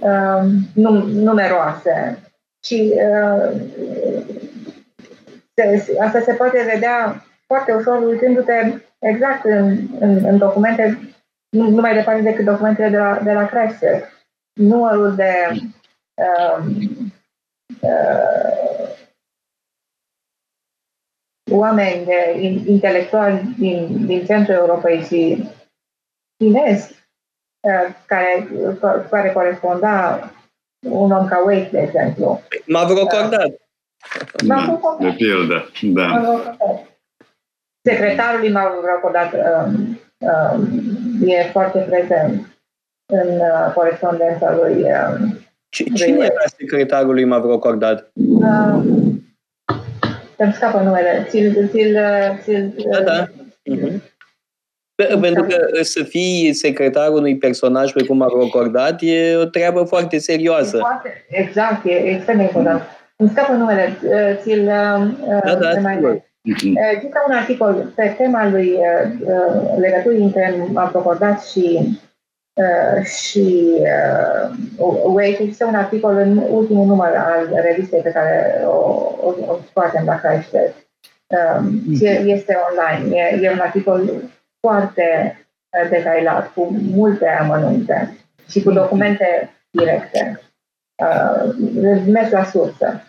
uh, 0.00 0.42
num, 0.74 1.10
numeroase 1.10 2.18
și 2.66 2.92
uh, 2.94 3.60
se, 5.54 5.96
asta 6.00 6.20
se 6.20 6.32
poate 6.32 6.70
vedea 6.72 7.24
foarte 7.46 7.72
ușor 7.72 8.02
uitându-te 8.02 8.82
exact 8.98 9.44
în, 9.44 9.78
în, 9.98 10.24
în 10.24 10.38
documente 10.38 11.14
nu, 11.56 11.70
nu 11.70 11.80
mai 11.80 11.94
departe 11.94 12.22
decât 12.22 12.44
documentele 12.44 12.88
de 12.88 12.96
la, 12.96 13.20
de 13.22 13.32
la 13.32 13.46
Chrysler. 13.46 14.02
Numărul 14.52 15.14
de 15.14 15.32
um, 16.14 17.12
uh, 17.80 18.88
oameni 21.50 22.04
de 22.04 22.38
intelectuali 22.66 23.54
din, 23.58 24.06
din 24.06 24.24
centrul 24.24 24.54
Europei 24.54 25.02
și 25.02 25.50
din 26.36 26.54
Est, 26.54 26.90
uh, 26.90 26.96
care, 28.06 28.48
care 29.10 29.32
coresponda 29.32 30.20
un 30.88 31.10
om 31.10 31.26
ca 31.28 31.42
Wake, 31.44 31.68
de 31.72 31.78
exemplu. 31.78 32.42
Mavrocordat. 32.66 33.46
Uh, 33.46 34.46
Mavrocordat. 34.46 35.00
De 35.00 35.14
pildă, 35.16 35.70
da. 35.82 36.44
Secretarul 37.82 38.50
Mavrocordat 38.50 39.32
um, 39.32 40.00
um, 40.18 41.28
e 41.28 41.42
foarte 41.52 41.78
prezent 41.78 42.46
în 43.12 43.28
uh, 43.28 43.72
corespondența 43.74 44.54
lui. 44.54 44.82
Um, 44.82 45.38
Cine 45.68 46.24
era 46.24 46.44
secretarul 46.58 47.14
lui 47.14 47.24
Mavrocordat? 47.24 48.10
Uh, 48.14 48.82
îmi 50.36 50.52
scapă 50.52 50.80
numele. 50.80 51.26
Țil, 51.28 51.68
țil, 51.70 51.98
țil, 52.42 52.74
da, 52.90 53.00
da. 53.00 53.26
Uh-huh. 53.26 54.15
Pentru 55.20 55.42
că 55.42 55.82
să 55.82 56.02
fii 56.02 56.52
secretarul 56.52 57.16
unui 57.16 57.36
personaj 57.36 57.92
pe 57.92 58.04
cum 58.04 58.16
Mavrocordat 58.16 58.98
e 59.00 59.36
o 59.36 59.44
treabă 59.44 59.82
foarte 59.82 60.18
serioasă. 60.18 60.76
Foarte, 60.76 61.24
exact, 61.28 61.84
e 61.86 61.90
extrem 61.90 62.36
de 62.36 62.42
important. 62.42 62.82
Îmi 63.16 63.28
scapă 63.28 63.52
numele. 63.52 63.98
Uh, 64.02 64.36
țil, 64.42 64.60
uh, 64.60 65.40
da, 65.44 65.54
da, 65.54 65.80
mai 65.80 66.24
Există 66.94 67.24
un 67.28 67.34
articol 67.34 67.92
pe 67.94 68.14
tema 68.18 68.48
lui 68.48 68.68
uh, 68.68 69.10
uh, 69.26 69.78
legăturii 69.78 70.22
între 70.22 70.54
aprocordat 70.74 71.44
și 71.44 71.98
Uh, 72.56 73.04
și 73.04 73.76
uh, 73.80 74.50
Wake, 75.04 75.42
există 75.42 75.64
un 75.64 75.74
articol 75.74 76.16
în 76.16 76.36
ultimul 76.36 76.86
număr 76.86 77.12
al 77.14 77.60
revistei 77.62 78.00
pe 78.00 78.10
care 78.10 78.62
o, 78.64 78.76
o, 79.20 79.34
o 79.46 79.58
scoatem 79.68 80.04
la 80.04 80.20
Crește. 80.20 80.74
Um, 81.26 81.82
mm-hmm. 81.82 82.24
Este 82.24 82.56
online. 82.70 83.16
E, 83.16 83.38
e 83.42 83.50
un 83.50 83.58
articol 83.58 84.10
foarte 84.60 85.36
uh, 85.82 85.90
detailat, 85.90 86.52
cu 86.52 86.76
multe 86.80 87.28
amănunte 87.28 88.16
și 88.48 88.62
cu 88.62 88.70
documente 88.70 89.50
directe. 89.70 90.40
Uh, 91.02 91.54
mers 92.06 92.30
la 92.30 92.44
sursă. 92.44 93.02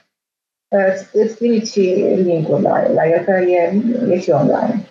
Îți 1.13 1.35
trimit 1.35 1.69
și 1.69 1.79
link-ul 2.15 2.61
la, 2.61 2.91
la 2.91 3.07
el, 3.07 3.23
că 3.23 3.31
e, 3.31 3.81
e 4.09 4.19
și 4.19 4.29
online. 4.29 4.85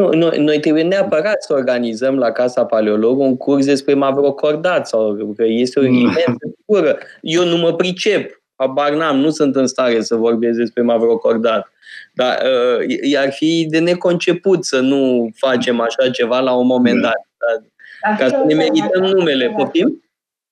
Nu, 0.00 0.08
noi, 0.12 0.38
noi 0.38 0.60
trebuie 0.60 0.82
neapărat 0.82 1.42
să 1.42 1.52
organizăm 1.52 2.18
la 2.18 2.32
Casa 2.32 2.64
Paleolog 2.64 3.18
un 3.18 3.36
curs 3.36 3.64
despre 3.64 3.94
mavrocordat 3.94 4.88
sau 4.88 5.32
că 5.36 5.44
este 5.44 5.78
o 5.78 5.82
mm. 5.82 5.94
imensă 5.94 6.38
figură. 6.56 6.98
Eu 7.20 7.44
nu 7.44 7.56
mă 7.56 7.74
pricep. 7.74 8.42
habar 8.56 8.92
n-am, 8.92 9.16
nu 9.16 9.30
sunt 9.30 9.56
în 9.56 9.66
stare 9.66 10.00
să 10.00 10.14
vorbesc 10.14 10.58
despre 10.58 10.82
Mavrocordat. 10.82 11.72
Dar 12.20 12.38
uh, 12.42 13.18
ar 13.18 13.32
fi 13.32 13.66
de 13.70 13.78
neconceput 13.78 14.64
să 14.64 14.80
nu 14.80 15.30
facem 15.36 15.80
așa 15.80 16.10
ceva 16.10 16.38
la 16.38 16.52
un 16.52 16.66
moment 16.66 17.00
da. 17.00 17.08
dat. 17.08 17.62
Da? 18.02 18.16
Ca 18.16 18.28
să 18.28 18.42
ne 18.46 18.54
merităm 18.54 19.02
numele. 19.02 19.52
Poftim? 19.56 20.02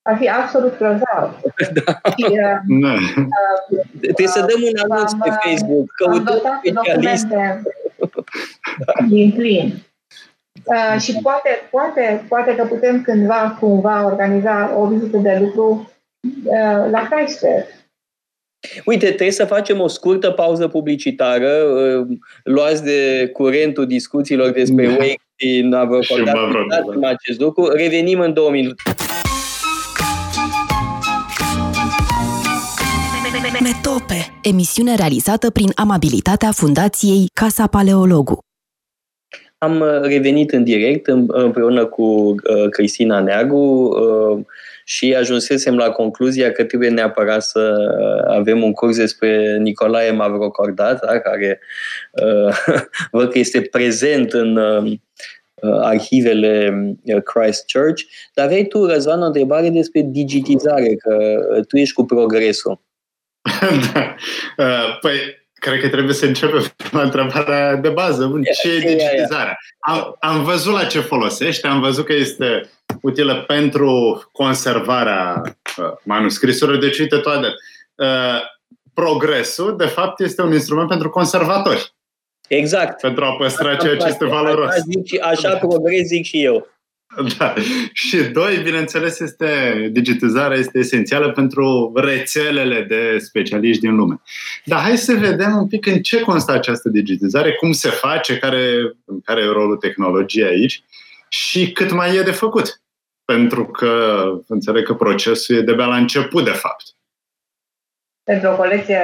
Ar 0.02 0.16
fi 0.16 0.28
absolut 0.28 0.78
grozav. 0.78 1.40
da. 1.84 2.00
uh, 2.04 3.00
Trebuie 4.00 4.26
să 4.26 4.40
dăm 4.40 4.62
un 4.62 4.90
anunț 4.90 5.12
pe 5.12 5.30
Facebook. 5.30 5.90
Căutăm 5.96 6.42
specialist. 6.64 7.26
din 9.08 9.30
plin. 9.30 9.74
Uh, 10.64 11.00
și 11.00 11.18
poate, 11.22 11.48
poate, 11.70 12.24
poate 12.28 12.54
că 12.54 12.64
putem 12.64 13.02
cândva, 13.02 13.56
cumva, 13.60 14.04
organiza 14.04 14.76
o 14.76 14.86
vizită 14.86 15.16
de 15.16 15.38
lucru 15.40 15.90
uh, 16.44 16.90
la 16.90 17.08
Christchurch. 17.10 17.77
Uite, 18.84 19.06
trebuie 19.06 19.30
să 19.30 19.44
facem 19.44 19.80
o 19.80 19.88
scurtă 19.88 20.30
pauză 20.30 20.68
publicitară. 20.68 21.48
Uh, 21.48 22.16
luați 22.44 22.84
de 22.84 23.30
curentul 23.32 23.86
discuțiilor 23.86 24.50
despre 24.50 24.86
da. 24.86 24.90
Wake 24.90 25.22
din 25.36 25.72
Avrocordat. 25.72 26.36
acest 27.02 27.40
lucru. 27.40 27.68
Revenim 27.68 28.20
în 28.20 28.32
două 28.32 28.50
minute. 28.50 28.82
Metope, 33.60 34.38
emisiune 34.42 34.94
realizată 34.94 35.50
prin 35.50 35.70
amabilitatea 35.74 36.50
Fundației 36.52 37.30
Casa 37.32 37.66
Paleologu. 37.66 38.38
Am 39.58 39.80
uh, 39.80 40.00
revenit 40.02 40.52
în 40.52 40.64
direct 40.64 41.06
împreună 41.26 41.86
cu 41.86 42.02
uh, 42.02 42.68
Cristina 42.70 43.20
Neagu 43.20 43.56
uh, 43.56 44.44
și 44.88 45.14
ajunsesem 45.14 45.76
la 45.76 45.90
concluzia 45.90 46.52
că 46.52 46.64
trebuie 46.64 46.88
neapărat 46.88 47.42
să 47.42 47.76
avem 48.28 48.62
un 48.62 48.72
curs 48.72 48.96
despre 48.96 49.56
Nicolae 49.58 50.10
Mavrocordat, 50.10 51.06
da, 51.06 51.18
care 51.18 51.60
văd 53.10 53.30
că 53.30 53.38
este 53.38 53.60
prezent 53.60 54.32
în 54.32 54.58
arhivele 55.62 56.74
Christchurch. 57.24 58.02
Dar 58.34 58.44
aveai 58.44 58.64
tu, 58.64 58.86
Răzvan, 58.86 59.22
o 59.22 59.26
întrebare 59.26 59.68
despre 59.68 60.02
digitizare, 60.04 60.94
că 60.94 61.38
tu 61.68 61.76
ești 61.76 61.94
cu 61.94 62.04
progresul. 62.04 62.80
da. 63.92 64.16
Păi, 65.00 65.18
Cred 65.52 65.80
că 65.80 65.88
trebuie 65.88 66.14
să 66.14 66.26
începem 66.26 66.64
la 66.96 67.02
întrebarea 67.02 67.76
de 67.76 67.88
bază. 67.88 68.40
Ce 68.62 68.68
e 68.68 68.78
digitizarea? 68.78 69.58
Am, 69.78 70.16
am 70.20 70.44
văzut 70.44 70.72
la 70.72 70.84
ce 70.84 71.00
folosește, 71.00 71.66
am 71.66 71.80
văzut 71.80 72.04
că 72.04 72.12
este 72.12 72.70
utilă 73.02 73.44
pentru 73.46 74.22
conservarea 74.32 75.42
uh, 75.44 75.84
manuscrisurilor. 76.04 76.80
Deci, 76.80 76.98
uite, 76.98 77.16
toate. 77.16 77.46
Uh, 77.94 78.40
progresul, 78.94 79.76
de 79.76 79.86
fapt, 79.86 80.20
este 80.20 80.42
un 80.42 80.52
instrument 80.52 80.88
pentru 80.88 81.10
conservatori. 81.10 81.92
Exact. 82.48 83.00
Pentru 83.00 83.24
a 83.24 83.36
păstra 83.36 83.76
ceea 83.76 83.96
ce 83.96 84.06
este 84.06 84.24
valoros. 84.24 84.68
Așa, 84.68 84.82
zic, 84.90 85.24
așa 85.24 85.56
progres 85.56 86.06
zic 86.06 86.24
și 86.24 86.44
eu. 86.44 86.68
Da. 87.38 87.54
Și 87.92 88.16
doi, 88.16 88.56
bineînțeles, 88.56 89.18
este 89.18 89.88
digitizarea 89.92 90.58
este 90.58 90.78
esențială 90.78 91.32
pentru 91.32 91.92
rețelele 91.94 92.82
de 92.82 93.18
specialiști 93.18 93.80
din 93.80 93.94
lume. 93.94 94.20
Dar 94.64 94.80
hai 94.80 94.98
să 94.98 95.14
vedem 95.14 95.56
un 95.56 95.66
pic 95.66 95.86
în 95.86 96.02
ce 96.02 96.20
constă 96.20 96.52
această 96.52 96.88
digitizare, 96.88 97.52
cum 97.52 97.72
se 97.72 97.88
face, 97.88 98.38
care, 98.38 98.96
care 99.24 99.40
e 99.40 99.46
rolul 99.46 99.76
tehnologiei 99.76 100.48
aici 100.48 100.82
și 101.28 101.72
cât 101.72 101.92
mai 101.92 102.16
e 102.16 102.22
de 102.22 102.30
făcut. 102.30 102.80
Pentru 103.32 103.66
că 103.66 104.22
înțeleg 104.46 104.84
că 104.84 104.94
procesul 104.94 105.56
e 105.56 105.60
de-abia 105.60 105.86
la 105.86 105.96
început, 105.96 106.44
de 106.44 106.50
fapt. 106.50 106.84
Pentru 108.22 108.50
o 108.50 108.56
colecție 108.56 109.00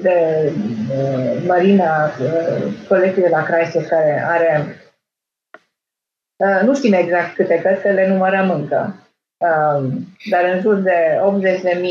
de 0.00 0.52
uh, 0.90 1.42
Marina, 1.46 2.04
uh, 2.04 2.72
colecție 2.88 3.22
de 3.22 3.28
la 3.28 3.42
Chrysler, 3.42 3.84
care 3.84 4.24
are 4.26 4.78
Uh, 6.36 6.60
nu 6.62 6.74
știm 6.74 6.92
exact 6.92 7.34
câte 7.34 7.60
cărți, 7.60 7.82
că 7.82 7.90
le 7.90 8.08
numărăm 8.08 8.50
încă. 8.50 8.94
Um, 9.36 10.06
dar 10.30 10.44
în 10.54 10.60
jur 10.60 10.74
de 10.74 11.20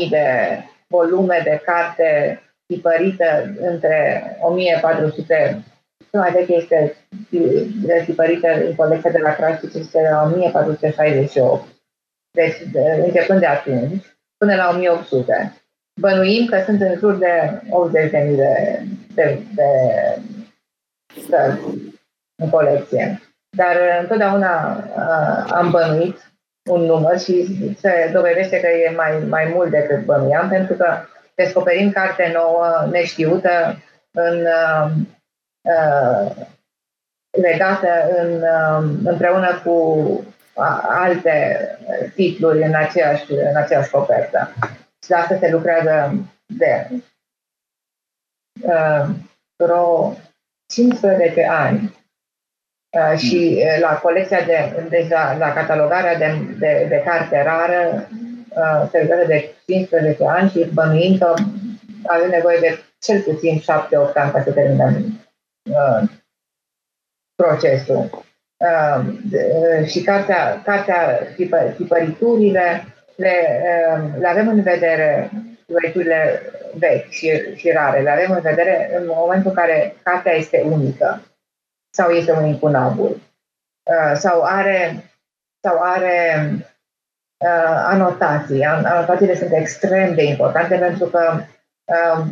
80.000 0.04 0.08
de 0.10 0.58
volume 0.86 1.40
de 1.44 1.62
carte 1.64 2.40
tipărită 2.66 3.54
între 3.60 4.22
1400 4.40 5.64
cel 6.14 6.22
mai 6.22 6.32
veche 6.32 6.54
este 6.54 6.96
tipărită 8.04 8.48
în 8.48 8.74
colecția 8.74 9.10
de 9.10 9.18
la 9.18 9.34
Crastic, 9.34 9.74
este 9.74 10.08
la 10.10 10.22
1468. 10.22 11.64
Deci, 12.30 12.56
de, 12.72 13.02
începând 13.04 13.40
de 13.40 13.46
atunci, 13.46 14.04
până 14.36 14.54
la 14.54 14.68
1800. 14.74 15.52
Bănuim 16.00 16.46
că 16.46 16.62
sunt 16.64 16.80
în 16.80 16.94
jur 16.98 17.14
de 17.14 17.60
80.000 17.60 18.10
de, 18.10 18.82
de, 19.14 19.42
de, 19.54 19.68
de 21.28 21.36
în 22.42 22.50
colecție. 22.50 23.20
Dar 23.56 23.74
uh, 23.74 23.98
întotdeauna 24.00 24.84
uh, 24.96 25.52
am 25.52 25.70
bănuit 25.70 26.32
un 26.70 26.80
număr 26.80 27.18
și 27.18 27.46
se 27.78 28.10
dovedește 28.12 28.60
că 28.60 28.66
e 28.66 28.94
mai, 28.96 29.18
mai 29.28 29.52
mult 29.54 29.70
decât 29.70 30.04
bănuiam, 30.04 30.48
pentru 30.48 30.74
că 30.74 30.96
descoperim 31.34 31.90
carte 31.90 32.30
nouă, 32.34 32.88
neștiută, 32.90 33.82
în, 34.10 34.40
uh, 34.40 34.90
uh, 34.90 35.13
legată 37.30 37.88
în, 38.16 38.42
uh, 38.42 38.98
împreună 39.04 39.60
cu 39.64 40.24
alte 40.88 41.68
titluri 42.14 42.62
în 42.62 42.74
aceeași, 42.74 43.32
în 43.32 43.56
aceeași 43.56 43.90
copertă. 43.90 44.54
Și 45.04 45.10
la 45.10 45.16
asta 45.16 45.36
se 45.38 45.50
lucrează 45.50 46.14
de 46.46 46.88
uh, 48.62 49.06
vreo 49.56 50.16
15 50.66 51.46
ani 51.46 52.04
Uh, 52.94 53.18
și 53.18 53.56
uh, 53.56 53.80
la 53.80 53.98
colecția 54.02 54.40
de, 54.40 54.86
deci 54.88 55.08
la, 55.08 55.36
la 55.36 55.52
catalogarea 55.52 56.18
de, 56.18 56.46
de, 56.58 56.86
de 56.88 57.02
carte 57.04 57.42
rară 57.42 58.08
uh, 58.48 58.88
se 58.90 58.98
lucrează 59.00 59.26
de 59.26 59.54
15 59.66 60.24
ani 60.26 60.50
și 60.50 60.66
bănuind 60.72 61.18
că 61.18 61.34
avem 62.06 62.30
nevoie 62.30 62.58
de 62.60 62.78
cel 63.00 63.20
puțin 63.20 63.60
7-8 63.60 63.64
ani 64.14 64.32
ca 64.32 64.42
să 64.44 64.52
terminăm 64.52 65.23
uh, 65.70 66.08
procesul. 67.34 68.24
Uh, 68.56 69.04
uh, 69.32 69.86
și 69.86 70.02
cartea, 70.02 70.62
cartea 70.62 71.18
tipă, 71.36 71.56
tipăriturile 71.76 72.84
le, 73.16 73.62
uh, 73.62 74.18
le 74.18 74.28
avem 74.28 74.48
în 74.48 74.62
vedere 74.62 75.30
tipăriturile 75.66 76.40
vechi 76.74 77.10
și, 77.10 77.56
și 77.56 77.70
rare, 77.70 78.00
le 78.00 78.10
avem 78.10 78.30
în 78.30 78.40
vedere 78.40 78.90
în 78.98 79.06
momentul 79.06 79.50
în 79.50 79.56
care 79.56 79.96
cartea 80.02 80.32
este 80.32 80.62
unică 80.64 81.22
sau 81.90 82.10
este 82.10 82.32
un 82.32 82.44
incunabul 82.44 83.20
uh, 83.82 84.12
sau 84.14 84.42
are, 84.42 85.04
sau 85.60 85.78
are 85.80 86.46
uh, 87.36 87.84
anotații. 87.86 88.64
Anotațiile 88.64 89.36
sunt 89.36 89.52
extrem 89.52 90.14
de 90.14 90.22
importante 90.22 90.76
pentru 90.76 91.06
că 91.06 91.40
uh, 91.84 92.26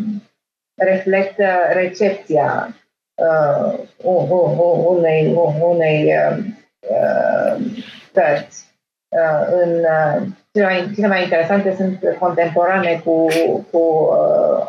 reflectă 0.74 1.44
recepția 1.72 2.76
uh, 3.14 3.78
unei, 4.84 5.34
unei 5.60 6.14
uh, 6.16 7.62
cărți. 8.12 8.70
Uh, 9.08 9.46
în, 9.62 9.70
uh, 9.78 10.22
cele, 10.52 10.64
mai, 10.66 10.90
cele 10.94 11.06
mai 11.06 11.22
interesante 11.22 11.74
sunt 11.76 12.16
contemporane 12.18 13.00
cu, 13.04 13.26
cu 13.70 13.78
uh, 13.78 14.66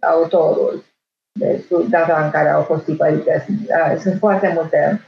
autorul 0.00 0.84
de 1.32 1.64
data 1.88 2.24
în 2.24 2.30
care 2.30 2.48
au 2.48 2.62
fost 2.62 2.84
tipărite. 2.84 3.46
Sunt 3.98 4.18
foarte 4.18 4.52
multe 4.54 5.00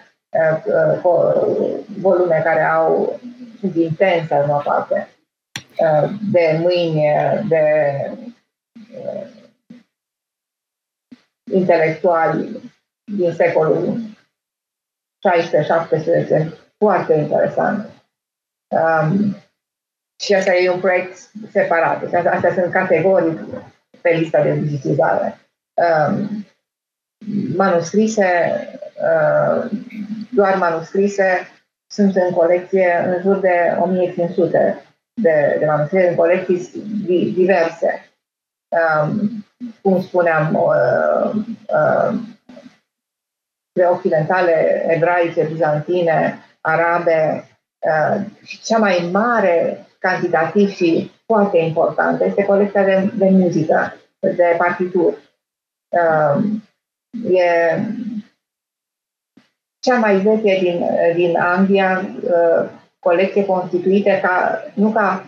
volume 2.01 2.41
care 2.45 2.63
au 2.63 3.21
sunt 3.61 3.75
intense 3.75 4.35
în 4.35 4.51
o 4.51 4.61
parte 4.65 5.09
de 6.33 6.59
mâini 6.61 7.03
de 7.49 7.65
intelectuali 11.51 12.73
din 13.05 13.33
secolul 13.33 14.01
16-17, 16.49 16.53
foarte 16.79 17.15
interesant. 17.15 17.91
Um, 18.69 19.37
și 20.23 20.35
asta 20.35 20.55
e 20.55 20.71
un 20.71 20.81
proiect 20.81 21.31
separat. 21.51 22.15
Astea 22.15 22.53
sunt 22.53 22.73
categorii 22.73 23.39
pe 24.01 24.11
lista 24.11 24.43
de 24.43 24.55
digitizare. 24.55 25.39
Um, 25.75 26.47
manuscrise, 27.57 28.29
uh, 28.95 29.71
doar 30.31 30.57
manuscrise, 30.57 31.49
sunt 31.87 32.17
în 32.17 32.31
colecție 32.31 33.05
în 33.07 33.21
jur 33.21 33.37
de 33.39 33.77
1500 33.79 34.83
de, 35.15 35.57
de 35.59 35.67
manuscrise, 35.67 36.09
în 36.09 36.15
colecții 36.15 36.71
diverse. 37.35 38.11
Um, 38.69 39.42
cum 39.83 40.03
spuneam, 40.03 40.55
uh, 40.55 41.31
uh, 41.67 42.19
de 43.73 43.85
occidentale, 43.85 44.85
ebraice, 44.89 45.45
bizantine, 45.45 46.39
arabe, 46.61 47.49
uh, 47.79 48.25
și 48.45 48.63
cea 48.63 48.79
mai 48.79 49.09
mare 49.13 49.87
cantitativ 49.99 50.71
și 50.71 51.11
foarte 51.27 51.59
importantă 51.59 52.25
este 52.25 52.45
colecția 52.45 52.85
de, 52.85 53.11
de 53.15 53.29
muzică, 53.31 53.95
de 54.21 54.55
partituri. 54.59 55.17
Uh, 55.89 56.45
e 57.31 57.79
cea 59.79 59.99
mai 59.99 60.17
veche 60.17 60.59
din, 60.61 60.85
din 61.15 61.37
Anglia, 61.39 62.01
uh, 62.23 62.71
colecție 62.99 63.47
constituită 63.47 64.11
ca, 64.11 64.63
nu 64.75 64.91
ca 64.91 65.25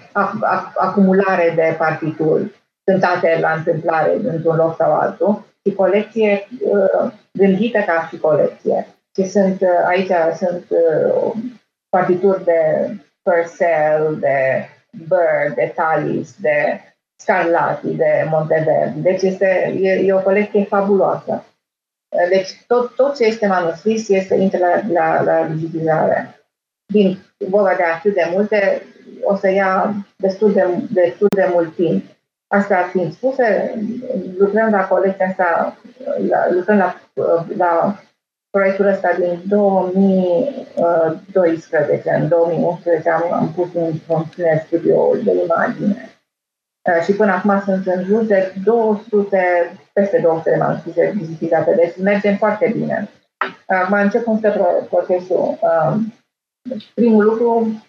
acumulare 0.74 1.52
de 1.54 1.74
partituri 1.78 2.63
cântate 2.84 3.38
la 3.40 3.52
întâmplare 3.52 4.14
într-un 4.22 4.56
loc 4.56 4.76
sau 4.76 4.92
altul, 4.92 5.44
ci 5.62 5.74
colecție 5.74 6.48
uh, 6.60 7.12
gândită 7.32 7.78
ca 7.78 8.08
și 8.10 8.18
colecție. 8.18 8.86
Și 9.16 9.28
sunt, 9.28 9.60
uh, 9.60 9.68
aici 9.86 10.10
sunt 10.36 10.64
uh, 10.68 11.32
partituri 11.88 12.44
de 12.44 12.90
Purcell, 13.22 14.16
de 14.20 14.68
Bird, 14.90 15.54
de 15.54 15.72
Tallis, 15.74 16.34
de 16.40 16.80
Scarlatti, 17.16 17.94
de 17.94 18.26
Monteverdi. 18.30 19.00
Deci 19.00 19.22
este, 19.22 19.78
e, 19.80 19.90
e 19.90 20.12
o 20.12 20.22
colecție 20.22 20.64
fabuloasă. 20.64 21.44
Deci 22.28 22.64
tot, 22.66 22.94
tot 22.94 23.16
ce 23.16 23.24
este 23.24 23.46
manuscris 23.46 24.08
este 24.08 24.34
intră 24.34 24.58
la, 24.58 24.80
la, 24.92 25.22
la 25.22 25.46
digitizare. 25.46 26.40
Din 26.92 27.18
vorba 27.48 27.74
de 27.74 27.82
atât 27.82 28.14
de 28.14 28.28
multe, 28.32 28.82
o 29.22 29.36
să 29.36 29.50
ia 29.50 29.94
destul 30.16 30.52
de, 30.52 30.66
destul 30.90 31.28
de 31.34 31.48
mult 31.52 31.74
timp. 31.74 32.04
Asta 32.54 32.88
fiind 32.90 33.12
spuse, 33.12 33.74
lucrăm 34.38 34.70
la 34.70 34.86
colecția 34.86 35.26
asta, 35.26 35.76
la, 36.28 36.50
lucrăm 36.50 36.76
la, 36.76 36.94
la 37.56 38.00
proiectul 38.50 38.86
ăsta 38.86 39.12
din 39.18 39.40
2012. 39.44 42.10
În 42.10 42.28
2011 42.28 43.10
am, 43.10 43.32
am 43.32 43.52
pus 43.52 43.74
în 43.74 43.94
funcțiune 43.94 44.64
studioul 44.66 45.20
de 45.24 45.32
imagine. 45.44 46.08
Uh, 46.90 47.00
și 47.04 47.12
până 47.12 47.32
acum 47.32 47.62
sunt 47.64 47.86
în 47.86 48.04
jur 48.04 48.24
de 48.24 48.52
200, 48.64 49.72
peste 49.92 50.18
200 50.18 50.50
de 50.50 50.56
manuscrise 50.56 51.12
vizitizate, 51.16 51.74
deci 51.74 51.98
mergem 51.98 52.36
foarte 52.36 52.72
bine. 52.76 53.08
Acum 53.66 53.98
încep 53.98 54.24
cum 54.24 54.38
stă 54.38 54.86
procesul. 54.90 55.58
Um, 55.60 56.14
primul 56.94 57.24
lucru, 57.24 57.82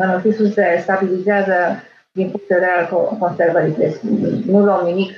manuscrisul 0.00 0.50
se 0.50 0.78
stabilizează 0.82 1.82
din 2.14 2.30
punct 2.30 2.48
de 2.48 2.54
vedere 2.54 2.72
al 2.72 3.16
conservării. 3.18 3.74
Deci 3.74 3.96
nu 4.46 4.64
luăm 4.64 4.86
nimic 4.86 5.12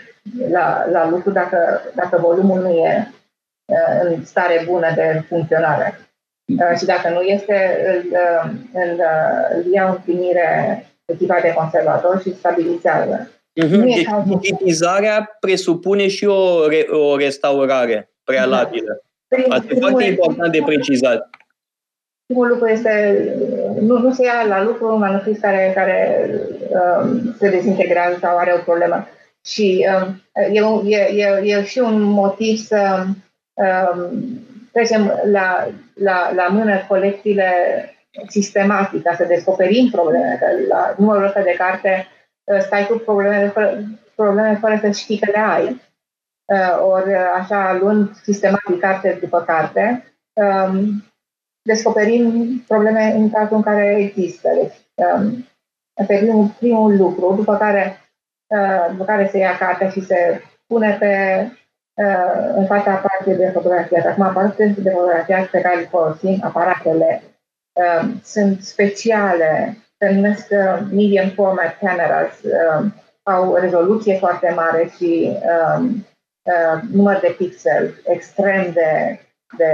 la, 0.50 0.86
la 0.90 1.08
lucru 1.08 1.30
dacă, 1.30 1.80
dacă 1.94 2.18
volumul 2.20 2.60
nu 2.60 2.68
e 2.68 3.12
uh, 3.64 4.10
în 4.10 4.24
stare 4.24 4.62
bună 4.66 4.92
de 4.94 5.22
funcționare. 5.28 6.00
Uh, 6.60 6.78
și 6.78 6.84
dacă 6.84 7.08
nu 7.08 7.20
este, 7.20 7.78
îl, 7.86 8.16
îl, 8.72 9.00
îl 9.56 9.72
iau 9.72 9.90
în 9.90 9.98
primire 10.04 10.86
echipa 11.04 11.38
de 11.40 11.52
conservator 11.52 12.20
și 12.20 12.34
stabilizează. 12.34 13.30
Uh-huh. 13.64 13.82
Deci 13.82 14.08
digitizarea 14.24 15.36
presupune 15.40 16.08
și 16.08 16.24
o, 16.24 16.68
re, 16.68 16.86
o 16.90 17.16
restaurare 17.16 18.10
prealabilă. 18.24 19.00
Prim, 19.28 19.44
Asta 19.48 19.66
e 19.70 19.78
foarte 19.78 20.04
important 20.04 20.52
de 20.52 20.62
precizat. 20.66 21.30
Primul 22.26 22.48
lucru 22.48 22.66
este, 22.66 23.24
nu, 23.80 23.98
nu 23.98 24.12
se 24.12 24.24
ia 24.24 24.44
la 24.48 24.62
lucru 24.62 24.92
un 24.92 24.98
manuscris 24.98 25.38
care, 25.38 25.72
care 25.74 26.30
um, 26.50 26.55
se 27.38 27.50
dezintegrează 27.50 28.18
sau 28.20 28.36
are 28.36 28.52
o 28.52 28.62
problemă. 28.62 29.06
Și 29.44 29.86
um, 30.02 30.22
e, 30.84 30.96
e, 30.96 30.96
e, 30.96 31.56
e 31.56 31.64
și 31.64 31.78
un 31.78 32.00
motiv 32.02 32.58
să 32.58 33.04
um, 33.54 34.10
trecem 34.72 35.20
la, 35.24 35.68
la, 35.94 36.32
la 36.34 36.46
mână 36.48 36.84
colecțiile 36.88 37.50
sistematic, 38.28 39.02
ca 39.02 39.14
să 39.14 39.24
descoperim 39.24 39.90
probleme. 39.90 40.36
Că 40.40 40.46
la 40.68 40.94
numărul 40.98 41.24
ăsta 41.24 41.42
de 41.42 41.54
carte 41.58 42.06
uh, 42.44 42.60
stai 42.60 42.86
cu 42.86 42.96
probleme 42.96 43.48
fără, 43.48 43.80
probleme 44.14 44.58
fără 44.60 44.78
să 44.80 44.90
știi 44.90 45.18
că 45.18 45.30
le 45.30 45.38
ai. 45.38 45.84
Uh, 46.44 46.78
ori 46.80 47.10
uh, 47.10 47.32
așa, 47.34 47.78
luând 47.80 48.16
sistematic 48.22 48.80
carte 48.80 49.18
după 49.20 49.42
carte, 49.42 50.14
um, 50.32 51.04
descoperim 51.62 52.58
probleme 52.66 53.12
în 53.12 53.30
cazul 53.30 53.56
în 53.56 53.62
care 53.62 53.96
există. 53.98 54.48
Deci, 54.54 54.74
um, 54.94 55.46
asta 56.00 56.12
e 56.12 56.18
primul, 56.18 56.46
primul 56.58 56.96
lucru, 56.96 57.34
după 57.36 57.56
care, 57.56 57.96
după 58.90 59.04
care 59.04 59.28
se 59.28 59.38
ia 59.38 59.56
cartea 59.56 59.88
și 59.88 60.00
se 60.00 60.42
pune 60.66 60.96
pe, 60.98 61.12
în 62.54 62.66
fața 62.66 62.92
aparatului 62.92 63.38
de 63.38 63.50
fotografiat. 63.52 64.06
Acum, 64.06 64.22
aparatul 64.22 64.72
de 64.76 64.90
fotografiat 64.90 65.46
pe 65.46 65.60
care 65.60 65.78
îl 65.78 65.86
folosim, 65.86 66.38
aparatele 66.42 67.22
Um, 67.76 68.20
sunt 68.24 68.62
speciale, 68.62 69.76
se 69.98 70.10
numesc 70.10 70.46
uh, 70.50 70.86
medium 70.90 71.28
format 71.28 71.78
cameras, 71.78 72.42
uh, 72.42 72.86
au 73.22 73.54
rezoluție 73.54 74.18
foarte 74.18 74.52
mare 74.54 74.92
și 74.96 75.36
um, 75.76 76.06
uh, 76.42 76.82
număr 76.90 77.18
de 77.20 77.34
pixel 77.38 78.00
extrem 78.04 78.72
de, 78.72 79.20
de 79.56 79.72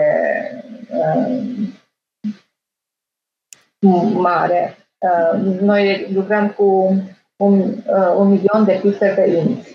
um, 3.81 4.21
mare. 4.21 4.77
Uh, 5.03 5.59
noi 5.61 6.13
lucrăm 6.13 6.51
cu 6.51 6.97
un, 7.37 7.61
uh, 7.87 8.15
un 8.17 8.29
milion 8.29 8.65
de 8.65 8.79
pixel 8.83 9.15
pe 9.15 9.31
inch. 9.31 9.69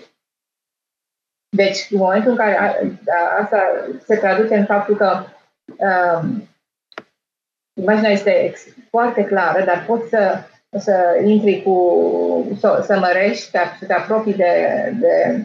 Deci, 1.56 1.86
în 1.90 1.98
momentul 1.98 2.30
în 2.30 2.36
care 2.36 2.58
a, 2.58 2.64
a, 2.66 3.42
asta 3.42 3.62
se 4.06 4.16
traduce 4.16 4.56
în 4.56 4.64
faptul 4.64 4.96
că 4.96 5.24
um, 5.66 6.48
imaginea 7.80 8.10
este 8.10 8.52
foarte 8.90 9.24
clară, 9.24 9.64
dar 9.64 9.84
poți 9.86 10.08
să, 10.08 10.38
să 10.78 11.20
intri 11.24 11.62
cu, 11.62 12.56
să, 12.58 12.82
să 12.86 12.98
mărești, 12.98 13.50
să 13.50 13.84
te 13.86 13.92
apropii 13.92 14.34
de, 14.34 14.92
de, 15.00 15.44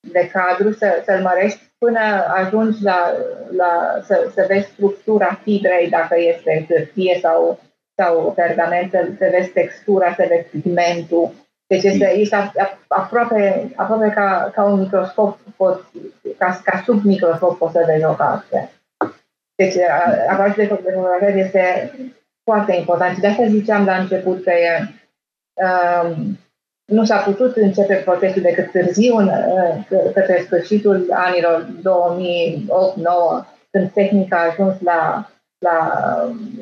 de 0.00 0.30
cadru, 0.32 0.72
să, 0.72 1.02
să-l 1.04 1.22
mărești 1.22 1.60
până 1.78 2.00
ajungi 2.28 2.82
la, 2.82 3.12
la 3.56 4.00
să, 4.02 4.30
să 4.34 4.44
vezi 4.48 4.66
structura 4.66 5.40
fibrei, 5.42 5.88
dacă 5.88 6.14
este 6.18 6.66
hârtie 6.68 7.18
sau, 7.20 7.58
sau 8.00 8.32
pergament, 8.36 8.90
să, 8.90 9.08
să 9.18 9.28
vezi 9.30 9.48
textura, 9.48 10.14
să 10.14 10.24
vezi 10.28 10.48
pigmentul. 10.48 11.30
Deci 11.66 11.82
este, 11.82 12.16
este 12.16 12.52
aproape, 12.88 13.72
aproape 13.76 14.12
ca, 14.14 14.50
ca 14.54 14.62
un 14.64 14.78
microscop, 14.78 15.38
pot, 15.56 15.84
ca, 16.38 16.60
ca 16.64 16.82
sub 16.84 17.04
microscop 17.04 17.58
poți 17.58 17.72
să 17.72 17.82
vezi 17.86 18.04
o 18.04 18.14
carte. 18.14 18.70
Deci, 19.54 19.74
aparatul 20.30 20.62
de 20.62 20.68
fotografie 20.68 21.42
este 21.44 21.92
foarte 22.44 22.74
important. 22.76 23.14
Și 23.14 23.20
de 23.20 23.26
asta 23.26 23.46
ziceam 23.46 23.84
la 23.84 23.96
început 23.96 24.42
că 24.42 24.50
e, 24.50 24.88
um, 25.54 26.38
nu 26.84 27.04
s-a 27.04 27.16
putut 27.16 27.56
începe 27.56 27.94
procesul 27.94 28.42
decât 28.42 28.70
târziu, 28.70 29.16
în, 29.16 29.30
către 29.88 30.42
sfârșitul 30.44 31.06
anilor 31.10 31.66
2008-2009, 31.78 33.46
când 33.70 33.90
tehnica 33.92 34.36
a 34.36 34.50
ajuns 34.50 34.80
la, 34.80 35.30
la 35.60 35.92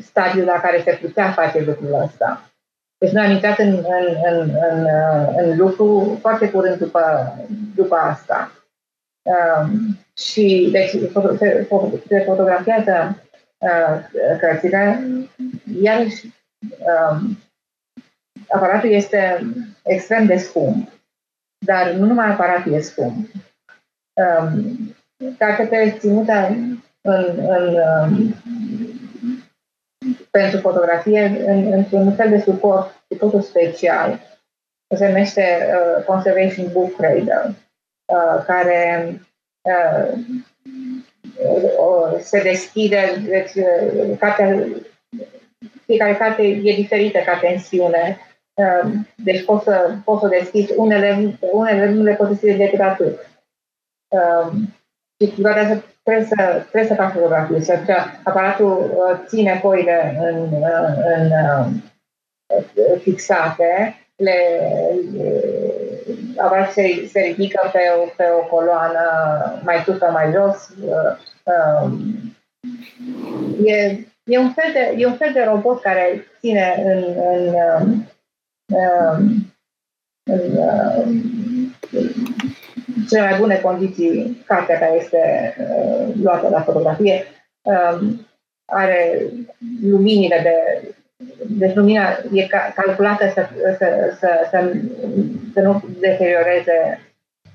stadiul 0.00 0.44
la 0.44 0.60
care 0.60 0.82
se 0.82 0.98
putea 1.02 1.30
face 1.30 1.60
lucrul 1.60 2.02
ăsta. 2.02 2.50
Deci 2.98 3.10
noi 3.10 3.24
am 3.24 3.30
intrat 3.30 3.58
în, 3.58 3.72
în, 3.72 4.16
în, 4.24 4.50
în, 4.70 4.86
în 5.36 5.56
lucru 5.56 6.18
foarte 6.20 6.50
curând 6.50 6.78
după, 6.78 7.34
după 7.74 7.94
asta. 7.94 8.52
Um, 9.22 9.98
și 10.16 10.68
deci 10.72 10.90
se, 11.38 11.66
se 12.08 12.22
fotografiază 12.24 13.22
uh, 13.58 14.00
cărțile, 14.40 15.00
iarăși 15.80 16.26
um, 16.78 17.38
aparatul 18.48 18.90
este 18.90 19.40
extrem 19.82 20.26
de 20.26 20.36
scump, 20.36 20.88
dar 21.66 21.90
nu 21.90 22.06
numai 22.06 22.30
aparatul 22.30 22.72
e 22.72 22.80
scump. 22.80 23.28
Um, 24.14 24.96
dacă 25.38 25.66
te 25.66 25.94
ținută 25.98 26.32
în, 26.32 26.78
în, 27.36 27.74
um, 27.74 28.34
pentru 30.40 30.58
fotografie 30.58 31.44
în, 31.46 31.72
într-un 31.72 32.14
fel 32.14 32.28
de 32.28 32.40
suport 32.40 33.04
cu 33.08 33.14
totul 33.14 33.40
special, 33.40 34.20
se 34.96 35.06
numește 35.06 35.44
uh, 35.44 36.04
Conservation 36.04 36.66
Book 36.72 37.00
Reader 37.00 37.54
Uh, 38.12 38.44
care 38.46 39.12
uh, 39.62 40.18
se 42.20 42.42
deschide, 42.42 43.22
deci 43.26 43.54
uh, 43.54 44.18
cartea, 44.18 44.66
fiecare 45.84 46.14
carte 46.14 46.42
e 46.42 46.74
diferită 46.74 47.18
ca 47.18 47.38
tensiune, 47.38 48.18
deci 49.16 49.44
poți 49.44 49.64
să, 49.64 49.94
poți 50.04 50.20
să 50.20 50.28
deschizi, 50.28 50.72
unele, 50.76 51.38
unele 51.52 51.90
nu 51.90 52.02
le 52.02 52.14
poți 52.14 52.30
deschide 52.30 52.56
decât 52.56 52.80
atât. 52.80 53.28
Și 55.20 55.30
câteodată 55.34 55.84
trebuie 56.08 56.28
să, 56.36 56.64
trebuie 56.70 56.84
să 56.90 56.94
faci 56.94 57.12
fotografii, 57.12 57.62
să 57.62 57.78
aparatul 58.22 58.96
ține 59.26 59.58
foile 59.60 60.16
în, 60.20 60.48
în, 61.16 61.30
în 62.86 62.98
fixate, 62.98 63.96
le, 64.16 64.36
aparatul 66.36 66.72
se, 66.72 67.06
se 67.06 67.20
ridică 67.20 67.70
pe 67.72 67.78
o, 68.02 68.04
pe 68.16 68.24
o 68.40 68.46
coloană 68.46 69.00
mai 69.64 69.82
sus 69.84 69.98
sau 69.98 70.12
mai 70.12 70.30
jos. 70.32 70.68
Um, 71.42 72.16
e, 73.64 73.98
e, 74.24 74.38
un 74.38 74.52
fel 74.52 74.72
de, 74.72 74.94
e 74.96 75.06
un 75.06 75.16
fel 75.16 75.32
de 75.32 75.42
robot 75.42 75.80
care 75.80 76.26
ține 76.40 76.82
în, 76.84 77.04
în, 77.32 77.54
um, 77.80 78.06
um, 78.66 79.52
în 80.30 80.56
uh, 80.56 81.37
cele 83.08 83.28
mai 83.28 83.38
bune 83.38 83.56
condiții 83.56 84.42
cartea 84.46 84.78
care 84.78 84.96
este 84.96 85.54
uh, 85.58 86.14
luată 86.22 86.48
la 86.48 86.60
fotografie. 86.60 87.24
Um, 87.62 88.26
are 88.64 89.22
luminile 89.82 90.40
de 90.42 90.82
deci 91.46 91.74
lumina 91.74 92.08
e 92.32 92.46
calculată 92.74 93.28
să, 93.34 93.48
să, 93.78 94.16
să, 94.18 94.46
să, 94.50 94.72
să 95.52 95.60
nu 95.60 95.82
deterioreze 96.00 97.00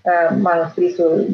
uh, 0.01 0.37
manuscrisul 0.39 1.27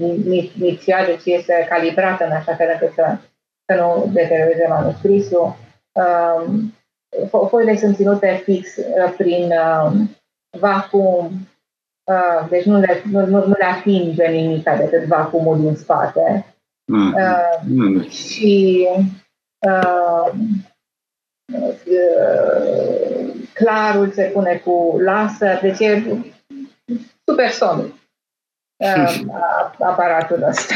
inițial, 0.59 1.05
deci 1.05 1.25
este 1.25 1.65
calibrată 1.69 2.25
în 2.25 2.31
așa 2.31 2.55
fel 2.55 2.69
încât 2.71 2.93
să, 2.93 3.17
să 3.65 3.75
nu 3.75 4.09
deterioreze 4.13 4.65
manuscrisul. 4.69 5.55
Um, 5.91 6.73
foile 7.47 7.75
sunt 7.75 7.95
ținute 7.95 8.41
fix 8.43 8.75
uh, 8.77 9.13
prin 9.17 9.51
uh, 9.51 9.91
vacuum, 10.59 11.31
uh, 12.09 12.49
deci 12.49 12.63
nu 12.63 12.79
le, 12.79 13.01
nu, 13.11 13.25
nu, 13.25 13.45
nu 13.45 13.53
le 13.57 13.65
atinge 13.65 14.27
nimic 14.27 14.63
decât 14.63 15.03
vacuumul 15.03 15.59
din 15.59 15.75
spate. 15.75 16.45
Mm. 16.85 17.13
Uh, 17.13 17.59
mm. 17.67 18.09
Și 18.09 18.87
uh, 19.67 20.31
uh, 21.53 21.79
clarul 23.53 24.11
se 24.11 24.23
pune 24.23 24.61
cu 24.65 24.97
laser, 25.03 25.59
deci 25.59 25.79
e 25.79 26.03
supersonic 27.25 27.93
uh, 28.77 29.21
aparatul 29.91 30.43
ăsta, 30.43 30.75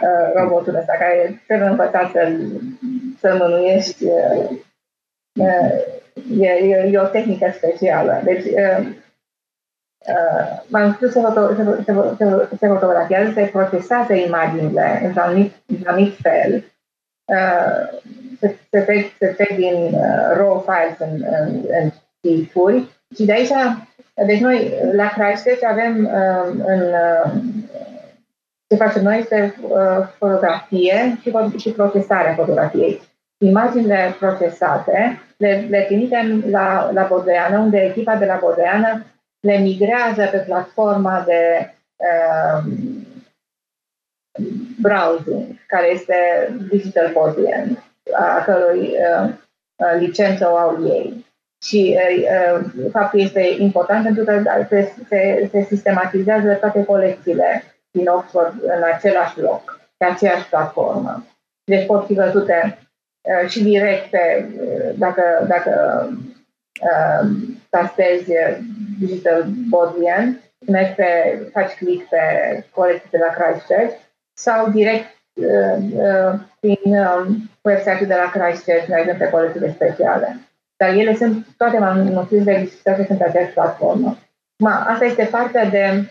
uh, 0.00 0.32
robotul 0.34 0.74
ăsta, 0.74 0.92
care 0.92 1.42
trebuie 1.46 1.68
învățat 1.68 2.10
să-l, 2.10 2.60
să-l 3.20 3.36
mânuiești. 3.36 4.04
Uh, 4.04 4.50
uh, 5.40 5.70
e, 6.40 6.48
e, 6.48 6.88
e 6.92 6.98
o 6.98 7.06
tehnică 7.06 7.52
specială. 7.56 8.20
Deci, 8.24 8.44
uh, 8.44 8.86
uh, 10.06 10.62
m-am 10.66 10.92
spus 10.92 11.12
se, 11.12 11.20
foto, 11.20 11.54
se, 11.54 11.82
se, 12.16 12.48
se 12.58 12.66
fotografiază, 12.66 13.30
se 13.34 13.50
procesează 13.52 14.12
imaginile 14.12 15.00
într-un 15.04 15.22
anumit, 15.22 15.52
într 15.66 15.88
anumit 15.88 16.14
fel, 16.22 16.64
uh, 17.24 18.00
se, 18.40 18.56
se, 18.70 18.80
trec, 18.80 19.06
se 19.18 19.26
trec 19.26 19.56
din 19.56 19.74
uh, 19.74 20.36
raw 20.36 20.66
files 20.66 20.98
în, 20.98 21.24
în, 21.40 21.64
în 21.82 21.90
tipuri 22.20 22.90
și 23.14 23.24
de 23.24 23.32
aici, 23.32 23.50
deci 24.26 24.40
noi 24.40 24.72
la 24.92 25.08
Christchurch 25.08 25.64
avem 25.64 26.04
uh, 26.04 26.62
în 26.64 26.80
uh, 26.80 27.32
ce 28.68 28.76
facem 28.76 29.02
noi 29.02 29.18
este 29.18 29.54
uh, 29.60 30.06
fotografie 30.18 31.18
și, 31.20 31.58
și 31.58 31.70
procesarea 31.70 32.34
fotografiei. 32.34 33.00
Imaginile 33.38 34.16
procesate 34.18 35.20
le, 35.36 35.66
le 35.68 35.84
trimitem 35.86 36.44
la, 36.50 36.90
la 36.92 37.06
Bodeană, 37.08 37.58
unde 37.58 37.78
echipa 37.78 38.16
de 38.16 38.24
la 38.24 38.38
Bodeană 38.40 39.04
le 39.42 39.58
migrează 39.58 40.28
pe 40.30 40.38
platforma 40.38 41.24
de 41.26 41.74
uh, 41.96 42.64
browsing, 44.80 45.46
care 45.66 45.86
este 45.86 46.14
Digital 46.70 47.12
Bodian, 47.12 47.84
a 48.12 48.42
cărui 48.44 48.80
uh, 48.80 49.28
uh, 49.76 49.98
licență 49.98 50.50
o 50.50 50.56
au 50.56 50.86
ei. 50.86 51.26
Și 51.64 51.98
uh, 51.98 52.64
uh, 52.64 52.90
faptul 52.90 53.20
este 53.20 53.54
important 53.58 54.04
pentru 54.04 54.24
că 54.24 54.42
se, 54.68 54.92
se, 55.08 55.48
se 55.50 55.62
sistematizează 55.62 56.54
toate 56.54 56.84
colecțiile 56.84 57.62
din 57.90 58.06
Oxford 58.06 58.62
în 58.62 58.82
același 58.94 59.40
loc, 59.40 59.80
pe 59.96 60.04
aceeași 60.04 60.48
platformă. 60.48 61.26
Deci 61.64 61.86
pot 61.86 62.06
fi 62.06 62.14
văzute 62.14 62.82
Uh, 63.22 63.48
și 63.48 63.62
direct 63.62 64.10
pe, 64.10 64.46
uh, 64.60 64.94
dacă, 64.98 65.22
dacă 65.48 65.72
uh, 66.82 67.28
tastezi 67.70 68.32
Digital 68.98 69.44
Bodleian, 69.68 70.40
mergi 70.66 70.92
pe, 70.94 71.38
faci 71.52 71.72
click 71.72 72.08
pe 72.08 72.18
colecții 72.70 73.10
de 73.10 73.18
la 73.18 73.32
Christchurch 73.34 73.96
sau 74.32 74.70
direct 74.70 75.06
uh, 75.34 75.76
uh, 75.94 76.38
prin 76.60 76.98
uh, 76.98 77.26
website-ul 77.62 78.06
de 78.06 78.14
la 78.14 78.30
Christchurch, 78.30 78.86
mergând 78.88 79.18
pe 79.18 79.30
colecțiile 79.30 79.72
speciale. 79.72 80.36
Dar 80.76 80.88
ele 80.94 81.14
sunt, 81.14 81.46
toate 81.56 81.78
manuscrisele 81.78 82.56
registrate 82.56 83.04
sunt 83.04 83.18
pe 83.18 83.24
aceeași 83.24 83.52
platformă. 83.52 84.16
Ma, 84.58 84.84
asta 84.88 85.04
este 85.04 85.28
partea 85.30 85.64
de, 85.64 86.10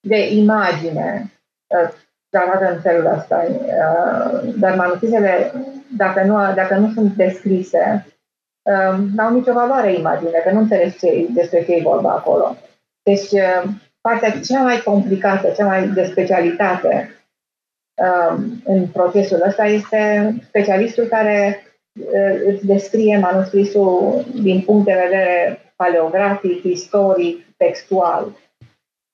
de 0.00 0.34
imagine 0.34 1.32
uh, 1.66 1.90
tratată 2.30 2.72
în 2.72 2.80
felul 2.80 3.06
ăsta. 3.16 3.44
Uh, 3.48 4.54
dar 4.58 4.74
manuscrisele 4.74 5.52
dacă 5.96 6.22
nu, 6.22 6.54
dacă 6.54 6.74
nu 6.74 6.90
sunt 6.92 7.12
descrise, 7.12 7.82
um, 7.90 8.17
n-au 9.14 9.34
nicio 9.34 9.52
valoare 9.52 9.92
imagine, 9.92 10.38
că 10.44 10.50
nu 10.50 10.58
înțelegi 10.58 10.98
ce, 10.98 11.26
despre 11.30 11.64
ce 11.64 11.72
e 11.72 11.82
vorba 11.82 12.10
acolo. 12.10 12.56
Deci, 13.02 13.30
uh, 13.30 13.62
partea 14.00 14.30
cea 14.30 14.62
mai 14.62 14.80
complicată, 14.80 15.52
cea 15.56 15.66
mai 15.66 15.88
de 15.88 16.04
specialitate 16.04 17.18
um, 17.94 18.62
în 18.64 18.86
procesul 18.86 19.42
ăsta 19.46 19.64
este 19.64 20.34
specialistul 20.48 21.04
care 21.04 21.62
uh, 22.00 22.40
îți 22.46 22.66
descrie 22.66 23.18
manuscrisul 23.18 24.24
din 24.34 24.60
punct 24.60 24.84
de 24.86 25.00
vedere 25.04 25.58
paleografic, 25.76 26.64
istoric, 26.64 27.46
textual 27.56 28.36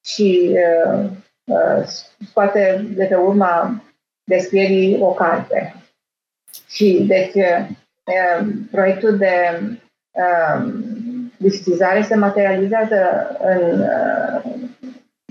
și 0.05 0.51
uh, 0.51 1.11
uh, 1.45 1.87
scoate 2.31 2.87
de 2.95 3.05
pe 3.05 3.15
urma 3.15 3.85
descrierii 4.25 5.01
o 5.01 5.13
carte. 5.13 5.75
Și 6.69 7.05
deci 7.07 7.35
uh, 7.35 7.67
proiectul 8.71 9.17
de 9.17 9.61
uh, 10.11 10.73
digitizare 11.37 12.03
se 12.03 12.15
materializează 12.15 13.31
în 13.41 13.81
uh, 13.81 14.43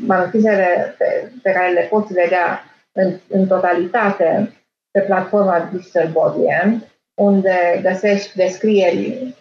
manuscrisele 0.01 0.95
pe, 0.97 1.31
pe 1.43 1.51
care 1.51 1.71
le 1.71 1.87
poți 1.89 2.13
vedea 2.13 2.63
în, 2.91 3.13
în 3.27 3.47
totalitate 3.47 4.51
pe 4.91 4.99
platforma 4.99 5.69
Digital 5.71 6.07
Bodleian, 6.07 6.83
unde 7.13 7.79
găsești 7.81 8.35
descrieri 8.35 9.35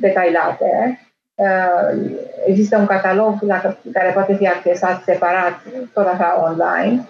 detailate. 0.00 1.00
Există 2.46 2.76
un 2.76 2.86
catalog 2.86 3.42
la 3.42 3.78
care 3.92 4.10
poate 4.12 4.34
fi 4.34 4.48
accesat 4.48 5.02
separat, 5.02 5.60
tot 5.92 6.06
așa 6.06 6.42
online, 6.42 7.08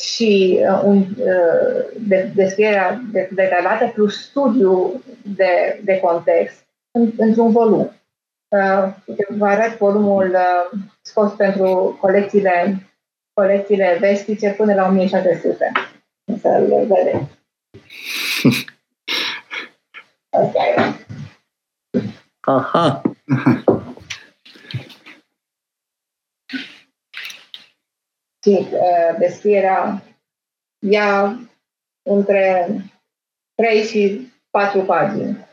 și 0.00 0.58
uh, 0.60 0.80
un, 0.84 0.96
uh, 0.96 1.84
de, 1.98 2.30
descrierea 2.34 3.00
de, 3.12 3.28
detaliată 3.32 3.90
plus 3.94 4.22
studiu 4.22 5.02
de, 5.22 5.80
de 5.84 5.98
context 5.98 6.66
în, 6.90 7.12
într-un 7.16 7.52
volum. 7.52 7.92
Uh, 8.48 8.92
vă 9.28 9.46
arăt 9.46 9.76
volumul 9.76 10.30
uh, 10.30 10.80
scos 11.00 11.32
pentru 11.32 11.98
colecțiile, 12.00 12.88
colecțiile 13.32 13.96
vestice 14.00 14.50
până 14.50 14.74
la 14.74 14.88
1600. 14.88 15.72
Să-l 16.40 16.86
vedeți. 16.88 17.38
Asta 20.30 20.58
e. 20.76 20.94
Aha! 22.40 23.02
și 23.30 23.66
uh, 23.66 23.80
descrierea 29.18 30.02
ia 30.78 31.40
între 32.02 32.74
3 33.54 33.82
și 33.82 34.28
4 34.50 34.80
pagini. 34.80 35.46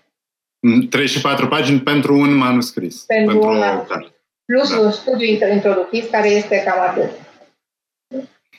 3 0.90 1.02
mm, 1.02 1.08
și 1.08 1.22
4 1.22 1.48
pagini 1.48 1.80
pentru 1.80 2.16
un 2.16 2.34
manuscris. 2.34 3.04
Pentru, 3.04 3.38
pentru 3.38 3.50
un 3.50 3.58
manuscris. 3.58 4.08
Plus 4.46 4.70
da. 4.70 4.80
un 4.80 4.92
studiu 4.92 5.28
introductiv 5.54 6.10
care 6.10 6.30
este 6.30 6.64
cam 6.66 6.80
atât. 6.80 7.10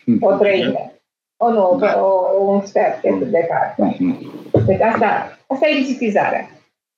Mm. 0.04 0.18
O 0.20 0.32
treime. 0.32 0.92
O 1.36 1.50
nu, 1.50 1.76
da. 1.80 2.02
o, 2.02 2.42
un 2.44 2.66
sfert 2.66 3.02
de 3.30 3.46
carte. 3.48 3.96
Mm-hmm. 3.96 4.64
Deci 4.66 4.80
asta, 4.80 5.38
asta 5.46 5.68
e 5.68 5.74
digitizarea. 5.74 6.50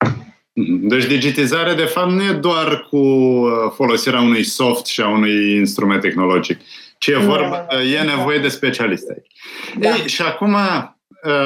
Mm-hmm. 0.02 0.80
Deci 0.80 1.06
digitizarea, 1.06 1.74
de 1.74 1.84
fapt, 1.84 2.10
nu 2.10 2.22
e 2.22 2.32
doar 2.32 2.86
cu 2.90 2.96
uh, 2.96 3.50
folosirea 3.74 4.20
unui 4.20 4.44
soft 4.44 4.86
și 4.86 5.00
a 5.00 5.08
unui 5.08 5.54
instrument 5.54 6.00
tehnologic, 6.00 6.60
ce 7.01 7.12
e 7.12 7.16
vorba, 7.16 7.66
e 7.82 8.01
nevoie 8.03 8.38
de 8.38 8.48
specialiste 8.48 9.12
aici. 9.12 9.32
Da. 9.78 9.96
Ei, 9.96 10.09
și 10.09 10.22
acum 10.22 10.57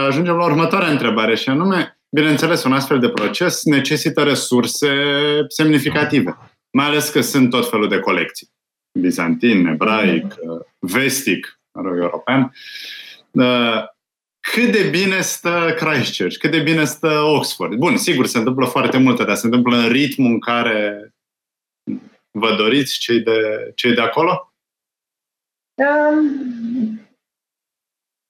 ajungem 0.07 0.37
la 0.37 0.45
următoarea 0.45 0.91
întrebare 0.91 1.35
și 1.35 1.49
anume, 1.49 1.99
bineînțeles, 2.17 2.65
un 2.65 2.73
astfel 2.73 2.99
de 2.99 3.09
proces 3.09 3.65
necesită 3.65 4.23
resurse 4.23 4.89
semnificative, 5.49 6.37
mai 6.71 6.87
ales 6.87 7.09
că 7.09 7.21
sunt 7.21 7.51
tot 7.51 7.71
felul 7.71 7.89
de 7.89 7.99
colecții. 7.99 8.53
Bizantin, 8.99 9.67
ebraic, 9.67 10.35
mm. 10.45 10.67
vestic, 10.79 11.61
mă 11.73 11.83
rog, 11.83 11.99
european. 11.99 12.53
Cât 14.53 14.73
de 14.73 14.89
bine 14.91 15.21
stă 15.21 15.75
Christchurch? 15.77 16.37
Cât 16.37 16.51
de 16.51 16.61
bine 16.61 16.85
stă 16.85 17.21
Oxford? 17.21 17.75
Bun, 17.75 17.97
sigur, 17.97 18.27
se 18.27 18.39
întâmplă 18.39 18.67
foarte 18.67 18.99
multe, 18.99 19.25
dar 19.25 19.37
se 19.37 19.47
întâmplă 19.47 19.77
în 19.77 19.89
ritmul 19.89 20.31
în 20.31 20.41
care 20.41 21.09
vă 22.31 22.55
doriți 22.57 22.99
cei 22.99 23.21
de, 23.21 23.71
cei 23.75 23.95
de 23.95 24.01
acolo? 24.01 24.54
Um, 25.75 27.01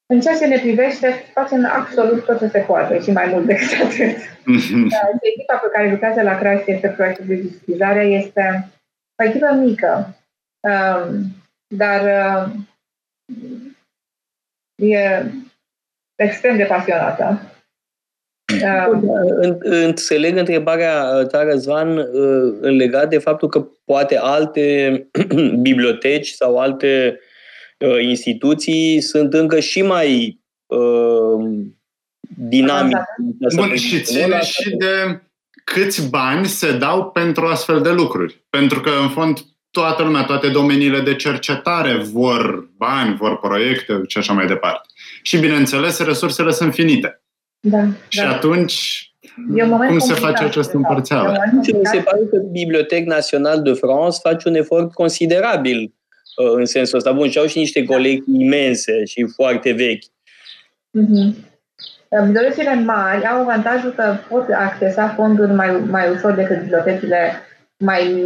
în 0.06 0.20
ceea 0.20 0.36
ce 0.36 0.46
ne 0.46 0.58
privește, 0.58 1.30
facem 1.32 1.66
absolut 1.72 2.24
tot 2.24 2.38
ce 2.38 2.48
se 2.48 2.58
poate 2.58 3.00
și 3.00 3.10
mai 3.10 3.26
mult 3.26 3.46
decât 3.46 3.80
atât. 3.82 4.16
Mhm. 4.44 4.90
Echipa 5.20 5.56
pe 5.56 5.68
care 5.72 5.90
lucrează 5.90 6.22
la 6.22 6.38
Christ 6.38 6.68
este 6.68 6.88
proiectul 6.88 7.26
de 7.26 7.34
digitalizare, 7.34 8.04
este 8.04 8.70
o 9.22 9.24
echipă 9.24 9.52
mică, 9.52 10.16
um, 10.60 11.26
dar 11.74 12.00
uh, 12.02 12.52
e 14.74 15.22
extrem 16.14 16.56
de 16.56 16.64
pasionată. 16.64 17.40
Um, 18.90 19.58
înțeleg 19.60 20.36
întrebarea 20.36 21.24
ta, 21.24 21.42
Răzvan, 21.42 21.96
uh, 21.96 22.58
legat 22.60 23.08
de 23.08 23.18
faptul 23.18 23.48
că 23.48 23.66
poate 23.84 24.18
alte 24.18 25.08
biblioteci 25.62 26.30
sau 26.30 26.58
alte 26.58 27.18
uh, 27.18 27.32
instituții 28.00 29.00
sunt 29.00 29.34
încă 29.34 29.60
și 29.60 29.82
mai 29.82 30.40
uh, 30.66 31.64
dinamice. 32.36 33.04
Bun, 33.54 33.76
și 33.76 34.00
ține 34.00 34.40
și 34.40 34.70
de 34.76 35.22
câți 35.64 36.10
bani 36.10 36.46
se 36.46 36.76
dau 36.76 37.10
pentru 37.10 37.46
astfel 37.46 37.80
de 37.80 37.90
lucruri. 37.90 38.44
Pentru 38.50 38.80
că, 38.80 38.90
în 39.02 39.08
fond, 39.08 39.38
toată 39.70 40.02
lumea, 40.02 40.24
toate 40.24 40.48
domeniile 40.48 41.00
de 41.00 41.14
cercetare 41.14 41.96
vor 41.96 42.68
bani, 42.76 43.16
vor 43.16 43.38
proiecte 43.38 44.02
și 44.06 44.18
așa 44.18 44.32
mai 44.32 44.46
departe. 44.46 44.88
Și, 45.22 45.38
bineînțeles, 45.38 45.98
resursele 45.98 46.50
sunt 46.50 46.72
finite. 46.72 47.22
Da, 47.60 47.86
și 48.08 48.20
da. 48.20 48.30
atunci, 48.30 49.08
cum 49.88 49.98
se 49.98 50.12
face 50.12 50.44
această 50.44 50.76
împărțeală? 50.76 51.36
Mi 51.52 51.64
se 51.64 51.98
pare 51.98 52.20
că 52.30 52.36
Biblioteca 52.50 53.14
Națională 53.14 53.60
de 53.60 53.72
France 53.72 54.18
face 54.22 54.48
un 54.48 54.54
efort 54.54 54.92
considerabil 54.92 55.82
uh, 55.82 55.90
în 56.36 56.64
sensul 56.64 56.98
ăsta. 56.98 57.12
Bun, 57.12 57.30
și 57.30 57.38
au 57.38 57.46
și 57.46 57.58
niște 57.58 57.84
colecții 57.84 58.40
imense 58.40 59.04
și 59.04 59.26
foarte 59.34 59.72
vechi. 59.72 60.04
Mm-hmm. 60.04 61.52
Bibliotecile 62.24 62.74
mari 62.74 63.26
au 63.26 63.40
avantajul 63.40 63.92
că 63.92 64.16
pot 64.28 64.46
accesa 64.50 65.08
fonduri 65.08 65.52
mai, 65.52 65.70
mai 65.90 66.10
ușor 66.10 66.32
decât 66.32 66.60
bibliotecile 66.60 67.32
mai 67.76 68.24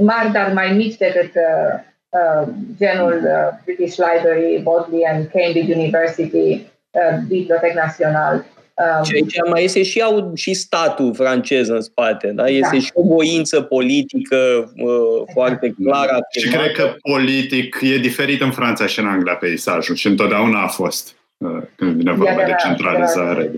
mari, 0.00 0.32
dar 0.32 0.52
mai 0.52 0.72
mici 0.72 0.96
decât 0.96 1.30
uh, 1.34 1.80
uh, 2.08 2.48
genul 2.78 3.20
uh, 3.24 3.58
British 3.64 3.96
Library, 3.96 4.60
Bodleian, 4.62 5.30
Cambridge 5.32 5.74
University, 5.74 6.66
uh, 6.90 7.18
Bibliotec 7.28 7.74
Național. 7.74 8.44
Um, 8.78 9.04
și 9.04 9.14
aici 9.14 9.34
mai 9.50 9.64
este 9.64 9.82
și, 9.82 10.00
au, 10.00 10.32
și 10.34 10.54
statul 10.54 11.14
francez 11.14 11.68
în 11.68 11.80
spate, 11.80 12.26
da? 12.34 12.48
Este 12.48 12.76
da. 12.76 12.80
și 12.80 12.90
o 12.94 13.02
voință 13.02 13.60
politică 13.60 14.36
uh, 14.76 15.22
foarte 15.32 15.74
clară. 15.82 16.18
Și 16.30 16.48
cred 16.48 16.72
că 16.72 16.94
politic 17.02 17.78
e 17.82 17.96
diferit 17.96 18.40
în 18.40 18.50
Franța 18.50 18.86
și 18.86 19.00
în 19.00 19.06
Anglia 19.06 19.34
peisajul 19.34 19.94
și 19.94 20.06
întotdeauna 20.06 20.62
a 20.62 20.66
fost 20.66 21.16
uh, 21.36 21.62
când 21.76 21.96
vine 21.96 22.12
vorba 22.12 22.44
de 22.44 22.54
centralizare. 22.58 23.50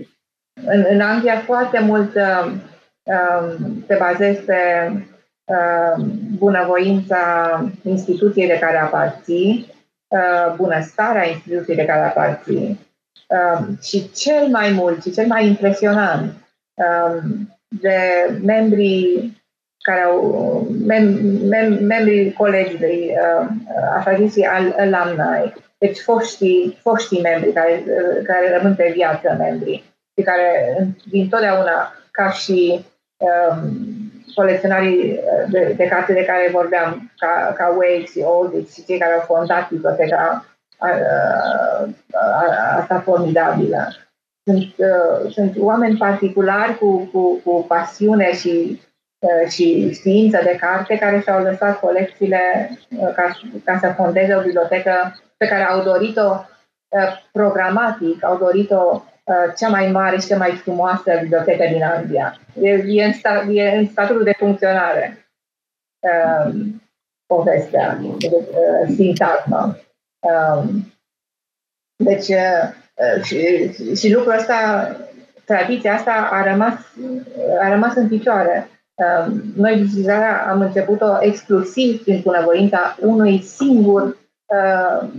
În, 0.65 0.85
în 0.89 0.99
Anglia 0.99 1.43
foarte 1.45 1.79
mult 1.79 2.15
uh, 2.15 2.51
uh, 3.03 3.55
se 3.87 3.95
bazeze 3.99 4.43
pe 4.45 4.91
uh, 5.43 6.05
bunăvoința 6.37 7.19
instituției 7.83 8.47
de 8.47 8.57
care 8.61 8.77
aparții, 8.77 9.73
uh, 10.07 10.55
bunăstarea 10.55 11.27
instituției 11.27 11.75
de 11.75 11.85
care 11.85 12.01
aparții 12.01 12.79
Um, 12.79 12.90
și 13.81 14.11
cel 14.11 14.47
mai 14.47 14.71
mult 14.71 15.03
și 15.03 15.11
cel 15.11 15.27
mai 15.27 15.47
impresionant 15.47 16.33
um, 16.73 17.49
de 17.81 17.99
membrii 18.43 19.39
care 19.81 20.01
au 20.01 20.67
mem, 20.85 21.03
mem, 21.47 21.73
membrii 21.73 22.33
colegiului, 22.33 23.11
uh, 23.11 23.47
așa 23.97 24.15
zis, 24.15 24.45
al 24.47 24.75
alumni, 24.93 25.53
deci 25.77 25.99
foștii, 25.99 26.79
foștii 26.81 27.21
membri 27.21 27.51
care, 27.51 27.83
uh, 27.85 28.25
care 28.25 28.57
rămân 28.57 28.75
pe 28.75 28.91
viață 28.93 29.35
membrii 29.37 29.83
și 30.17 30.23
care 30.23 30.75
din 31.09 31.29
totdeauna 31.29 31.93
ca 32.11 32.29
și 32.29 32.85
um, 33.17 33.71
colecționarii 34.35 35.19
de, 35.49 35.73
de 35.77 35.87
carte 35.87 36.13
de 36.13 36.25
care 36.25 36.49
vorbeam, 36.51 37.11
ca, 37.17 37.53
ca 37.57 37.67
Wake 37.67 38.05
și 38.05 38.19
Oldrich 38.19 38.73
și 38.73 38.85
cei 38.85 38.97
care 38.97 39.13
au 39.13 39.19
fondat 39.19 39.69
biblioteca 39.69 40.45
asta 42.77 42.99
formidabilă. 43.03 43.87
Sunt, 44.43 44.75
sunt 45.31 45.55
oameni 45.59 45.97
particulari 45.97 46.77
cu, 46.77 47.09
cu, 47.13 47.41
cu 47.43 47.65
pasiune 47.67 48.33
și, 48.33 48.81
și 49.49 49.93
știință 49.93 50.39
de 50.43 50.57
carte 50.59 50.97
care 50.97 51.19
și-au 51.19 51.43
lăsat 51.43 51.79
colecțiile 51.79 52.69
ca, 53.15 53.39
ca 53.63 53.77
să 53.81 53.93
fondeze 53.95 54.35
o 54.35 54.41
bibliotecă 54.41 55.19
pe 55.37 55.47
care 55.47 55.63
au 55.63 55.83
dorit-o 55.83 56.45
programatic, 57.31 58.23
au 58.23 58.37
dorit-o 58.37 59.01
cea 59.57 59.69
mai 59.69 59.91
mare 59.91 60.17
și 60.19 60.27
cea 60.27 60.37
mai 60.37 60.51
frumoasă 60.51 61.17
bibliotecă 61.21 61.65
din 61.71 61.83
Anglia. 61.83 62.39
E, 62.61 62.69
e, 62.69 63.05
în, 63.05 63.13
sta, 63.13 63.45
e 63.49 63.77
în 63.77 63.87
statutul 63.87 64.23
de 64.23 64.35
funcționare 64.37 65.27
uh, 65.99 66.53
povestea, 67.25 67.97
uh, 68.01 68.93
sintagma. 68.95 69.77
Um, 70.21 70.93
deci, 71.95 72.27
uh, 72.27 72.69
uh, 72.95 73.23
și, 73.23 73.71
și 73.95 74.13
lucrul 74.13 74.37
ăsta, 74.37 74.89
tradiția 75.45 75.93
asta 75.93 76.29
a 76.31 76.43
rămas, 76.43 76.73
a 77.61 77.69
rămas 77.69 77.95
în 77.95 78.07
picioare. 78.07 78.69
Um, 78.93 79.41
noi 79.55 79.75
digitalizarea 79.75 80.45
am 80.49 80.61
început-o 80.61 81.17
exclusiv 81.19 82.03
prin 82.03 82.21
bunăvoința 82.23 82.97
unui 82.99 83.41
singur 83.41 84.17
uh, 84.45 85.09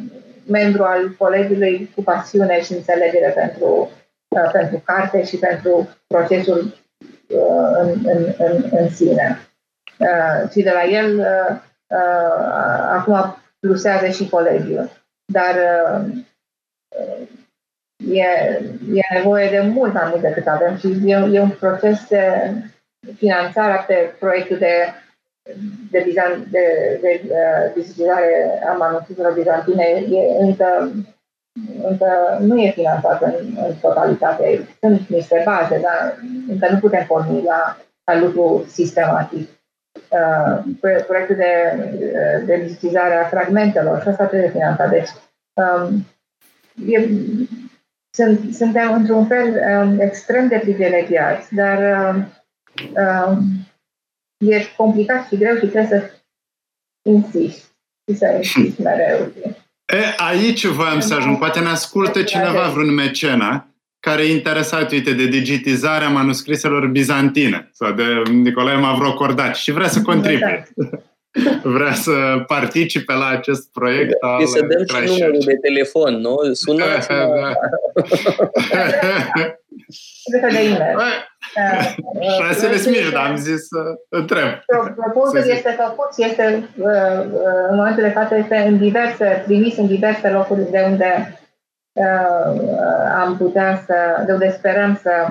membru 0.47 0.83
al 0.83 1.15
colegiului 1.19 1.91
cu 1.95 2.03
pasiune 2.03 2.63
și 2.63 2.73
înțelegere 2.73 3.29
pentru, 3.29 3.91
uh, 4.29 4.51
pentru 4.53 4.83
carte 4.85 5.25
și 5.25 5.37
pentru 5.37 5.89
procesul 6.07 6.75
uh, 7.29 7.71
în, 7.81 7.89
în, 8.05 8.35
în, 8.39 8.65
în 8.71 8.89
sine. 8.91 9.39
Uh, 9.99 10.51
și 10.51 10.63
de 10.63 10.71
la 10.71 10.85
el 10.85 11.19
uh, 11.19 11.57
uh, 11.87 12.47
acum 12.93 13.42
plusează 13.67 14.09
și 14.09 14.29
colegiul. 14.29 14.91
Dar 15.33 15.55
uh, 15.55 16.25
e, 18.11 18.29
e 18.95 19.15
nevoie 19.15 19.51
de 19.51 19.61
mult 19.61 19.93
mai 19.93 20.09
mult 20.09 20.21
decât 20.21 20.47
avem 20.47 20.77
și 20.77 20.87
e, 21.05 21.15
e 21.33 21.41
un 21.41 21.51
proces 21.51 22.09
de 22.09 22.53
finanțare 23.17 23.85
pe 23.87 24.15
proiectul 24.19 24.59
de 24.59 24.75
de, 25.91 26.03
bizan, 26.05 26.47
de, 26.51 26.99
de 27.01 27.23
uh, 27.25 27.73
vizitare 27.75 28.63
a 28.69 28.73
manuscriselor 28.73 29.33
bizantine 29.33 29.85
e 29.85 30.43
încă, 30.45 30.93
încă 31.83 32.39
nu 32.41 32.61
e 32.61 32.71
finanțat 32.71 33.23
în, 33.23 33.35
în 33.67 33.75
totalitate. 33.81 34.69
Sunt 34.81 35.09
niște 35.09 35.43
baze, 35.45 35.81
dar 35.83 36.19
încă 36.49 36.69
nu 36.71 36.79
putem 36.79 37.07
porni 37.07 37.43
la, 37.43 37.77
la 38.05 38.19
lucru 38.19 38.65
sistematic. 38.69 39.49
Uh, 40.13 40.65
proiectul 41.07 41.37
de, 41.37 41.53
de 42.45 42.57
digitizare 42.57 43.15
a 43.15 43.29
fragmentelor 43.29 44.03
și 44.03 44.09
asta 44.09 44.25
trebuie 44.25 44.51
finanțat. 44.51 44.91
Deci, 44.91 45.09
um, 45.53 46.07
e, 46.89 47.09
sunt, 48.15 48.55
suntem 48.55 48.93
într-un 48.93 49.27
fel 49.27 49.63
um, 49.77 50.01
extrem 50.01 50.49
de 50.49 50.59
privilegiați, 50.59 51.55
dar 51.55 52.09
um, 52.09 52.33
um, 53.27 53.43
e 54.39 54.65
complicat 54.77 55.27
și 55.27 55.37
greu 55.37 55.55
și 55.55 55.67
trebuie 55.67 56.01
să 56.01 56.11
insisti 57.03 57.65
și 58.07 58.17
să 58.17 58.35
insisti 58.37 58.83
mereu. 58.83 59.33
E, 59.87 60.15
aici 60.17 60.67
voiam 60.67 61.01
să 61.01 61.15
ajung. 61.15 61.39
Poate 61.39 61.61
ne 61.61 61.69
ascultă 61.69 62.23
cineva, 62.23 62.69
vreun 62.69 62.95
mecena, 62.95 63.67
care 64.03 64.23
e 64.23 64.33
interesat, 64.33 64.93
uite, 64.93 65.13
de 65.13 65.27
digitizarea 65.27 66.09
manuscriselor 66.09 66.87
bizantine 66.87 67.71
sau 67.73 67.93
de 67.93 68.05
Nicolae 68.31 68.77
Mavrocordaci 68.77 69.57
și 69.57 69.73
vrea 69.73 69.89
să 69.89 70.03
contribuie. 70.03 70.63
Vrea 71.63 71.93
să 71.93 72.13
participe 72.47 73.13
la 73.13 73.27
acest 73.27 73.73
proiect 73.73 74.13
al 74.21 74.47
să 74.47 74.61
dăm 74.61 74.85
și 74.85 75.11
numărul 75.11 75.43
de 75.45 75.55
telefon, 75.55 76.15
nu? 76.15 76.37
Sunați 76.53 77.09
da, 77.09 77.27
da. 77.37 77.53
de 80.31 80.59
e-mail. 80.59 80.99
Șansele 82.41 82.77
sunt 82.77 82.97
dar 83.13 83.27
am 83.27 83.37
zis 83.37 83.67
să 83.67 83.79
întreb. 84.09 84.49
Propusul 84.97 85.51
este 85.51 85.77
făcut 85.79 86.15
și 86.15 86.31
este, 86.31 86.69
uh, 86.77 86.87
uh, 86.87 87.69
în 87.71 87.77
momentul 87.77 88.03
de 88.03 88.09
față, 88.15 88.37
este 88.37 88.57
în 88.57 88.79
diverse, 88.79 89.43
trimis 89.47 89.77
în 89.77 89.87
diverse 89.87 90.29
locuri 90.31 90.71
de 90.71 90.83
unde 90.91 91.29
uh, 91.31 91.42
am 93.17 93.37
putea 93.37 93.83
să, 93.87 94.23
de 94.27 94.33
unde 94.33 94.51
sperăm 94.51 94.97
să, 95.03 95.27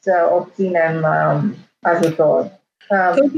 să 0.00 0.30
obținem 0.32 0.94
um, 0.94 1.54
ajutor. 1.80 2.60
Um, 2.88 3.32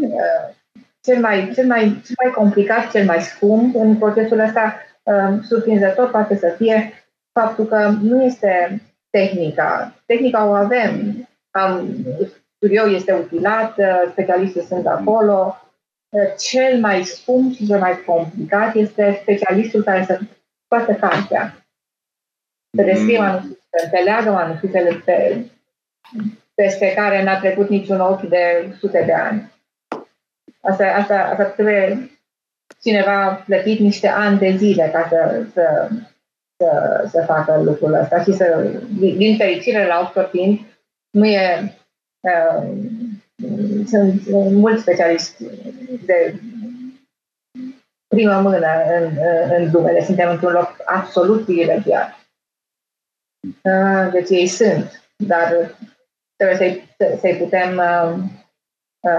cel 1.00 1.20
mai, 1.20 1.50
cel, 1.54 1.66
mai, 1.66 2.00
cel 2.04 2.14
mai 2.24 2.32
complicat, 2.34 2.90
cel 2.90 3.04
mai 3.04 3.20
scump 3.20 3.74
în 3.74 3.96
procesul 3.96 4.38
ăsta, 4.38 4.74
um, 5.02 5.42
surprinzător 5.42 6.10
poate 6.10 6.36
să 6.36 6.54
fie 6.56 6.92
faptul 7.32 7.64
că 7.64 7.94
nu 8.02 8.22
este 8.22 8.82
tehnica. 9.10 9.94
Tehnica 10.06 10.46
o 10.46 10.52
avem. 10.52 10.92
Am, 11.50 11.96
studio 12.56 12.90
este 12.90 13.12
utilat, 13.12 13.78
uh, 13.78 14.08
specialistii 14.10 14.62
sunt 14.62 14.86
acolo. 14.86 15.56
Uh, 16.08 16.34
cel 16.38 16.80
mai 16.80 17.02
scump 17.02 17.54
și 17.54 17.66
cel 17.66 17.78
mai 17.78 18.02
complicat 18.06 18.74
este 18.74 19.18
specialistul 19.22 19.82
care 19.82 20.04
să 20.04 20.18
scoată 20.64 20.92
cartea 20.92 21.63
să 22.74 22.82
descrie 22.82 23.18
manuscrisele, 23.18 23.60
să 23.70 23.80
înțeleagă 23.84 24.30
manuscrisele 24.30 25.02
pe, 25.04 25.44
peste 26.54 26.92
care 26.94 27.22
n-a 27.22 27.38
trecut 27.38 27.68
niciun 27.68 28.00
ochi 28.00 28.28
de 28.28 28.74
sute 28.78 29.02
de 29.06 29.12
ani. 29.12 29.52
Asta, 30.60 30.84
asta, 30.84 31.14
asta 31.14 31.44
trebuie 31.44 32.10
cineva 32.82 33.42
plătit 33.46 33.78
niște 33.78 34.08
ani 34.08 34.38
de 34.38 34.54
zile 34.56 34.90
ca 34.92 35.06
să, 35.08 35.46
să, 35.52 35.88
să, 36.56 37.04
să 37.10 37.24
facă 37.26 37.62
lucrul 37.62 37.92
ăsta 37.92 38.22
și 38.22 38.32
să, 38.32 38.70
din 38.98 39.36
fericire 39.36 39.86
la 39.86 40.00
Oxford 40.00 40.30
timp, 40.30 40.66
nu 41.10 41.26
e, 41.26 41.74
uh, 42.20 42.68
sunt 43.86 44.22
mulți 44.52 44.82
specialiști 44.82 45.44
de 46.06 46.34
primă 48.06 48.40
mână 48.40 48.66
în, 49.00 49.18
în 49.56 49.70
lume, 49.72 50.00
suntem 50.04 50.30
într-un 50.30 50.52
loc 50.52 50.76
absolut 50.84 51.44
privilegiat. 51.44 52.23
Uh, 53.62 54.12
deci 54.12 54.30
ei 54.30 54.46
sunt, 54.46 55.02
dar 55.16 55.76
trebuie 56.36 56.56
să-i, 56.56 56.96
să-i 57.20 57.36
putem 57.36 57.76
uh, 57.76 58.24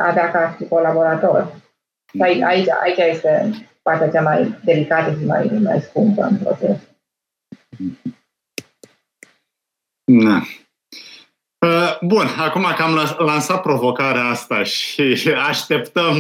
avea 0.01 0.31
ca 0.31 0.55
și 0.57 0.67
colaborator. 0.67 1.63
Aici, 2.19 2.41
aici, 2.41 2.67
aici 2.69 2.97
este 2.97 3.51
partea 3.81 4.09
cea 4.09 4.21
mai 4.21 4.59
delicată 4.63 5.11
și 5.19 5.25
mai, 5.25 5.59
mai 5.63 5.81
scumpă 5.81 6.23
în 6.23 6.37
proces. 6.37 6.77
Da. 10.03 10.41
Bun, 12.01 12.27
acum 12.37 12.73
că 12.75 12.81
am 12.81 13.15
lansat 13.17 13.61
provocarea 13.61 14.23
asta 14.23 14.63
și 14.63 15.17
așteptăm 15.49 16.15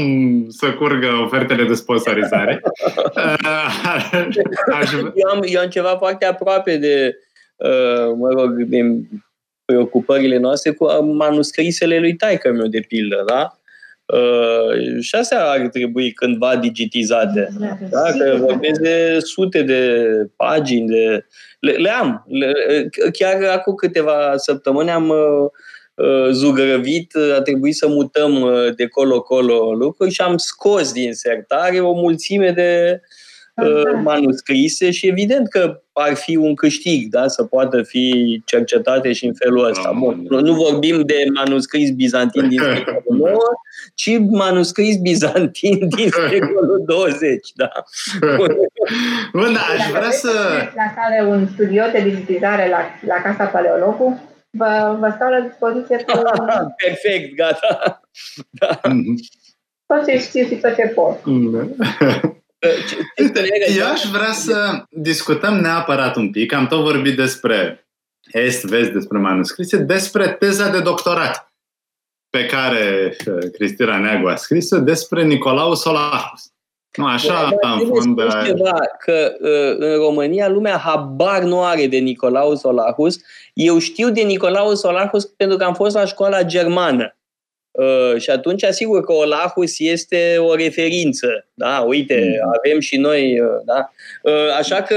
să 0.49 0.73
curgă 0.73 1.07
ofertele 1.23 1.63
de 1.63 1.73
sponsorizare. 1.73 2.61
Aș... 4.79 4.91
Eu, 4.91 5.29
am, 5.33 5.39
eu 5.43 5.61
am 5.61 5.69
ceva 5.69 5.97
foarte 5.97 6.25
aproape 6.25 6.77
de, 6.77 7.15
mă 8.15 8.29
rog, 8.29 8.63
din 8.63 9.07
preocupările 9.65 10.37
noastre 10.37 10.71
cu 10.71 11.03
manuscrisele 11.03 11.99
lui 11.99 12.15
taică 12.15 12.51
meu, 12.51 12.67
de 12.67 12.79
pildă, 12.87 13.23
da? 13.27 13.59
Uh, 14.05 14.99
și 14.99 15.15
astea 15.15 15.45
ar 15.45 15.67
trebui 15.67 16.11
cândva 16.11 16.55
digitizate. 16.55 17.49
Da? 17.89 18.01
Că 18.01 18.37
vorbesc 18.39 18.81
de 18.81 19.17
sute 19.19 19.61
de 19.61 20.01
pagini, 20.35 20.87
de... 20.87 21.25
Le, 21.59 21.71
le 21.71 21.89
am. 21.89 22.25
Le, 22.29 22.53
chiar 23.11 23.43
acum 23.43 23.75
câteva 23.75 24.33
săptămâni 24.37 24.89
am 24.89 25.09
uh, 25.09 25.49
uh 25.93 26.29
zugrăvit, 26.31 27.15
a 27.37 27.41
trebuit 27.41 27.75
să 27.75 27.87
mutăm 27.87 28.41
uh, 28.41 28.75
de 28.75 28.87
colo-colo 28.87 29.73
lucruri 29.73 30.11
și 30.11 30.21
am 30.21 30.37
scos 30.37 30.91
din 30.93 31.13
sertare 31.13 31.79
o 31.79 31.93
mulțime 31.93 32.51
de 32.51 32.91
uh, 32.93 32.99
Uh, 32.99 33.34
manuscrise 34.03 34.91
și 34.91 35.07
evident 35.07 35.47
că 35.47 35.81
ar 35.93 36.13
fi 36.13 36.35
un 36.35 36.55
câștig 36.55 37.09
da? 37.09 37.27
să 37.27 37.43
poată 37.43 37.83
fi 37.83 38.41
cercetate 38.45 39.13
și 39.13 39.25
în 39.25 39.33
felul 39.33 39.69
ăsta. 39.69 39.91
Bun, 39.99 40.25
nu 40.29 40.53
vorbim 40.53 41.01
de 41.01 41.23
manuscris 41.33 41.91
bizantin 41.91 42.47
din 42.47 42.59
secolul 42.59 43.29
IX, 43.29 43.37
ci 43.95 44.17
manuscris 44.19 44.97
bizantin 44.97 45.87
din 45.97 46.09
secolul 46.29 46.83
20. 46.85 47.51
Da. 47.55 47.71
Bun, 49.33 49.55
aș 49.73 49.89
vrea 49.89 50.11
să... 50.11 50.31
La 50.75 50.93
care 50.95 51.25
un 51.27 51.47
studio 51.47 51.83
de 51.91 52.09
vizitare 52.09 52.69
la, 52.69 52.79
la 53.07 53.21
Casa 53.21 53.45
Paleologu, 53.45 54.21
vă, 54.49 54.97
vă 54.99 55.11
stau 55.15 55.29
la 55.29 55.39
dispoziție 55.39 55.97
cu... 56.07 56.21
Perfect, 56.85 57.35
gata. 57.35 58.01
Da. 58.49 58.79
Mm-hmm. 58.79 59.43
Tot 59.85 60.05
ce 60.07 60.19
știu 60.19 60.45
și 60.45 60.55
tot 60.55 60.75
ce 60.75 60.87
pot. 60.87 61.19
Mm-hmm. 62.67 63.77
Eu 63.77 63.87
aș 63.91 64.03
vrea 64.11 64.31
să 64.31 64.83
discutăm 64.89 65.53
neapărat 65.53 66.15
un 66.15 66.31
pic, 66.31 66.53
am 66.53 66.67
tot 66.67 66.83
vorbit 66.83 67.15
despre 67.15 67.87
est, 68.31 68.63
vest, 68.63 68.89
despre 68.89 69.17
manuscrise, 69.17 69.77
despre 69.77 70.27
teza 70.29 70.69
de 70.69 70.79
doctorat 70.79 71.53
pe 72.29 72.45
care 72.45 73.15
uh, 73.25 73.51
Cristina 73.51 73.99
Neagu 73.99 74.27
a 74.27 74.35
scris-o 74.35 74.79
despre 74.79 75.23
Nicolau 75.23 75.75
Solacus. 75.75 76.49
Nu, 76.97 77.05
așa 77.05 77.53
da, 77.61 77.69
am 77.69 77.79
fond... 77.87 78.19
ceva, 78.45 78.79
că 78.99 79.33
uh, 79.39 79.75
în 79.77 79.95
România 79.95 80.49
lumea 80.49 80.77
habar 80.77 81.43
nu 81.43 81.63
are 81.63 81.87
de 81.87 81.97
Nicolau 81.97 82.55
Solacus. 82.55 83.17
Eu 83.53 83.77
știu 83.77 84.09
de 84.09 84.21
Nicolau 84.21 84.75
Solacus 84.75 85.25
pentru 85.25 85.57
că 85.57 85.63
am 85.63 85.73
fost 85.73 85.95
la 85.95 86.05
școala 86.05 86.43
germană. 86.43 87.17
Uh, 87.75 88.21
și 88.21 88.29
atunci, 88.29 88.63
asigur 88.63 89.03
că 89.03 89.13
Olahus 89.13 89.79
este 89.79 90.37
o 90.37 90.55
referință. 90.55 91.47
Da? 91.53 91.79
Uite, 91.79 92.39
mm. 92.43 92.51
avem 92.57 92.79
și 92.79 92.97
noi. 92.97 93.39
Uh, 93.39 93.47
da? 93.65 93.91
Uh, 94.21 94.55
așa 94.57 94.81
că. 94.81 94.95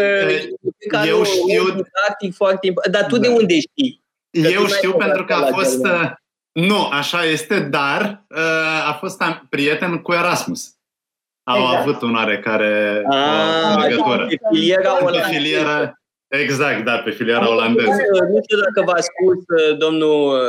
Eu 1.06 1.24
știu. 1.24 1.64
Practic 2.04 2.34
foarte 2.34 2.66
important. 2.66 2.94
Dar 2.94 3.06
tu 3.06 3.16
da. 3.16 3.20
de 3.20 3.28
unde 3.28 3.54
știi? 3.60 4.02
Că 4.42 4.48
Eu 4.48 4.66
știu 4.66 4.92
pentru 4.92 5.24
că 5.24 5.32
a 5.32 5.46
fost. 5.46 5.84
Uh, 5.84 6.10
nu, 6.52 6.86
așa 6.86 7.24
este, 7.24 7.60
dar 7.60 8.24
uh, 8.28 8.88
a 8.88 8.96
fost 9.00 9.22
prieten 9.48 9.98
cu 9.98 10.12
Erasmus. 10.12 10.72
Au 11.42 11.62
exact. 11.62 11.80
avut 11.80 12.02
un 12.02 12.14
oarecare 12.14 13.02
ah, 13.10 13.76
o 13.76 13.80
legătură. 13.80 14.26
Pe 14.26 14.38
filiera 14.52 14.90
Pe 14.90 15.22
filiera, 15.30 15.92
Exact, 16.28 16.84
da, 16.84 16.98
pe 16.98 17.10
filiera 17.10 17.50
olandeză. 17.50 17.90
Nu 18.32 18.40
știu 18.42 18.58
dacă 18.58 18.90
v-a 18.90 19.00
spus 19.00 19.44
domnul 19.78 20.40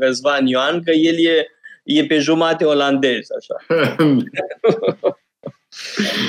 Răzvan 0.00 0.46
Ioan 0.46 0.82
că 0.82 0.90
el 0.90 1.26
e 1.26 1.53
e 1.84 2.06
pe 2.06 2.18
jumate 2.18 2.64
olandez, 2.64 3.26
așa. 3.38 3.56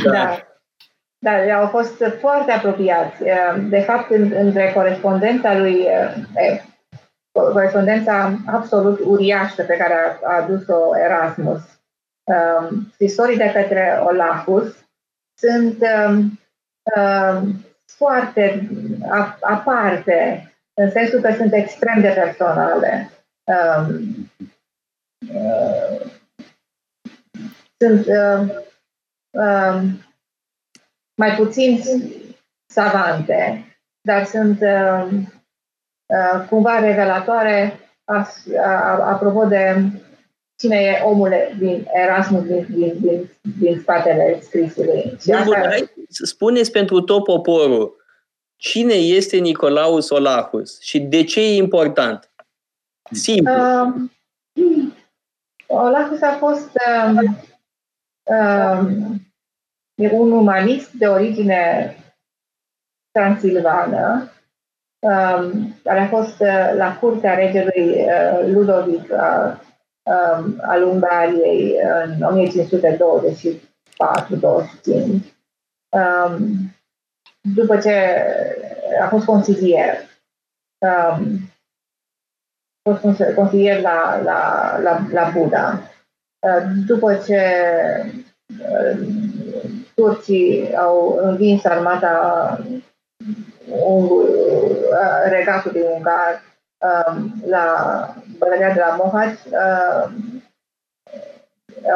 da. 0.04 0.12
da. 0.12 0.40
Da, 1.20 1.58
au 1.60 1.68
fost 1.68 2.04
foarte 2.20 2.52
apropiați. 2.52 3.24
De 3.70 3.80
fapt, 3.80 4.10
între 4.12 4.72
corespondența 4.74 5.58
lui, 5.58 5.88
corespondența 7.32 8.38
absolut 8.46 9.00
uriașă 9.04 9.64
pe 9.64 9.78
care 9.78 9.94
a, 9.94 10.36
adus-o 10.36 10.98
Erasmus, 10.98 11.62
scrisorii 12.94 13.38
de 13.38 13.52
către 13.54 14.02
Olafus 14.04 14.76
sunt 15.38 15.78
foarte 17.86 18.70
aparte, 19.42 20.50
în 20.74 20.92
sensul 20.92 21.20
că 21.20 21.34
sunt 21.34 21.54
extrem 21.54 22.02
de 22.02 22.08
personale 22.08 23.10
uh, 23.44 23.96
sunt 27.78 28.06
uh, 28.06 28.56
uh, 29.30 29.82
mai 31.16 31.36
puțin 31.36 31.82
savante, 32.66 33.66
dar 34.02 34.26
sunt 34.26 34.62
uh, 34.62 35.08
uh, 36.06 36.48
cumva 36.50 36.80
revelatoare 36.80 37.80
apropo 39.02 39.46
de 39.46 39.92
cine 40.58 40.76
e 40.76 41.02
omul 41.04 41.34
din 41.60 41.88
Erasmus 41.94 42.44
din, 42.44 42.66
din, 42.70 42.98
din, 43.00 43.30
din 43.60 43.80
spatele 43.80 44.40
scrisului. 44.42 45.18
Și 45.22 45.32
asta... 45.32 45.76
Spuneți 46.10 46.72
pentru 46.72 47.02
tot 47.02 47.24
poporul, 47.24 47.96
cine 48.56 48.94
este 48.94 49.38
Nicolaus 49.38 50.06
Solahus 50.06 50.82
și 50.82 51.00
de 51.00 51.24
ce 51.24 51.42
e 51.42 51.56
important? 51.56 52.32
Simplu. 53.12 53.54
Uh, 53.54 53.94
Olafus 55.76 56.22
a 56.22 56.32
fost 56.32 56.70
uh, 56.88 57.22
uh, 58.24 58.88
un 60.12 60.32
umanist 60.32 60.92
de 60.92 61.08
origine 61.08 61.96
transilvană, 63.12 64.32
uh, 65.00 65.52
care 65.84 66.00
a 66.00 66.08
fost 66.08 66.40
uh, 66.40 66.72
la 66.76 66.98
curtea 67.00 67.34
regelui 67.34 67.90
uh, 67.90 68.48
Ludovic 68.48 69.12
uh, 69.12 69.58
uh, 70.04 70.46
al 70.62 70.84
Ungariei 70.84 71.76
în 72.04 72.50
1524-25. 72.50 72.54
Um, 75.90 76.74
după 77.42 77.78
ce 77.78 78.26
a 79.02 79.08
fost 79.08 79.26
consilier. 79.26 79.98
Um, 80.78 81.20
fost 81.20 81.55
consilier 83.36 83.82
la, 83.82 84.22
la, 84.24 84.78
la, 84.82 85.06
la 85.12 85.32
Buda. 85.34 85.80
Uh, 86.40 86.64
după 86.86 87.16
ce 87.16 87.42
uh, 88.60 89.00
turcii 89.96 90.76
au 90.76 91.20
învins 91.22 91.66
armata 91.66 92.58
uh, 93.68 94.26
regatului 95.30 95.86
ungar 95.94 96.42
um, 96.78 97.34
la 97.46 97.66
bătălia 98.38 98.74
de 98.74 98.80
la 98.80 98.96
Mohaci, 98.96 99.40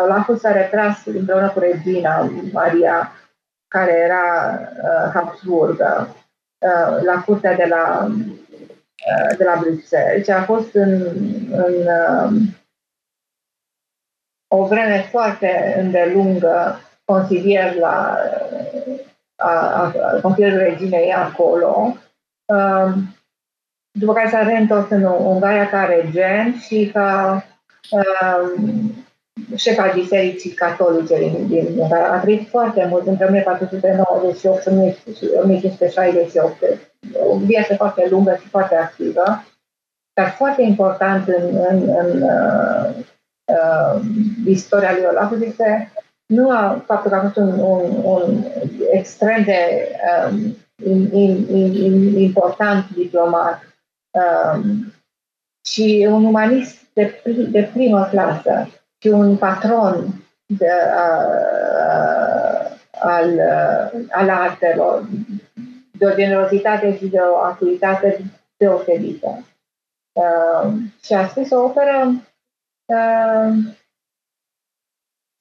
Olaful 0.03 0.37
s-a 0.37 0.51
retras 0.51 1.05
împreună 1.05 1.49
cu 1.49 1.59
regina 1.59 2.29
Maria, 2.51 3.11
care 3.67 3.91
era 3.91 4.59
Habsburgă, 5.13 6.15
la 7.03 7.23
curtea 7.25 7.55
de 7.55 7.65
la 7.69 8.09
Uh, 8.09 8.78
de 9.37 9.43
la 9.43 9.59
Bruxelles, 9.59 10.25
ce 10.25 10.31
a 10.31 10.43
fost 10.43 10.73
în, 10.73 11.01
în 11.51 11.73
um, 12.25 12.55
o 14.47 14.65
vreme 14.65 15.07
foarte 15.09 15.75
îndelungă 15.79 16.79
consilier 17.05 17.75
la 17.75 18.17
a, 19.35 19.49
a, 19.49 19.91
consilierul 20.21 20.57
reginei 20.57 21.13
acolo 21.13 21.97
Um, 22.49 23.15
după 23.91 24.13
care 24.13 24.29
s-a 24.29 24.43
reîntors 24.43 24.89
în 24.89 25.03
Ungaria 25.03 25.69
ca 25.69 25.85
regent 25.85 26.55
și 26.55 26.89
ca 26.93 27.43
um, 27.89 28.91
șef 29.55 29.77
al 29.77 29.91
Bisericii 29.93 30.51
Catolice 30.51 31.17
din, 31.17 31.47
din 31.47 31.65
Ungaria. 31.77 32.11
A 32.11 32.19
trăit 32.19 32.47
foarte 32.47 32.87
mult, 32.89 33.07
între 33.07 33.25
1498 33.25 34.61
și 35.17 35.29
1568. 35.41 36.63
O 37.27 37.37
viață 37.37 37.75
foarte 37.75 38.07
lungă 38.09 38.37
și 38.41 38.47
foarte 38.47 38.75
activă, 38.75 39.43
dar 40.13 40.29
foarte 40.29 40.61
important 40.61 41.27
în, 41.27 41.55
în, 41.69 41.89
în 41.89 42.21
uh, 42.21 42.95
uh, 43.45 44.01
istoria 44.45 44.91
lui 44.91 45.05
Olafus 45.09 45.41
este 45.41 45.91
nu 46.33 46.49
a, 46.49 46.83
faptul 46.85 47.11
că 47.11 47.17
a 47.17 47.21
fost 47.21 47.35
un, 47.35 47.59
un, 47.59 48.03
un 48.03 48.43
extrem 48.91 49.43
de 49.43 49.91
um, 50.29 50.57
in, 50.83 51.09
in, 51.13 51.47
in, 51.75 52.17
important 52.17 52.89
diplomat, 52.89 53.61
um, 54.11 54.93
ci 55.61 56.05
un 56.07 56.25
umanist 56.25 56.77
de, 56.93 57.21
de 57.49 57.69
primă 57.73 58.07
clasă 58.11 58.69
și 59.01 59.07
un 59.07 59.37
patron 59.37 60.23
de, 60.45 60.71
uh, 60.95 62.71
al, 62.99 63.29
uh, 63.29 64.05
al 64.09 64.29
artelor, 64.29 65.07
de 65.99 66.05
o 66.05 66.15
generozitate 66.15 66.97
și 66.97 67.07
de 67.07 67.19
o 67.19 67.35
activitate 67.35 68.21
deosebită. 68.57 69.45
Uh, 70.11 70.73
și 71.03 71.13
a 71.13 71.27
scris 71.27 71.51
o 71.51 71.63
operă 71.63 72.11
uh, 72.85 73.53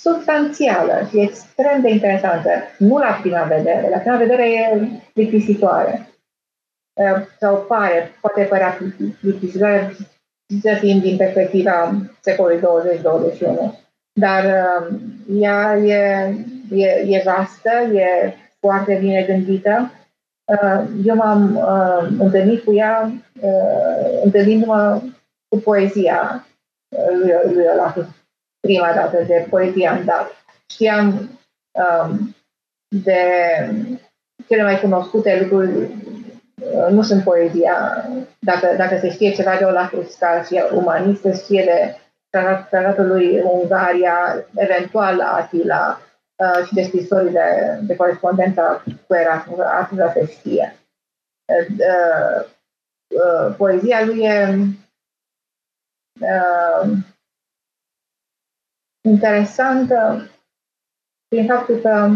substanțială 0.01 1.06
și 1.10 1.20
extrem 1.20 1.80
de 1.80 1.90
interesantă. 1.90 2.51
Nu 2.78 2.98
la 2.98 3.18
prima 3.22 3.43
vedere. 3.43 3.89
La 3.89 3.98
prima 3.98 4.16
vedere 4.16 4.51
e 4.51 4.89
plictisitoare. 5.12 6.09
Uh, 6.93 7.26
sau 7.40 7.64
pare, 7.64 8.10
poate 8.20 8.43
părea 8.43 8.78
plictisitoare 9.20 9.97
să 10.62 10.76
fiind 10.78 11.02
din 11.02 11.16
perspectiva 11.16 11.93
secolului 12.20 12.60
20-21. 12.60 13.86
Dar 14.12 14.44
uh, 14.44 14.98
ea 15.40 15.76
e, 15.76 16.35
e, 16.70 16.86
e 17.06 17.22
vastă, 17.24 17.70
e 17.94 18.35
foarte 18.60 18.94
bine 19.01 19.22
gândită. 19.22 19.93
Uh, 20.49 20.85
eu 21.05 21.15
m-am 21.15 21.57
uh, 21.57 22.09
întâlnit 22.19 22.65
cu 22.65 22.73
ea 22.73 23.12
uh, 23.41 24.20
întâlnindu-mă 24.25 25.01
cu 25.49 25.59
poezia 25.59 26.47
lui, 27.23 27.55
lui 27.55 27.65
Olafu 27.73 28.16
prima 28.61 28.93
dată, 28.93 29.25
de 29.27 29.47
poezia 29.51 29.93
în 29.93 30.05
dat. 30.05 30.31
Știam 30.70 31.31
um, 31.70 32.35
de 32.89 33.20
cele 34.47 34.62
mai 34.62 34.81
cunoscute 34.81 35.41
lucruri 35.41 35.91
Uh, 36.61 36.87
nu 36.91 37.03
sunt 37.03 37.23
poezia. 37.23 38.09
Dacă, 38.39 38.75
dacă 38.77 38.99
se 38.99 39.11
știe 39.11 39.33
ceva 39.33 39.57
de 39.59 39.65
Olaf 39.65 39.93
Uscar 39.93 40.47
și 40.47 40.62
umanist, 40.73 41.20
se 41.20 41.33
știe 41.35 41.65
de 41.65 41.97
tratatul 42.31 43.07
lui 43.07 43.41
Ungaria, 43.41 44.47
eventual 44.55 45.16
la 45.16 45.33
Atila 45.33 46.01
uh, 46.39 46.66
și 46.66 46.74
de 46.74 46.82
scrisorile 46.82 47.78
de 47.82 47.97
corespondență 47.97 48.85
cu 49.06 49.15
Erasmus, 49.15 49.59
atât 49.59 49.98
se 50.12 50.27
știe. 50.27 50.77
Uh, 53.09 53.55
poezia 53.56 54.05
lui 54.05 54.19
e 54.24 54.59
interesantă 59.09 60.31
prin 61.28 61.47
faptul 61.47 61.77
că 61.77 62.10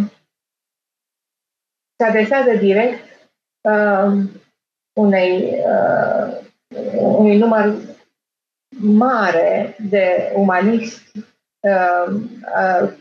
se 1.97 2.05
adresează 2.05 2.51
direct 2.57 3.31
uh, 3.61 4.25
unei, 4.93 5.63
uh, 5.65 6.41
unui 6.97 7.39
număr 7.39 7.75
mare 8.81 9.77
de 9.91 10.33
umaniști, 10.35 11.19
uh, 11.19 11.25
uh, 11.25 11.32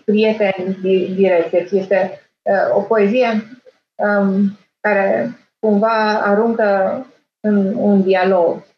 prieteni 0.06 0.78
direct. 1.16 1.52
Deci 1.52 1.72
este 1.72 2.20
uh, 2.42 2.76
o 2.76 2.82
poezie 2.82 3.44
um, 3.96 4.58
care 4.80 5.36
cumva 5.60 6.22
aruncă 6.22 7.06
în 7.40 7.76
un 7.76 8.02
dialog. 8.02 8.70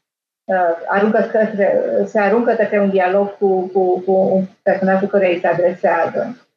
Uh, 0.46 0.82
aruncă 0.88 1.30
către, 1.32 1.84
se 2.06 2.20
aruncă 2.20 2.54
către 2.54 2.80
un 2.80 2.90
dialog 2.90 3.38
cu, 3.38 3.68
cu, 3.68 4.00
cu 4.00 4.12
un 4.12 4.46
personaj 4.62 5.00
cu 5.00 5.06
care 5.06 5.34
îi 5.34 5.40
se 5.40 5.48
adresează. 5.48 6.48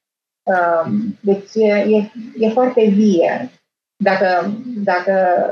Uh, 0.43 0.93
deci 1.21 1.55
e, 1.55 1.73
e, 1.73 2.11
e 2.39 2.49
foarte 2.49 2.85
vie 2.85 3.51
dacă, 3.97 4.51
dacă 4.85 5.47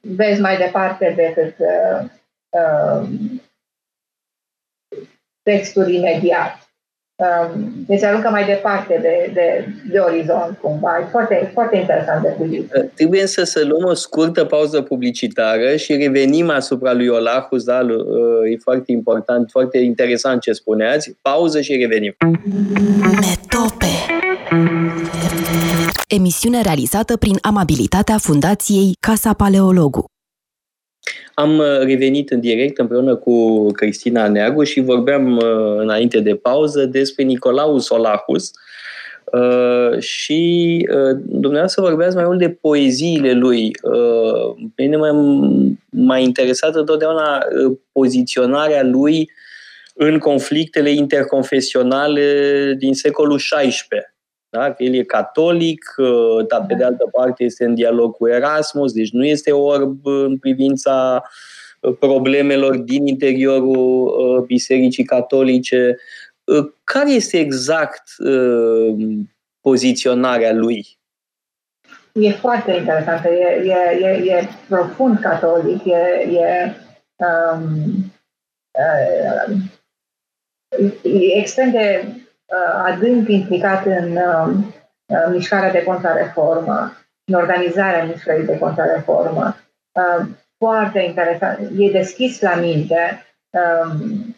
vezi 0.00 0.40
mai 0.40 0.56
departe 0.56 1.12
decât 1.16 1.54
uh, 1.58 2.10
uh, 2.48 3.08
textul 5.42 5.88
imediat. 5.88 6.69
Um, 7.20 7.72
deci 7.86 8.02
aruncă 8.02 8.28
mai 8.30 8.44
departe 8.44 8.98
de, 9.02 9.30
de, 9.34 9.66
de 9.90 9.98
orizont, 9.98 10.58
cumva. 10.60 10.98
E 11.00 11.10
foarte, 11.10 11.50
foarte 11.52 11.76
interesant 11.76 12.22
de 12.22 12.28
culit. 12.38 12.74
Uh, 12.76 12.84
trebuie 12.94 13.20
însă 13.20 13.44
să 13.44 13.64
luăm 13.64 13.84
o 13.84 13.94
scurtă 13.94 14.44
pauză 14.44 14.80
publicitară 14.80 15.76
și 15.76 15.96
revenim 15.96 16.50
asupra 16.50 16.92
lui 16.92 17.08
Olahus, 17.08 17.64
da? 17.64 17.80
Uh, 17.80 18.52
e 18.52 18.56
foarte 18.62 18.92
important, 18.92 19.50
foarte 19.50 19.78
interesant 19.78 20.40
ce 20.40 20.52
spuneați. 20.52 21.16
Pauză 21.22 21.60
și 21.60 21.76
revenim. 21.76 22.14
Metope 23.20 23.86
emisiune 26.08 26.60
realizată 26.62 27.16
prin 27.16 27.38
amabilitatea 27.42 28.18
Fundației 28.18 28.92
Casa 29.00 29.32
Paleologu. 29.32 30.04
Am 31.40 31.58
uh, 31.58 31.78
revenit 31.82 32.30
în 32.30 32.40
direct 32.40 32.78
împreună 32.78 33.16
cu 33.16 33.66
Cristina 33.66 34.28
Neagu 34.28 34.62
și 34.62 34.80
vorbeam 34.80 35.36
uh, 35.36 35.76
înainte 35.76 36.20
de 36.20 36.34
pauză 36.34 36.84
despre 36.84 37.24
Nicolau 37.24 37.78
Solahus 37.78 38.50
uh, 39.24 39.98
și 39.98 40.88
dumneavoastră 41.24 41.82
vorbeați 41.82 42.16
mai 42.16 42.24
mult 42.24 42.38
de 42.38 42.50
poeziile 42.50 43.32
lui. 43.32 43.70
Pe 44.74 44.82
mine 44.82 44.96
m-a 45.90 46.18
interesat 46.18 46.74
întotdeauna 46.74 47.38
poziționarea 47.92 48.82
lui 48.82 49.30
în 49.94 50.18
conflictele 50.18 50.90
interconfesionale 50.90 52.74
din 52.78 52.94
secolul 52.94 53.36
XVI 53.36 53.70
da? 54.50 54.72
Că 54.72 54.82
el 54.82 54.94
e 54.94 55.02
catolic, 55.02 55.94
ă, 55.98 56.42
dar 56.48 56.66
pe 56.66 56.74
de 56.74 56.84
altă 56.84 57.08
parte 57.12 57.44
este 57.44 57.64
în 57.64 57.74
dialog 57.74 58.14
cu 58.16 58.28
Erasmus, 58.28 58.92
deci 58.92 59.10
nu 59.10 59.24
este 59.24 59.52
orb 59.52 60.06
în 60.06 60.38
privința 60.38 61.22
ă, 61.82 61.92
problemelor 61.92 62.76
din 62.76 63.06
interiorul 63.06 64.16
ă, 64.20 64.40
Bisericii 64.40 65.04
Catolice. 65.04 65.96
Care 66.84 67.10
este 67.10 67.38
exact 67.38 68.02
poziționarea 69.60 70.52
lui? 70.52 70.86
E 72.12 72.30
foarte 72.30 72.72
interesantă, 72.72 73.28
e, 73.28 73.62
e, 73.64 74.06
e, 74.06 74.32
e 74.32 74.48
profund 74.68 75.18
catolic, 75.18 75.84
e, 75.84 76.28
e, 76.30 76.74
um, 77.16 78.12
uh, 78.70 79.56
e 81.02 81.38
extrem 81.38 81.70
de 81.70 82.04
Uh, 82.04 82.29
adânc 82.84 83.28
implicat 83.28 83.86
în 83.86 84.16
uh, 84.16 84.54
uh, 85.06 85.26
mișcarea 85.30 85.70
de 85.70 85.82
contrareformă, 85.82 86.92
în 87.24 87.34
organizarea 87.34 88.04
mișcării 88.04 88.46
de 88.46 88.58
contrareformă. 88.58 89.56
Foarte 90.58 91.00
interesant. 91.00 91.58
E 91.76 91.90
deschis 91.90 92.40
la 92.40 92.54
minte 92.54 93.26
um, 93.50 94.36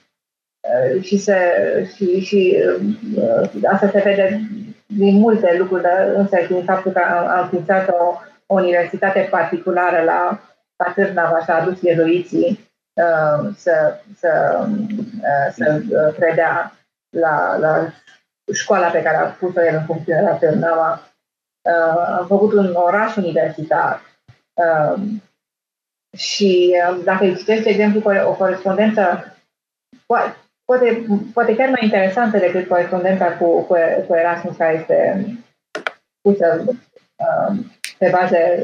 și, 1.01 1.17
se, 1.17 1.37
și, 1.95 2.21
și 2.21 2.57
asta 3.65 3.89
se 3.89 4.01
vede 4.05 4.41
din 4.87 5.19
multe 5.19 5.57
lucruri, 5.59 5.83
dar 5.83 6.13
însă 6.15 6.37
din 6.49 6.65
faptul 6.65 6.93
că 6.93 6.99
am, 6.99 7.27
am 7.27 7.43
înființat 7.43 7.89
o, 7.89 8.19
o 8.47 8.55
universitate 8.55 9.29
particulară 9.31 10.05
la, 10.05 10.41
la 10.77 10.93
Târnava 10.95 11.41
și 11.41 11.51
a 11.51 11.61
adus 11.61 11.83
iezuiții 11.83 12.71
uh, 12.93 13.51
să, 13.57 14.01
să, 14.19 14.61
uh, 14.69 15.55
să 15.55 15.83
predea 16.19 16.73
la, 17.13 17.57
la 17.57 17.93
școala 18.53 18.89
pe 18.89 19.03
care 19.03 19.17
a 19.17 19.29
pus-o 19.31 19.65
el 19.65 19.75
în 19.75 19.85
funcțiune 19.85 20.23
la 20.23 20.35
Târnava. 20.35 21.13
Uh, 21.63 22.17
am 22.19 22.27
făcut 22.27 22.53
un 22.53 22.75
oraș 22.75 23.17
universitar 23.17 24.01
uh, 24.55 25.03
și 26.17 26.77
uh, 26.91 27.01
dacă 27.05 27.25
îi 27.25 27.37
citești, 27.37 27.63
de 27.63 27.71
exemplu, 27.71 28.13
o 28.27 28.35
corespondență 28.35 29.35
poate, 30.07 30.37
poate, 30.65 31.07
poate 31.33 31.57
chiar 31.57 31.69
mai 31.69 31.81
interesantă 31.83 32.39
decât 32.39 32.69
corespondența 32.69 33.37
cu, 33.37 33.63
cu, 33.63 33.77
cu 34.07 34.15
Erasmus, 34.15 34.57
care 34.57 34.75
este 34.75 35.27
pusă 36.21 36.65
uh, 36.67 37.57
pe 37.99 38.09
baze 38.11 38.63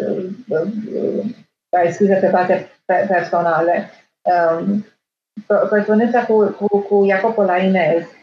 uh, 0.49 1.25
care 1.71 1.93
scrisă 1.93 2.15
pe 2.21 2.29
baze 2.29 2.71
personale. 2.85 3.91
Um, 4.23 4.87
corespondența 5.69 6.25
cu, 6.25 6.45
cu, 6.45 6.79
cu 6.79 7.07
Jacopo 7.09 7.43
Lainez 7.43 8.03
uh, 8.03 8.18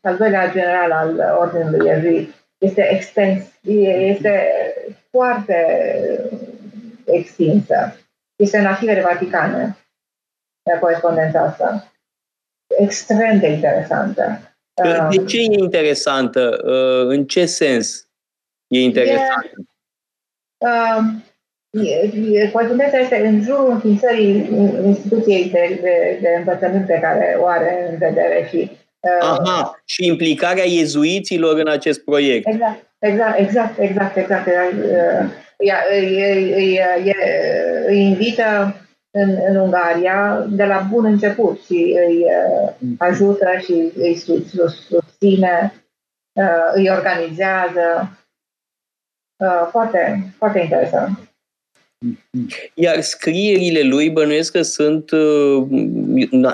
al 0.00 0.16
doilea 0.16 0.50
general 0.50 0.92
al 0.92 1.36
Ordinului 1.38 1.86
Iezuit, 1.86 2.34
este 2.58 2.88
extens, 2.90 3.44
este 3.62 4.50
foarte 5.10 5.66
extinsă. 7.04 7.96
Este 8.36 8.58
în 8.58 8.66
arhivele 8.66 9.00
Vaticane, 9.00 9.76
corespondența 10.80 11.40
asta. 11.40 11.92
Extrem 12.78 13.38
de 13.38 13.46
interesantă. 13.46 14.40
De 15.10 15.24
ce 15.24 15.36
e 15.38 15.58
interesantă? 15.58 16.56
În 17.06 17.26
ce 17.26 17.46
sens 17.46 18.08
e 18.66 18.78
interesantă? 18.78 19.50
Corespondența 22.52 22.98
este 22.98 23.26
în 23.26 23.42
jurul 23.42 23.70
înființării 23.70 24.48
instituției 24.84 25.50
de, 25.50 25.78
de, 25.80 26.18
de 26.20 26.34
învățământ 26.36 26.86
pe 26.86 26.98
care 27.00 27.36
o 27.40 27.46
are 27.46 27.88
în 27.90 27.98
vedere 27.98 28.46
și 28.48 28.70
Aha, 29.20 29.82
și 29.84 30.06
implicarea 30.06 30.64
iezuiților 30.64 31.58
în 31.58 31.68
acest 31.68 32.04
proiect. 32.04 32.46
Exact, 32.46 32.92
exact, 32.98 33.38
exact, 33.38 34.16
exact, 34.16 34.16
exact. 34.16 34.46
Îi, 35.56 35.72
îi, 35.90 36.54
îi, 36.54 37.14
îi 37.86 38.00
invită 38.00 38.76
în, 39.10 39.38
în 39.48 39.56
Ungaria 39.56 40.46
de 40.48 40.64
la 40.64 40.86
bun 40.90 41.04
început 41.04 41.64
și 41.64 41.98
îi 42.06 42.24
ajută 42.98 43.50
și 43.64 43.92
îi 43.96 44.16
susține, 44.56 45.74
îi 46.74 46.90
organizează. 46.90 48.18
Foarte, 49.70 50.32
foarte 50.36 50.58
interesant. 50.58 51.31
Iar 52.74 53.00
scrierile 53.00 53.82
lui 53.82 54.10
bănuiesc 54.10 54.52
că 54.52 54.62
sunt... 54.62 55.10
Uh, 55.10 55.66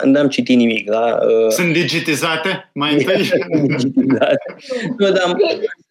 n-am 0.05 0.29
citit 0.29 0.57
nimic, 0.57 0.91
da? 0.91 1.19
Uh, 1.23 1.51
sunt 1.51 1.73
digitizate 1.73 2.71
mai 2.75 2.93
întâi? 2.93 3.31
digitizate. 3.67 4.55
Nu, 4.99 5.11
dar, 5.11 5.37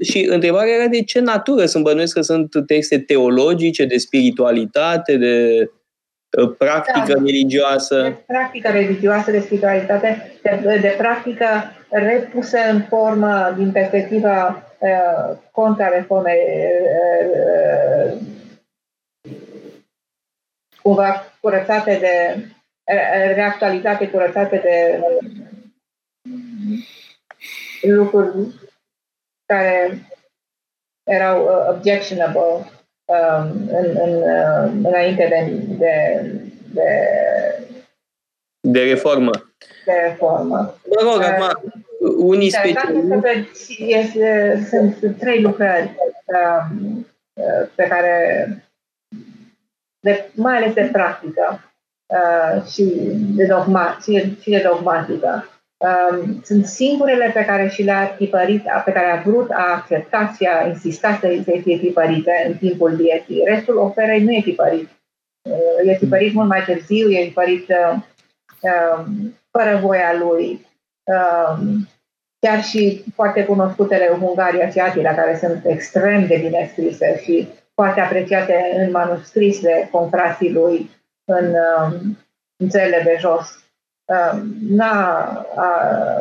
și 0.03 0.27
întrebarea 0.29 0.73
era 0.73 0.87
de 0.87 1.01
ce 1.01 1.19
natură 1.19 1.65
sunt 1.65 1.83
bănuiesc 1.83 2.13
că 2.13 2.21
sunt 2.21 2.53
texte 2.65 2.99
teologice, 2.99 3.85
de 3.85 3.97
spiritualitate, 3.97 5.17
de 5.17 5.65
uh, 6.41 6.55
practică 6.57 7.13
da, 7.13 7.21
religioasă. 7.25 8.01
De 8.01 8.15
practică 8.25 8.69
religioasă, 8.71 9.31
de 9.31 9.39
spiritualitate, 9.39 10.31
de, 10.41 10.77
de 10.81 10.95
practică 10.97 11.47
repusă 11.89 12.57
în 12.71 12.81
formă 12.89 13.53
din 13.57 13.71
perspectiva 13.71 14.63
uh, 14.79 15.37
contra-reformei 15.51 16.39
uh, 18.05 18.17
cumva 18.17 18.36
curățate 21.39 21.97
de 21.99 22.45
reactualizate, 23.33 24.09
curățate 24.09 24.57
de 24.57 25.01
lucruri 27.81 28.47
care 29.45 29.99
erau 31.03 31.43
uh, 31.43 31.75
objectionable 31.75 32.41
um, 33.05 33.67
în, 33.67 33.97
în, 34.03 34.13
uh, 34.13 34.71
înainte 34.83 35.27
de, 35.27 35.51
de, 35.77 36.23
de, 36.73 36.89
de 38.59 38.83
reformă. 38.83 39.31
De 39.85 39.93
reformă. 40.07 40.57
Mă 40.85 41.11
rog, 41.11 41.21
acum, 41.21 41.73
unii 42.17 42.49
specialiști... 42.49 44.19
Sunt 44.69 45.17
trei 45.17 45.41
lucrări 45.41 45.95
um, 46.25 47.07
uh, 47.33 47.69
pe 47.75 47.87
care 47.87 48.47
de, 50.07 50.29
mai 50.33 50.55
ales 50.55 50.73
de 50.73 50.89
practică 50.91 51.59
uh, 52.05 52.63
și, 52.71 52.83
de 53.35 53.45
dogma, 53.45 53.97
și, 54.01 54.11
de, 54.11 54.35
și 54.41 54.49
de 54.49 54.67
dogmatică. 54.69 55.49
Um, 55.77 56.41
sunt 56.43 56.65
singurele 56.65 57.31
pe 57.33 57.45
care 57.45 57.67
și 57.67 57.83
le-a 57.83 58.07
tipărit, 58.07 58.63
pe 58.85 58.91
care 58.91 59.11
a 59.11 59.21
vrut, 59.21 59.49
a 59.51 59.73
acceptat 59.75 60.35
și 60.35 60.45
a 60.45 60.67
insistat 60.67 61.19
să, 61.19 61.27
să 61.43 61.51
fie 61.63 61.77
tipărite 61.77 62.45
în 62.47 62.57
timpul 62.57 62.95
vieții. 62.95 63.43
Restul 63.45 63.77
operei 63.77 64.23
nu 64.23 64.31
e 64.31 64.41
tipărit. 64.41 64.89
Uh, 65.49 65.91
e 65.91 65.95
tipărit 65.95 66.33
mult 66.33 66.47
mai 66.47 66.63
târziu, 66.63 67.09
e 67.09 67.23
tipărit 67.23 67.67
uh, 67.69 67.95
uh, 68.61 69.05
fără 69.51 69.79
voia 69.81 70.17
lui. 70.19 70.65
Uh, 71.03 71.57
chiar 72.39 72.63
și 72.63 73.03
foarte 73.15 73.45
cunoscutele 73.45 74.17
Ungaria 74.21 74.69
și 74.69 74.79
Atila, 74.79 75.13
care 75.13 75.37
sunt 75.37 75.65
extrem 75.65 76.27
de 76.27 76.37
bine 76.37 76.69
scrise 76.71 77.21
și 77.23 77.47
foarte 77.81 78.01
apreciate 78.01 78.73
în 78.77 78.91
manuscris 78.91 79.61
de 79.61 79.87
confrații 79.91 80.51
lui 80.51 80.89
în, 81.25 81.45
um, 81.45 82.17
în 82.57 82.69
țările 82.69 83.01
de 83.03 83.15
jos. 83.19 83.65
Um, 84.05 84.55
n-a, 84.69 85.25
a, 85.55 85.69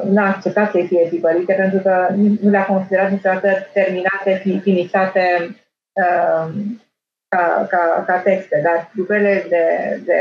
n-a 0.05 0.27
acceptat 0.27 0.71
să 0.71 0.85
fie 0.87 1.09
tipărite 1.09 1.53
pentru 1.53 1.79
că 1.79 2.09
nu 2.41 2.51
le-a 2.51 2.67
considerat 2.67 3.11
niciodată 3.11 3.49
terminate, 3.73 4.61
finisate 4.63 5.57
um, 5.93 6.83
ca, 7.29 7.67
ca, 7.71 8.05
ca 8.07 8.19
texte, 8.19 8.61
dar 8.65 8.91
lucrurile 8.93 9.47
de, 9.49 10.01
de, 10.05 10.21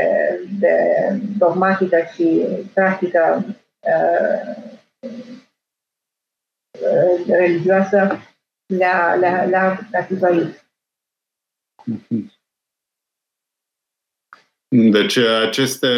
de 0.60 0.74
dogmatică 1.38 1.96
și 2.14 2.46
practică 2.74 3.44
uh, 3.80 4.56
uh 6.80 7.26
religioasă 7.28 8.18
le-a, 8.66 9.14
le-a, 9.14 9.44
le-a, 9.44 9.78
le-a 9.90 10.04
tipărit. 10.04 10.65
Deci 14.68 15.16
aceste, 15.16 15.88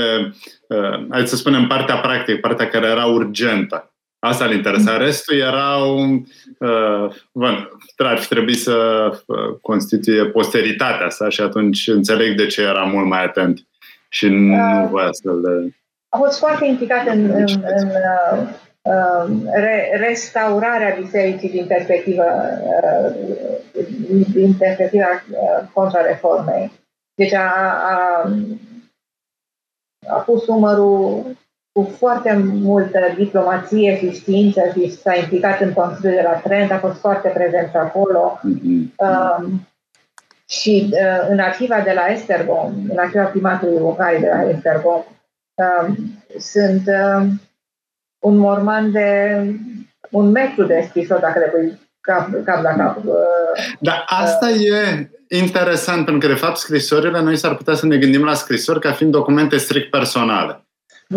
uh, 0.68 1.06
hai 1.10 1.26
să 1.26 1.36
spunem, 1.36 1.66
partea 1.66 1.96
practică, 1.96 2.38
partea 2.40 2.68
care 2.68 2.86
era 2.86 3.04
urgentă. 3.04 3.92
Asta 4.18 4.44
îl 4.44 4.52
interesa. 4.52 4.92
Mm. 4.92 4.98
Restul 4.98 5.36
erau, 5.36 6.04
uh, 6.58 7.14
bun, 7.32 7.70
ar 7.96 8.18
fi 8.18 8.28
trebuit 8.28 8.58
să 8.58 9.08
uh, 9.26 9.58
constituie 9.60 10.26
posteritatea 10.26 11.08
sa 11.08 11.28
și 11.28 11.40
atunci 11.40 11.86
înțeleg 11.86 12.36
de 12.36 12.46
ce 12.46 12.62
era 12.62 12.82
mult 12.82 13.06
mai 13.06 13.24
atent 13.24 13.66
și 14.08 14.28
nu 14.28 14.82
uh, 14.82 14.88
voia 14.90 15.08
să 15.10 15.32
le... 15.42 15.76
A 16.08 16.16
fost 16.16 16.38
foarte 16.38 16.64
implicat 16.64 17.06
în, 17.06 17.24
în, 17.24 17.46
în 17.64 17.86
uh, 17.86 18.48
Um, 18.48 18.58
re, 19.52 19.96
restaurarea 19.96 20.96
bisericii 21.00 21.50
din 21.50 21.66
perspectiva, 21.66 22.24
uh, 22.24 23.14
din 24.32 24.54
perspectiva 24.58 25.06
uh, 25.30 25.68
contra-reformei. 25.72 26.72
Deci 27.14 27.32
a, 27.32 27.52
a, 27.82 28.30
a 30.08 30.18
pus 30.18 30.46
numărul 30.46 31.24
cu 31.72 31.84
foarte 31.98 32.36
multă 32.42 32.98
diplomație 33.16 33.96
și 33.96 34.10
știință 34.10 34.60
și 34.74 34.90
s-a 34.90 35.14
implicat 35.14 35.60
în 35.60 35.72
Consiliul 35.72 36.14
de 36.14 36.22
la 36.22 36.38
Trent, 36.38 36.70
a 36.70 36.78
fost 36.78 37.00
foarte 37.00 37.28
prezent 37.28 37.74
acolo. 37.74 38.40
Mm-hmm. 38.40 38.94
Um, 38.96 39.68
și 40.48 40.88
uh, 40.92 41.26
în 41.28 41.38
arhiva 41.38 41.80
de 41.80 41.92
la 41.92 42.06
Estergom, 42.06 42.72
în 42.88 42.98
arhiva 42.98 43.24
primatului 43.24 43.80
Ungarii 43.80 44.20
de 44.20 44.28
la 44.28 44.48
Estergom, 44.48 45.02
um, 45.54 45.96
sunt 46.38 46.82
uh, 46.86 47.26
un 48.18 48.36
morman 48.36 48.92
de 48.92 49.40
un 50.10 50.30
metru 50.30 50.64
de 50.64 50.84
scrisori, 50.88 51.20
dacă 51.20 51.38
le 51.38 51.46
pui 51.46 51.78
cap, 52.00 52.28
cap 52.44 52.62
la 52.62 52.74
cap. 52.74 52.96
Uh, 52.96 53.14
Dar 53.80 54.04
asta 54.06 54.46
uh, 54.46 54.66
e 54.66 55.08
interesant, 55.38 56.04
pentru 56.04 56.28
că, 56.28 56.34
de 56.34 56.40
fapt, 56.40 56.56
scrisorile, 56.56 57.20
noi 57.20 57.36
s-ar 57.36 57.54
putea 57.54 57.74
să 57.74 57.86
ne 57.86 57.96
gândim 57.96 58.24
la 58.24 58.34
scrisori 58.34 58.80
ca 58.80 58.92
fiind 58.92 59.12
documente 59.12 59.56
strict 59.56 59.90
personale. 59.90 60.62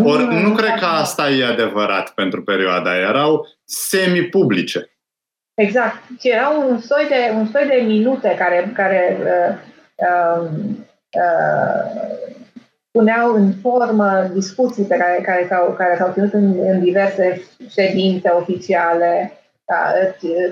Ori 0.03 0.23
nu, 0.23 0.39
nu 0.39 0.53
cred 0.53 0.79
că 0.79 0.85
asta 0.85 1.29
e 1.29 1.45
adevărat 1.45 2.09
pentru 2.09 2.43
perioada. 2.43 2.97
Erau 2.97 3.47
semi-publice. 3.63 4.91
Exact. 5.53 5.97
Și 6.19 6.29
erau 6.29 6.69
un 6.69 6.79
soi 6.79 7.05
de, 7.09 7.33
un 7.35 7.47
soi 7.47 7.65
de 7.67 7.83
minute 7.85 8.35
care, 8.37 8.71
care 8.73 9.17
uh, 9.19 9.55
uh, 9.95 10.49
uh, 11.11 12.01
puneau 12.91 13.33
în 13.33 13.51
formă 13.61 14.29
discuții 14.33 14.83
pe 14.83 14.97
care, 14.97 15.21
care, 15.21 15.45
s-au, 15.49 15.73
care 15.77 15.95
s-au 15.97 16.11
ținut 16.13 16.33
în, 16.33 16.59
în 16.59 16.79
diverse 16.79 17.41
ședințe 17.69 18.29
oficiale. 18.29 19.31
Da, 19.65 19.93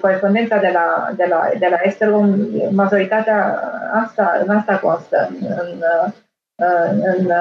corespondența 0.02 0.58
de 0.58 0.70
la, 0.74 1.14
de 1.16 1.26
la, 1.30 1.50
de 1.60 1.68
la 1.70 1.78
Esterom, 1.84 2.36
majoritatea 2.72 3.62
asta, 3.92 4.42
în 4.46 4.56
asta 4.56 4.78
constă, 4.78 5.30
în, 5.40 5.48
în, 5.62 5.82
în, 6.56 7.02
în 7.18 7.32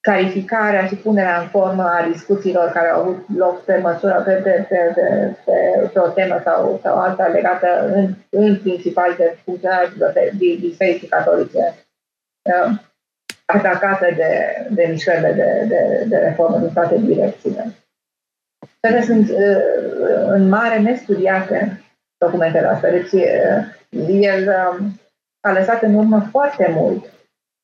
clarificarea 0.00 0.86
și 0.86 0.94
punerea 0.94 1.40
în 1.40 1.46
formă 1.46 1.82
a 1.82 2.08
discuțiilor 2.12 2.70
care 2.70 2.88
au 2.88 3.00
avut 3.00 3.24
loc 3.36 3.64
pe 3.64 3.78
măsură, 3.82 4.22
pe, 4.24 4.32
pe, 4.32 4.66
pe, 4.68 4.92
pe, 4.94 5.36
pe, 5.44 5.88
pe 5.92 5.98
o 5.98 6.08
temă 6.08 6.40
sau, 6.44 6.80
sau 6.82 6.98
alta 6.98 7.26
legată 7.26 7.66
în, 7.94 8.14
în 8.30 8.56
principal 8.56 9.14
de 9.16 9.38
funcționarea 9.44 9.92
bisericii 10.38 11.08
catolice 11.08 11.74
atacate 13.44 14.14
de, 14.16 14.66
de 14.74 14.86
mișcările 14.90 15.32
de, 15.32 15.64
de, 15.68 16.04
de 16.08 16.16
reformă 16.16 16.58
din 16.58 16.72
toate 16.72 16.96
direcțiile. 16.98 17.74
Care 18.80 19.02
sunt 19.02 19.28
uh, 19.28 20.26
în 20.26 20.48
mare 20.48 20.78
nestudiate 20.78 21.84
documentele 22.18 22.66
astea. 22.66 22.90
Deci 22.90 23.12
uh, 23.12 24.20
el 24.20 24.48
um, 24.48 25.00
a 25.40 25.52
lăsat 25.52 25.82
în 25.82 25.94
urmă 25.94 26.28
foarte 26.30 26.70
mult, 26.74 27.04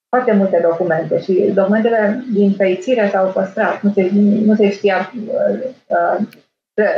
foarte 0.08 0.32
multe 0.32 0.58
documente 0.62 1.20
și 1.20 1.50
documentele 1.54 2.24
din 2.32 2.52
fericire 2.52 3.08
s-au 3.08 3.32
păstrat. 3.32 3.80
Nu 3.82 3.92
se, 3.92 4.10
nu 4.44 4.54
se 4.54 4.70
știa 4.70 5.12
uh, 5.28 6.26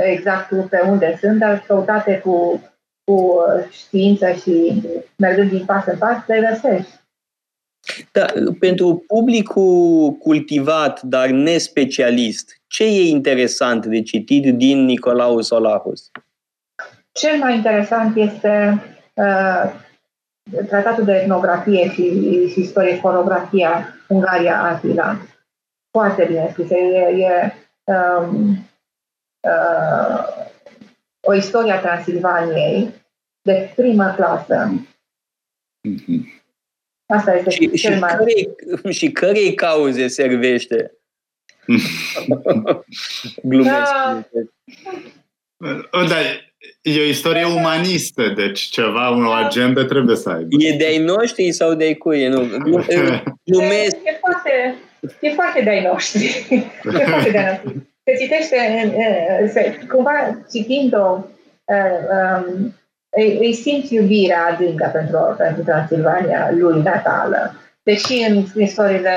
exact 0.02 0.68
pe 0.68 0.80
unde 0.86 1.16
sunt, 1.20 1.38
dar 1.38 1.64
căutate 1.66 2.18
cu 2.18 2.60
cu 3.04 3.44
știință 3.70 4.32
și 4.32 4.82
mergând 5.16 5.50
din 5.50 5.64
pas 5.64 5.86
în 5.86 5.98
pas, 5.98 6.26
le 6.26 6.48
găsești. 6.50 7.03
Da, 8.12 8.26
pentru 8.58 9.04
publicul 9.06 10.12
cultivat, 10.12 11.02
dar 11.02 11.28
nespecialist, 11.28 12.60
ce 12.66 12.84
e 12.84 13.08
interesant 13.08 13.86
de 13.86 14.02
citit 14.02 14.56
din 14.56 14.84
Nicolau 14.84 15.40
Solahus? 15.40 16.10
Cel 17.12 17.38
mai 17.38 17.54
interesant 17.54 18.16
este 18.16 18.82
uh, 19.14 19.72
tratatul 20.68 21.04
de 21.04 21.12
etnografie 21.12 21.90
și, 21.90 22.48
și 22.52 22.60
istorie 22.60 22.94
forografia 22.94 23.94
Ungaria 24.08 24.62
Atila. 24.62 25.18
Foarte 25.90 26.24
bine 26.24 26.48
scris. 26.52 26.70
E, 26.70 26.76
e 26.76 27.54
um, 27.84 28.58
uh, 29.40 30.24
o 31.26 31.34
istorie 31.34 31.72
a 31.72 31.80
Transilvaniei 31.80 32.94
de 33.42 33.72
primă 33.76 34.12
clasă. 34.16 34.86
Mm-hmm. 35.88 36.43
Asta 37.06 37.36
este 37.36 37.50
și, 37.50 37.70
cel 37.70 37.92
și 37.92 37.98
mai... 37.98 38.16
Cărei, 38.16 38.48
și 38.98 39.10
cărei 39.10 39.54
cauze 39.54 40.08
servește? 40.08 40.92
Glumesc. 43.42 43.90
Da. 43.90 44.24
Da, 46.08 46.16
e 46.82 47.00
o 47.00 47.04
istorie 47.04 47.44
umanistă, 47.44 48.28
deci 48.28 48.60
ceva, 48.60 49.26
o 49.26 49.30
agendă 49.30 49.84
trebuie 49.84 50.16
să 50.16 50.30
aibă. 50.30 50.48
E 50.58 50.76
de-ai 50.76 50.98
noștri 50.98 51.52
sau 51.52 51.74
de-ai 51.74 51.94
cui? 51.94 52.26
Nu, 52.26 52.38
glumesc. 53.44 53.96
E, 54.04 54.10
e, 54.10 54.18
foarte, 54.20 54.74
e 55.20 55.30
foarte 55.30 55.60
de-ai 55.60 55.82
noștri. 55.82 56.46
e 56.82 57.04
foarte 57.04 57.30
de-ai 57.30 57.60
noștri. 57.64 57.82
Se 58.04 58.12
citește, 58.20 58.56
se, 59.52 59.78
cumva 59.88 60.44
citind-o, 60.52 61.24
um, 61.64 62.74
îi, 63.14 63.38
îi 63.40 63.52
simți 63.52 63.94
iubirea 63.94 64.46
adâncă 64.50 64.90
pentru, 64.92 65.34
pentru 65.38 65.62
Transilvania 65.62 66.50
lui 66.52 66.82
natală. 66.82 67.54
Deși 67.82 68.26
în 68.28 68.46
scrisorile, 68.46 69.16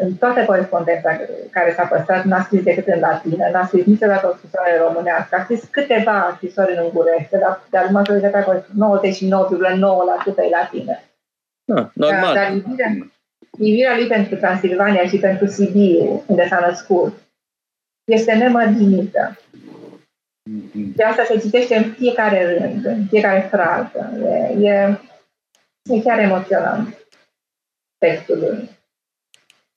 în 0.00 0.14
toată 0.14 0.44
corespondența 0.44 1.20
care 1.50 1.72
s-a 1.76 1.82
păstrat, 1.82 2.24
n-a 2.24 2.42
scris 2.42 2.62
decât 2.62 2.86
în 2.86 3.00
latină, 3.00 3.48
n-a 3.52 3.66
scris 3.66 3.84
niciodată 3.84 4.26
o 4.26 4.36
scrisoare 4.36 4.78
românească, 4.86 5.36
a 5.36 5.42
scris 5.42 5.62
câteva 5.70 6.32
scrisori 6.36 6.76
în 6.76 6.82
ungurește, 6.84 7.38
dar, 7.38 7.60
dar 7.70 7.88
majoritatea, 7.90 8.44
99,9% 8.44 8.66
e 10.36 10.48
latină. 10.50 10.98
Ah, 11.74 11.86
normal. 11.94 12.34
Dar, 12.34 12.44
dar 12.44 12.52
iubirea, 12.52 12.90
iubirea 13.58 13.96
lui 13.96 14.06
pentru 14.06 14.36
Transilvania 14.36 15.04
și 15.04 15.18
pentru 15.18 15.46
Sibiu, 15.46 16.22
unde 16.26 16.46
s-a 16.48 16.66
născut, 16.68 17.14
este 18.04 18.32
nemărginită. 18.32 19.38
De 20.94 21.04
asta 21.04 21.24
se 21.24 21.38
citește 21.38 21.76
în 21.76 21.92
fiecare 21.92 22.58
rând, 22.58 22.84
în 22.84 23.06
fiecare 23.06 23.48
frază. 23.50 24.12
E, 24.60 24.68
e, 24.68 24.98
e 25.82 26.00
chiar 26.00 26.18
emoționant 26.18 27.06
textului. 27.98 28.70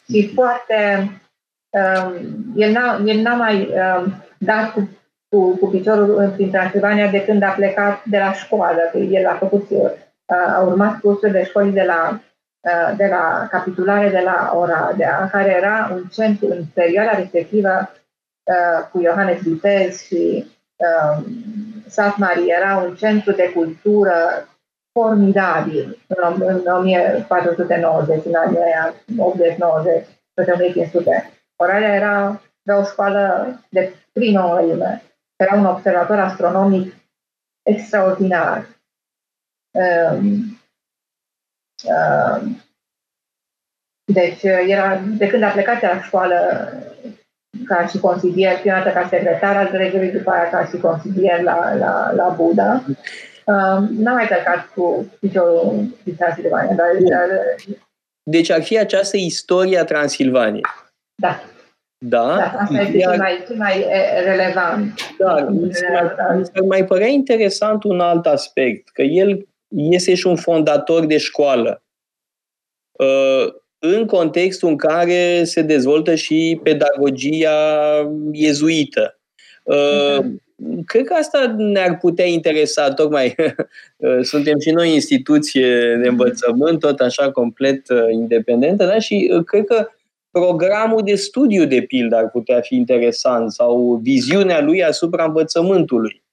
Și 0.09 0.31
foarte... 0.33 1.11
Um, 1.69 2.15
el, 2.55 2.71
n-a, 2.71 3.01
el 3.05 3.19
n-a 3.21 3.35
mai 3.35 3.67
um, 3.67 4.13
dat 4.37 4.73
cu, 4.73 4.89
cu, 5.29 5.57
cu 5.57 5.67
piciorul 5.67 6.31
prin 6.35 6.51
Transilvania 6.51 7.11
de 7.11 7.25
când 7.25 7.43
a 7.43 7.49
plecat 7.51 8.05
de 8.05 8.17
la 8.17 8.33
școală. 8.33 8.81
Că 8.91 8.97
el 8.97 9.27
a 9.27 9.35
făcut, 9.35 9.69
uh, 9.69 9.91
a 10.25 10.61
urmat 10.61 10.99
cursul 10.99 11.31
de 11.31 11.43
școli 11.43 11.71
de 11.71 11.83
la, 11.83 12.21
uh, 12.59 12.97
de 12.97 13.05
la 13.05 13.47
capitulare 13.51 14.09
de 14.09 14.19
la 14.19 14.51
Oradea, 14.55 15.29
care 15.31 15.51
era 15.51 15.89
un 15.93 16.03
centru 16.03 16.47
în 16.47 16.63
perioada 16.73 17.17
respectivă 17.17 17.91
uh, 18.43 18.87
cu 18.91 19.01
Iohannes 19.01 19.41
Vitez 19.41 20.01
și 20.01 20.45
uh, 20.77 21.25
Sat 21.87 22.15
era 22.47 22.77
un 22.77 22.95
centru 22.95 23.31
de 23.31 23.51
cultură 23.51 24.47
formidabil 24.91 25.97
în, 26.07 26.41
în 26.41 26.67
1490, 26.67 28.25
în 28.25 28.35
anii 28.35 28.59
aia 28.59 28.93
80-90, 30.03 30.07
peste 30.33 30.51
1500. 30.51 31.31
Oradea 31.55 31.93
era 31.93 32.41
de 32.61 32.71
o 32.71 32.83
școală 32.83 33.53
de 33.69 33.93
primă 34.11 34.41
mărime. 34.41 35.03
Era 35.35 35.55
un 35.55 35.65
observator 35.65 36.19
astronomic 36.19 36.93
extraordinar. 37.63 38.67
Um, 39.71 40.59
um, 41.83 42.61
deci, 44.13 44.43
era, 44.43 45.01
de 45.17 45.27
când 45.27 45.43
a 45.43 45.49
plecat 45.49 45.79
de 45.79 45.87
la 45.87 46.01
școală 46.01 46.69
ca 47.65 47.87
și 47.87 47.97
consilier, 47.97 48.59
prima 48.59 48.75
dată 48.75 48.89
ca 48.89 49.07
secretar 49.09 49.55
al 49.55 49.69
regiului, 49.71 50.11
după 50.11 50.29
aia 50.29 50.49
ca 50.49 50.65
și 50.65 50.77
consilier 50.77 51.41
la, 51.41 51.75
la, 51.75 52.11
la 52.15 52.33
Buda. 52.37 52.83
Uh, 52.87 53.87
n-am 53.89 54.15
mai 54.15 54.27
călcat 54.27 54.69
cu 54.75 55.11
piciorul 55.19 55.97
din 56.03 56.15
Transilvania, 56.15 56.75
dar, 56.75 56.87
dar... 57.09 57.55
Deci 58.23 58.49
ar 58.49 58.63
fi 58.63 58.77
această 58.77 59.17
istorie 59.17 59.77
a 59.77 59.83
Transilvaniei. 59.83 60.65
Da. 61.21 61.41
Da? 62.05 62.35
da 62.37 62.59
asta 62.59 62.81
este 62.81 62.97
Iar... 62.97 63.11
cel 63.11 63.21
mai, 63.21 63.43
cel 63.47 63.55
mai 63.55 63.85
relevant. 64.23 64.93
Da, 65.17 65.47
mi 65.49 65.73
s-ar 65.73 66.63
mai 66.67 66.85
părea 66.85 67.07
interesant 67.07 67.83
un 67.83 67.99
alt 67.99 68.25
aspect, 68.25 68.89
că 68.89 69.01
el 69.01 69.47
este 69.67 70.15
și 70.15 70.27
un 70.27 70.35
fondator 70.35 71.05
de 71.05 71.17
școală. 71.17 71.81
Uh, 72.91 73.53
în 73.79 74.05
contextul 74.05 74.69
în 74.69 74.75
care 74.75 75.43
se 75.43 75.61
dezvoltă 75.61 76.15
și 76.15 76.59
pedagogia 76.63 77.51
iezuită. 78.31 79.19
Uh, 79.63 80.25
cred 80.85 81.05
că 81.05 81.13
asta 81.13 81.55
ne-ar 81.57 81.97
putea 81.97 82.25
interesa, 82.25 82.93
tocmai 82.93 83.35
suntem 84.31 84.59
și 84.59 84.69
noi 84.69 84.93
instituție 84.93 85.95
de 86.01 86.07
învățământ, 86.07 86.79
tot 86.79 86.99
așa 86.99 87.31
complet 87.31 87.89
uh, 87.89 87.99
independentă, 88.11 88.85
da? 88.85 88.99
și 88.99 89.31
uh, 89.33 89.43
cred 89.43 89.65
că 89.65 89.87
programul 90.31 91.01
de 91.03 91.15
studiu, 91.15 91.65
de 91.65 91.81
pildă, 91.81 92.15
ar 92.15 92.29
putea 92.29 92.61
fi 92.61 92.75
interesant 92.75 93.51
sau 93.51 93.99
viziunea 94.03 94.61
lui 94.61 94.83
asupra 94.83 95.23
învățământului. 95.23 96.23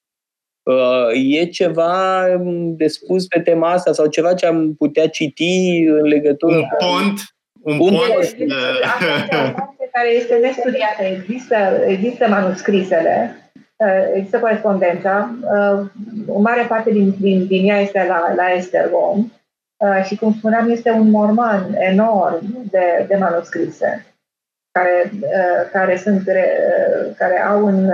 E 1.13 1.45
ceva 1.45 2.27
um, 2.39 2.77
de 2.77 2.87
spus 2.87 3.27
pe 3.27 3.41
tema 3.41 3.71
asta 3.71 3.93
sau 3.93 4.07
ceva 4.07 4.35
ce 4.35 4.47
am 4.47 4.75
putea 4.75 5.09
citi 5.09 5.85
în 5.89 6.07
legătură 6.07 6.57
un 6.57 6.67
pont, 6.79 7.21
un, 7.61 7.79
un 7.79 7.95
pont. 7.95 8.37
care 9.93 10.09
este 10.15 10.35
nestudiată. 10.35 11.03
Există, 11.03 11.57
există 11.87 12.29
manuscrisele 12.29 13.45
Uh, 13.77 14.15
există 14.15 14.39
corespondența. 14.39 15.35
Uh, 15.41 15.87
o 16.27 16.41
mare 16.41 16.63
parte 16.69 16.91
din, 16.91 17.15
din, 17.21 17.47
din 17.47 17.69
ea 17.69 17.81
este 17.81 18.07
la, 18.09 18.35
la 18.35 18.51
Estergom 18.51 19.31
uh, 19.77 20.05
și, 20.05 20.17
cum 20.17 20.35
spuneam, 20.35 20.71
este 20.71 20.91
un 20.91 21.11
morman 21.11 21.75
enorm 21.75 22.69
de, 22.71 23.05
de 23.09 23.17
manuscrise 23.17 24.07
care, 24.73 25.11
care, 25.73 25.97
sunt, 25.97 26.23
care 27.17 27.43
au 27.43 27.67
în, 27.67 27.91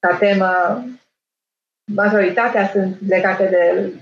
ca 0.00 0.16
temă 0.16 0.84
majoritatea 1.94 2.68
sunt 2.68 2.96
legate 3.08 3.48
de 3.48 3.92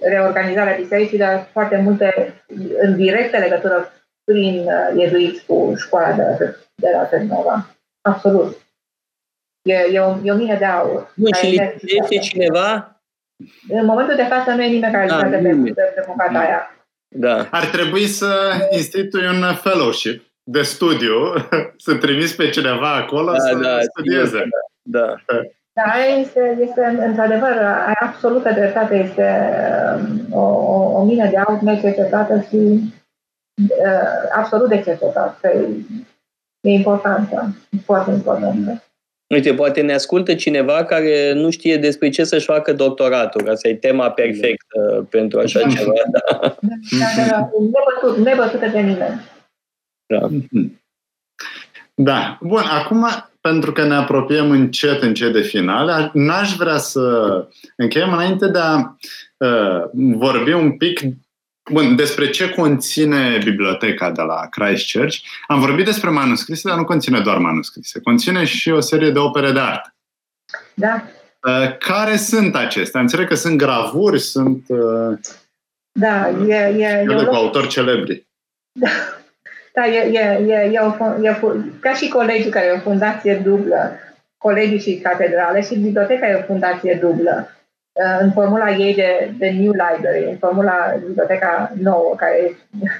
reorganizarea 0.00 0.76
bisericii, 0.76 1.18
dar 1.18 1.48
foarte 1.52 1.76
multe 1.76 2.34
în 2.78 2.96
directă 2.96 3.38
legătură 3.38 3.92
prin 4.24 4.68
iezuiți 4.96 5.44
cu 5.46 5.74
școala 5.76 6.12
de, 6.12 6.56
de 6.74 6.90
la 6.92 7.04
Ternova. 7.04 7.76
Absolut. 8.00 8.56
E, 9.62 9.74
e, 9.74 10.00
o, 10.00 10.16
e 10.22 10.32
o 10.32 10.36
mine 10.36 10.56
de 10.56 10.64
aur. 10.64 11.12
Nu, 11.14 11.32
și 11.32 11.46
lipsește 11.46 12.18
cineva? 12.18 13.00
În 13.68 13.84
momentul 13.84 14.16
de 14.16 14.22
față 14.22 14.50
nu 14.50 14.62
e 14.62 14.68
nimeni 14.68 14.92
care 14.92 15.08
lucrează 15.08 15.36
pe, 15.36 15.72
pe, 15.74 15.82
pe 15.82 16.04
bucata 16.06 16.38
aia. 16.38 16.86
Da. 17.08 17.48
Ar 17.50 17.66
trebui 17.66 18.06
să 18.06 18.52
institui 18.70 19.26
un 19.26 19.54
fellowship 19.54 20.33
de 20.44 20.62
studiu, 20.62 21.32
să 21.86 21.94
trimiți 21.94 22.36
pe 22.36 22.50
cineva 22.50 22.94
acolo 22.94 23.32
da, 23.32 23.38
să 23.38 23.54
da, 23.62 23.80
studieze. 23.80 24.48
Da. 24.82 25.14
da. 25.26 25.40
Da, 25.76 26.04
este, 26.20 26.58
este 26.60 27.04
într-adevăr, 27.06 27.56
ai 27.86 27.94
absolută 28.00 28.50
dreptate, 28.52 28.94
este 28.94 29.26
um, 29.96 30.38
o, 30.38 30.42
o, 30.42 31.00
o 31.00 31.04
mină 31.04 31.28
de 31.28 31.36
aur 31.36 31.58
necercetată 31.60 32.44
și 32.48 32.56
uh, 32.56 34.30
absolut 34.36 34.68
de 34.68 34.82
cercetat. 34.82 35.40
E 36.60 36.70
importantă, 36.70 37.54
foarte 37.84 38.10
importantă. 38.10 38.82
Uite, 39.34 39.54
poate 39.54 39.80
ne 39.80 39.92
ascultă 39.94 40.34
cineva 40.34 40.84
care 40.84 41.32
nu 41.32 41.50
știe 41.50 41.76
despre 41.76 42.08
ce 42.08 42.24
să-și 42.24 42.44
facă 42.44 42.72
doctoratul. 42.72 43.50
Asta 43.50 43.68
e 43.68 43.74
tema 43.74 44.10
perfectă 44.10 45.06
pentru 45.10 45.38
așa 45.38 45.60
da. 45.60 45.68
ceva. 45.68 45.92
Da, 46.10 46.20
da, 46.30 46.56
da, 47.16 47.28
da. 47.30 47.50
Nebătut, 47.60 48.24
nebătută 48.24 48.66
de 48.66 48.80
nimeni. 48.80 49.20
Da. 50.06 50.28
Da. 51.94 52.38
Bun, 52.40 52.62
acum, 52.62 53.06
pentru 53.40 53.72
că 53.72 53.84
ne 53.84 53.94
apropiem 53.94 54.50
încet, 54.50 55.02
încet 55.02 55.32
de 55.32 55.40
final, 55.40 56.10
n-aș 56.14 56.56
vrea 56.56 56.78
să 56.78 57.46
încheiem 57.76 58.12
înainte 58.12 58.48
de 58.48 58.58
a 58.58 58.96
uh, 59.36 59.84
vorbi 59.92 60.52
un 60.52 60.76
pic 60.76 61.00
Bun, 61.70 61.96
despre 61.96 62.30
ce 62.30 62.50
conține 62.50 63.38
biblioteca 63.44 64.10
de 64.10 64.22
la 64.22 64.46
Christchurch? 64.50 65.16
Am 65.46 65.60
vorbit 65.60 65.84
despre 65.84 66.10
manuscrise, 66.10 66.68
dar 66.68 66.76
nu 66.78 66.84
conține 66.84 67.20
doar 67.20 67.38
manuscrise. 67.38 68.00
Conține 68.00 68.44
și 68.44 68.70
o 68.70 68.80
serie 68.80 69.10
de 69.10 69.18
opere 69.18 69.52
de 69.52 69.58
artă. 69.58 69.94
da. 70.74 71.02
Uh, 71.46 71.76
care 71.78 72.16
sunt 72.16 72.56
acestea? 72.56 73.00
Înțeleg 73.00 73.28
că 73.28 73.34
sunt 73.34 73.58
gravuri, 73.58 74.20
sunt... 74.20 74.64
Uh, 74.68 75.18
da, 75.92 76.28
e... 76.28 76.54
e, 76.54 77.06
e 77.08 77.24
cu 77.24 77.34
autori 77.34 77.68
celebri. 77.68 78.26
Da, 78.72 78.88
da 79.74 79.86
e, 79.86 80.00
e, 80.12 80.22
e, 80.46 80.70
e, 80.72 80.78
o, 80.78 80.90
e 81.22 81.40
ca 81.80 81.92
și 81.94 82.08
colegii 82.08 82.50
care 82.50 82.66
e 82.66 82.72
o 82.72 82.88
fundație 82.88 83.34
dublă, 83.34 83.98
colegii 84.38 84.78
și 84.78 84.98
catedrale 84.98 85.60
și 85.60 85.78
biblioteca 85.78 86.28
e 86.28 86.34
o 86.34 86.42
fundație 86.42 86.94
dublă. 86.94 87.48
Uh, 87.92 88.18
în 88.20 88.32
formula 88.32 88.70
ei 88.70 88.94
de, 88.94 89.34
de 89.38 89.50
New 89.50 89.72
Library, 89.72 90.24
în 90.30 90.36
formula 90.36 90.94
biblioteca 91.06 91.72
nouă, 91.74 92.14
care 92.16 92.36
e 92.36 92.56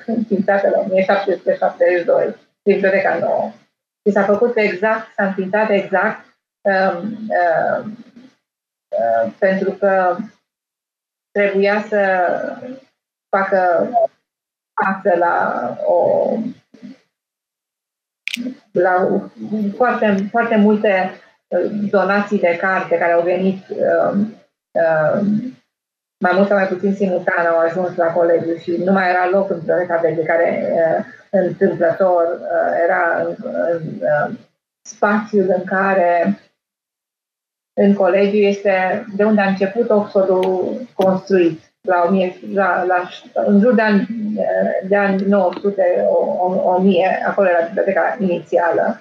înființată 0.12 0.68
la 0.68 0.78
1772, 0.78 2.36
biblioteca 2.62 3.18
nouă. 3.18 3.50
Și 4.06 4.12
s-a 4.12 4.22
făcut 4.22 4.56
exact, 4.56 5.12
s-a 5.14 5.24
înființat 5.24 5.70
exact 5.70 6.24
um, 6.60 7.28
uh, 7.28 7.84
uh, 8.88 9.32
pentru 9.38 9.70
că 9.70 10.16
trebuia 11.30 11.84
să 11.88 12.28
facă 13.28 13.88
față 14.82 15.16
la 15.18 15.68
o 15.86 16.28
la 18.72 19.22
foarte, 19.76 20.28
foarte 20.30 20.56
multe 20.56 21.10
uh, 21.46 21.70
donații 21.90 22.38
de 22.38 22.56
carte 22.60 22.96
care 22.96 23.12
au 23.12 23.22
venit 23.22 23.64
uh, 23.68 24.18
uh, 24.70 25.26
mai 26.18 26.32
mult 26.34 26.48
sau 26.48 26.56
mai 26.56 26.66
puțin 26.66 26.94
simultan 26.94 27.46
au 27.46 27.58
ajuns 27.58 27.96
la 27.96 28.12
colegiu 28.12 28.56
și 28.56 28.76
nu 28.76 28.92
mai 28.92 29.08
era 29.08 29.28
loc 29.28 29.50
în 29.50 29.58
biblioteca 29.58 30.00
de 30.00 30.22
care 30.26 30.72
uh, 30.72 31.04
întâmplător 31.30 32.22
uh, 32.40 32.72
era 32.84 33.22
în, 33.22 33.34
în 33.70 33.82
uh, 34.00 34.36
spațiul 34.86 35.54
în 35.56 35.64
care 35.64 36.38
în 37.80 37.94
colegiu 37.94 38.36
este 38.36 39.06
de 39.16 39.24
unde 39.24 39.40
a 39.40 39.48
început 39.48 39.90
Oxfordul 39.90 40.76
construit 40.94 41.73
la, 41.88 42.04
1000, 42.08 42.36
la, 42.52 42.84
la, 42.84 43.08
în 43.32 43.60
jur 43.60 43.74
de 43.74 43.82
ani, 43.82 44.06
de 44.88 44.96
ani 44.96 45.22
900, 45.26 46.06
1000, 46.08 47.22
acolo 47.26 47.48
era 47.48 47.66
biblioteca 47.66 48.16
inițială, 48.20 48.98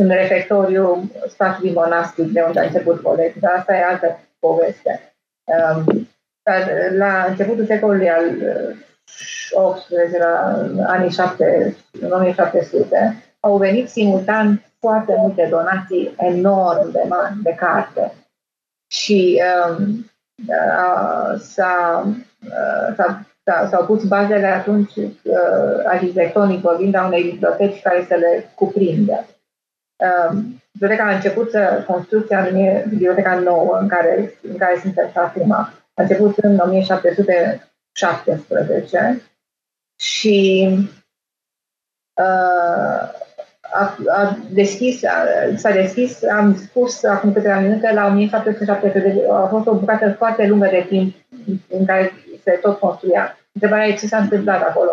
în 0.00 0.08
refectoriu 0.08 1.10
spațiului 1.28 1.72
monastic 1.72 2.32
de 2.32 2.40
unde 2.40 2.60
a 2.60 2.64
început 2.64 3.02
colegiul, 3.02 3.40
dar 3.40 3.54
asta 3.56 3.76
e 3.76 3.84
altă 3.84 4.20
poveste. 4.38 5.12
Um, 5.44 6.08
dar 6.42 6.70
la 6.96 7.24
începutul 7.28 7.66
secolului 7.66 8.10
al 8.10 8.24
18, 9.50 10.18
la 10.18 10.62
anii 10.86 11.10
7, 11.10 11.76
1700, 12.10 13.22
au 13.40 13.56
venit 13.56 13.88
simultan 13.88 14.64
foarte 14.78 15.14
multe 15.18 15.46
donații 15.50 16.14
enorm 16.18 16.90
de 16.90 17.04
mari 17.08 17.34
de 17.42 17.54
carte. 17.54 18.12
Și 18.86 19.42
um, 19.68 20.10
s-a, 21.38 22.04
s-a, 22.96 23.26
s-a, 23.44 23.68
s-au 23.68 23.86
pus 23.86 24.04
bazele 24.04 24.46
atunci 24.46 24.96
uh, 24.96 25.12
arhitectonic 25.84 26.60
vorbind 26.60 26.94
a 26.94 27.06
unei 27.06 27.22
biblioteci 27.22 27.82
care 27.82 28.04
să 28.08 28.14
le 28.14 28.52
cuprindă. 28.54 29.26
Biblioteca 30.72 31.04
a 31.04 31.14
început 31.14 31.50
să 31.50 31.84
construcția 31.86 32.44
în 32.44 32.82
biblioteca 32.88 33.38
nouă 33.38 33.78
în 33.80 33.88
care, 33.88 34.34
în 34.42 34.56
care 34.56 34.78
suntem 34.80 35.10
acum. 35.14 35.52
A 35.52 35.72
început 35.94 36.36
în 36.36 36.58
1717 36.58 39.22
și 39.96 40.68
uh, 42.14 43.10
a, 43.72 43.96
a 44.08 44.38
deschis, 44.50 45.04
a, 45.04 45.24
s-a 45.56 45.70
deschis, 45.70 46.24
am 46.24 46.56
spus 46.56 47.04
acum 47.04 47.32
câteva 47.32 47.58
minute, 47.58 47.92
la 47.92 48.06
1770, 48.06 49.14
a 49.30 49.46
fost 49.50 49.66
o 49.66 49.74
bucată 49.74 50.12
foarte 50.12 50.46
lungă 50.46 50.68
de 50.70 50.86
timp 50.88 51.14
în 51.68 51.84
care 51.84 52.12
se 52.44 52.50
tot 52.50 52.78
construia. 52.78 53.38
Întrebarea 53.52 53.86
e 53.86 53.94
ce 53.94 54.06
s-a 54.06 54.18
întâmplat 54.18 54.62
acolo. 54.62 54.90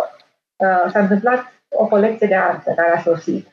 Uh, 0.55 0.91
s-a 0.91 0.99
întâmplat 0.99 1.53
o 1.69 1.87
colecție 1.87 2.27
de 2.27 2.35
artă 2.35 2.73
care 2.75 2.91
a 2.95 3.01
sosit 3.01 3.47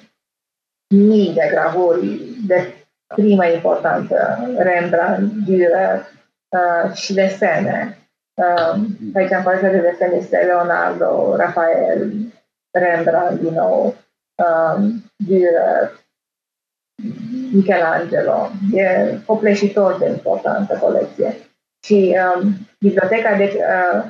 mii 0.95 1.33
de 1.33 1.49
gravuri 1.51 2.07
de 2.47 2.75
primă 3.15 3.47
importanță, 3.47 4.39
Rembrandt, 4.59 5.33
Dürer 5.47 6.07
uh, 6.49 6.95
și 6.95 7.15
desene. 7.15 7.99
Uh, 8.35 8.81
aici 9.15 9.33
am 9.33 9.43
partea 9.43 9.71
de 9.71 9.81
desene 9.81 10.17
este 10.17 10.37
Leonardo, 10.37 11.37
Rafael, 11.37 12.13
Rembrandt 12.71 13.41
din 13.41 13.53
nou, 13.53 13.95
um, 14.35 15.05
Dürer, 15.27 16.07
Michelangelo. 17.53 18.51
E 18.73 19.19
copleșitor 19.27 19.99
de 19.99 20.09
importantă 20.09 20.79
colecție. 20.81 21.37
Și 21.85 22.17
um, 22.37 22.55
biblioteca, 22.79 23.37
deci, 23.37 23.55
uh, 23.55 24.05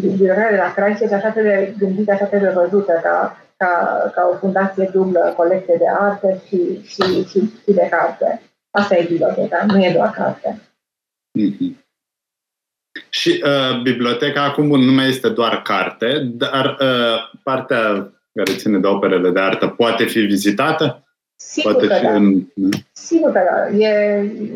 biblioteca 0.00 0.50
de 0.50 0.56
la 0.56 0.72
Christchurch 0.76 1.14
așa 1.14 1.30
trebuie 1.30 1.74
gândită, 1.78 2.12
așa 2.12 2.24
trebuie 2.24 2.50
văzută 2.50 3.00
ca, 3.02 3.46
ca, 3.56 3.72
ca 4.14 4.30
o 4.32 4.36
fundație 4.36 4.90
dublă, 4.92 5.34
colecție 5.36 5.76
de 5.78 5.84
artă 5.98 6.42
și, 6.46 6.80
și, 6.84 7.02
și, 7.28 7.38
și 7.62 7.72
de 7.74 7.88
carte. 7.90 8.42
Asta 8.70 8.96
e 8.96 9.06
biblioteca, 9.08 9.64
nu 9.66 9.84
e 9.84 9.92
doar 9.92 10.10
carte. 10.10 10.60
Mm-hmm. 11.38 11.84
Și 13.08 13.42
uh, 13.44 13.82
biblioteca 13.82 14.42
acum 14.42 14.66
nu 14.84 14.92
mai 14.92 15.08
este 15.08 15.28
doar 15.28 15.62
carte, 15.62 16.30
dar 16.34 16.76
uh, 16.80 17.38
partea 17.42 18.10
care 18.32 18.56
ține 18.56 18.78
de 18.78 18.86
operele 18.86 19.30
de 19.30 19.40
artă 19.40 19.66
poate 19.66 20.04
fi 20.04 20.20
vizitată? 20.20 21.04
Sigur 21.36 21.72
poate 21.72 21.86
că 21.86 21.94
fi 21.94 22.02
da. 22.02 22.12
În... 22.12 22.46
Sigur 22.92 23.32
că 23.32 23.40
da. 23.50 23.76
E, 23.76 23.88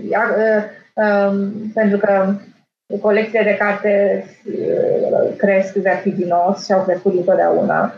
e, 0.08 0.16
uh, 0.16 0.62
um, 0.94 1.52
pentru 1.74 1.98
că 1.98 2.34
colecțiile 3.00 3.44
de 3.44 3.56
carte 3.56 4.24
uh, 4.46 5.36
cresc 5.36 5.74
vertiginos 5.74 6.64
și 6.64 6.72
au 6.72 6.84
crescut 6.84 7.14
întotdeauna. 7.14 7.94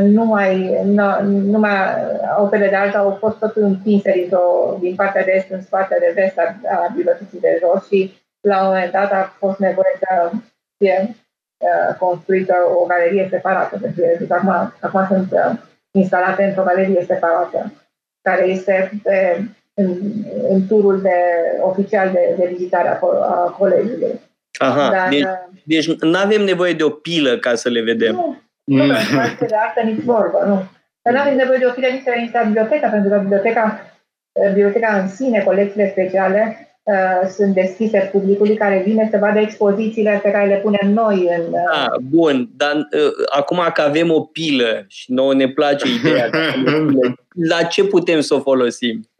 Nu 0.00 0.24
mai, 0.24 0.80
nu, 0.84 1.22
nu 1.22 1.58
mai 1.58 1.76
operele 2.38 2.68
de 2.68 2.76
altă 2.76 2.98
au 2.98 3.10
fost 3.10 3.38
tot 3.38 3.56
împinse 3.56 4.12
din, 4.12 4.30
din 4.80 4.94
partea 4.94 5.24
de 5.24 5.32
est 5.32 5.50
în 5.50 5.60
partea 5.70 5.98
de 5.98 6.12
vest 6.14 6.38
a, 6.38 6.56
a 6.68 6.92
bibliotecii 6.94 7.40
de 7.40 7.60
jos 7.60 7.86
și 7.86 8.12
la 8.40 8.60
un 8.60 8.66
moment 8.66 8.92
dat 8.92 9.12
a 9.12 9.34
fost 9.38 9.58
nevoie 9.58 9.98
să 9.98 10.30
fie 10.78 11.16
uh, 11.58 11.96
construită 11.98 12.54
o 12.80 12.84
galerie 12.84 13.28
separată. 13.30 13.78
Deci, 13.78 14.30
acum, 14.30 14.74
acum 14.80 15.06
sunt 15.06 15.32
uh, 15.32 15.58
instalate 15.90 16.44
într-o 16.44 16.62
galerie 16.62 17.04
separată, 17.04 17.72
care 18.22 18.44
este 18.44 18.90
pe 19.02 19.44
în, 19.74 19.96
în 20.48 20.66
turul 20.66 21.00
de, 21.00 21.14
oficial 21.60 22.10
de, 22.12 22.34
de 22.38 22.46
vizitare 22.52 22.88
a, 22.88 22.98
a 23.00 23.54
colegiului. 23.58 24.20
Aha, 24.58 24.90
Dar, 24.90 25.08
deci, 25.08 25.22
uh, 25.22 25.28
deci 25.64 25.94
nu 26.00 26.18
avem 26.18 26.42
nevoie 26.42 26.72
de 26.72 26.82
o 26.82 26.90
pilă 26.90 27.38
ca 27.38 27.54
să 27.54 27.68
le 27.68 27.80
vedem. 27.80 28.14
Nu, 28.14 28.36
nu, 28.64 28.86
de 29.38 29.56
artă 29.56 29.80
nici 29.84 30.04
vorbă, 30.04 30.44
nu. 30.46 30.62
Dar 31.02 31.14
nu 31.14 31.20
avem 31.20 31.36
nevoie 31.36 31.58
de 31.58 31.64
o 31.64 31.72
fire 31.72 31.90
nici 31.92 32.32
la 32.32 32.42
biblioteca, 32.42 32.88
pentru 32.88 33.10
că 33.10 33.18
biblioteca, 33.18 33.80
biblioteca 34.46 34.98
în 34.98 35.08
sine, 35.08 35.40
colecțiile 35.40 35.90
speciale, 35.90 36.72
Uh, 36.84 37.28
sunt 37.36 37.54
deschise 37.54 38.08
publicului 38.12 38.56
care 38.56 38.82
vine 38.86 39.08
să 39.10 39.18
vadă 39.18 39.38
expozițiile 39.38 40.20
pe 40.22 40.30
care 40.30 40.46
le 40.46 40.56
punem 40.56 40.92
noi 40.92 41.28
în... 41.36 41.52
Uh... 41.52 41.82
Ah, 41.82 41.98
bun, 42.00 42.48
dar 42.56 42.76
uh, 42.76 43.12
acum 43.30 43.60
că 43.74 43.80
avem 43.80 44.10
o 44.10 44.20
pilă 44.20 44.84
și 44.88 45.12
nouă 45.12 45.34
ne 45.34 45.48
place 45.48 45.86
ideea, 45.88 46.30
la 47.50 47.62
ce 47.62 47.84
putem 47.84 48.20
să 48.20 48.34
o 48.34 48.40
folosim? 48.40 49.10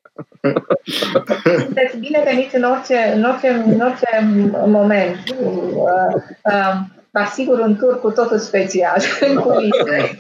Sunteți 1.59 1.97
bineveniți 1.97 2.57
în 2.57 2.63
orice, 2.63 3.13
în 3.15 3.25
orice, 3.25 3.49
în 3.49 3.81
orice 3.81 4.21
moment. 4.67 5.17
Uh, 5.41 6.15
uh, 6.45 6.75
asigur 7.13 7.59
un 7.59 7.77
tur 7.77 8.01
cu 8.01 8.11
totul 8.11 8.39
special 8.39 9.03
în 9.29 9.37
culise. 9.37 10.19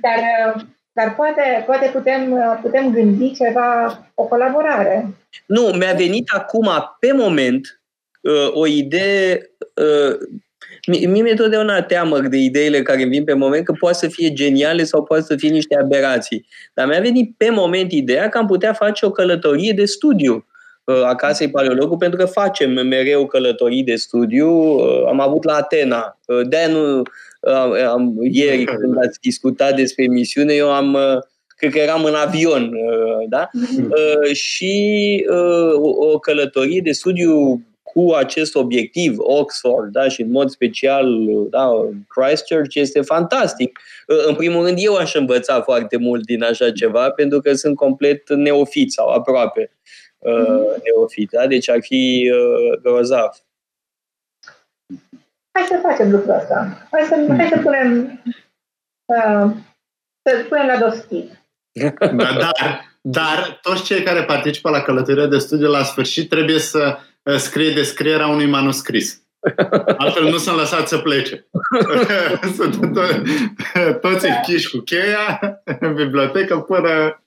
Dar 0.00 0.54
uh, 0.54 0.62
dar 0.92 1.14
poate, 1.14 1.62
poate 1.66 1.90
putem, 1.92 2.38
putem 2.62 2.92
gândi 2.92 3.34
ceva, 3.34 3.98
o 4.14 4.24
colaborare. 4.24 5.14
Nu, 5.46 5.62
mi-a 5.62 5.92
venit 5.92 6.30
acum, 6.32 6.68
pe 7.00 7.12
moment, 7.12 7.80
uh, 8.20 8.50
o 8.52 8.66
idee. 8.66 9.50
Uh, 10.92 11.06
mie 11.06 11.22
mi-e 11.22 11.34
totdeauna 11.34 11.82
teamă 11.82 12.20
de 12.20 12.36
ideile 12.36 12.82
care 12.82 13.04
vin 13.04 13.24
pe 13.24 13.32
moment, 13.32 13.64
că 13.64 13.72
poate 13.72 13.96
să 13.96 14.08
fie 14.08 14.32
geniale 14.32 14.84
sau 14.84 15.02
poate 15.02 15.22
să 15.22 15.36
fie 15.36 15.50
niște 15.50 15.76
aberații. 15.76 16.46
Dar 16.74 16.86
mi-a 16.86 17.00
venit 17.00 17.34
pe 17.36 17.50
moment 17.50 17.92
ideea 17.92 18.28
că 18.28 18.38
am 18.38 18.46
putea 18.46 18.72
face 18.72 19.06
o 19.06 19.10
călătorie 19.10 19.72
de 19.72 19.84
studiu 19.84 20.46
uh, 20.84 21.04
a 21.04 21.14
Casei 21.14 21.50
Paleologului, 21.50 21.98
pentru 21.98 22.18
că 22.18 22.24
facem 22.24 22.86
mereu 22.86 23.26
călătorii 23.26 23.82
de 23.82 23.94
studiu. 23.94 24.48
Am 25.08 25.20
avut 25.20 25.44
la 25.44 25.54
Atena. 25.54 26.18
De-aia 26.48 26.68
nu, 26.68 27.02
am, 27.40 27.72
am, 27.72 28.14
ieri 28.22 28.64
când 28.80 28.96
ați 28.98 29.20
discutat 29.20 29.76
despre 29.76 30.04
emisiune, 30.04 30.54
eu 30.54 30.72
am, 30.72 30.94
uh, 30.94 31.22
cred 31.56 31.70
că 31.70 31.78
eram 31.78 32.04
în 32.04 32.14
avion, 32.14 32.62
uh, 32.62 33.28
da? 33.28 33.48
Mhm. 33.52 33.90
Uh, 33.90 34.34
și 34.34 35.24
o 35.80 36.18
călătorie 36.18 36.80
de 36.80 36.92
studiu 36.92 37.62
cu 37.96 38.12
acest 38.12 38.54
obiectiv, 38.54 39.14
Oxford, 39.18 39.92
da, 39.92 40.08
și 40.08 40.22
în 40.22 40.30
mod 40.30 40.50
special 40.50 41.06
da, 41.50 41.70
Christchurch, 42.08 42.74
este 42.74 43.00
fantastic. 43.00 43.78
În 44.26 44.34
primul 44.34 44.64
rând, 44.64 44.78
eu 44.80 44.94
aș 44.94 45.14
învăța 45.14 45.60
foarte 45.60 45.96
mult 45.96 46.24
din 46.24 46.42
așa 46.42 46.72
ceva, 46.72 47.10
pentru 47.10 47.40
că 47.40 47.52
sunt 47.52 47.76
complet 47.76 48.28
neofit 48.28 48.92
sau 48.92 49.08
aproape 49.08 49.70
uh, 50.18 50.82
neofit. 50.82 51.30
Da? 51.30 51.46
Deci 51.46 51.68
ar 51.68 51.78
fi 51.80 52.32
uh, 52.32 52.80
grozav 52.82 53.30
hai 55.52 55.66
să 55.68 55.78
facem 55.82 56.10
lucrul 56.10 56.34
ăsta. 56.34 56.86
Hai 56.90 57.02
să, 57.02 57.34
hai 57.36 57.48
să 57.48 57.58
punem, 57.62 58.22
uh, 59.04 59.50
să 60.22 60.44
punem 60.48 60.66
la 60.66 60.78
doschit. 60.78 61.30
Da, 61.98 62.36
dar, 62.38 62.96
dar 63.00 63.58
toți 63.62 63.84
cei 63.84 64.02
care 64.02 64.24
participă 64.24 64.70
la 64.70 64.82
călătoria 64.82 65.26
de 65.26 65.38
studiu 65.38 65.68
la 65.68 65.82
sfârșit 65.82 66.28
trebuie 66.28 66.58
să 66.58 66.98
uh, 66.98 67.14
scrie 67.36 67.72
descrierea 67.74 68.26
unui 68.26 68.46
manuscris. 68.46 69.22
Altfel 69.98 70.24
nu 70.24 70.36
sunt 70.36 70.56
lăsați 70.56 70.88
să 70.88 70.98
plece. 70.98 71.46
Sunt 72.56 72.74
to- 72.74 74.00
toți 74.00 74.26
închiși 74.28 74.70
cu 74.70 74.78
cheia 74.78 75.40
în 75.80 75.94
bibliotecă 75.94 76.58
până... 76.58 77.20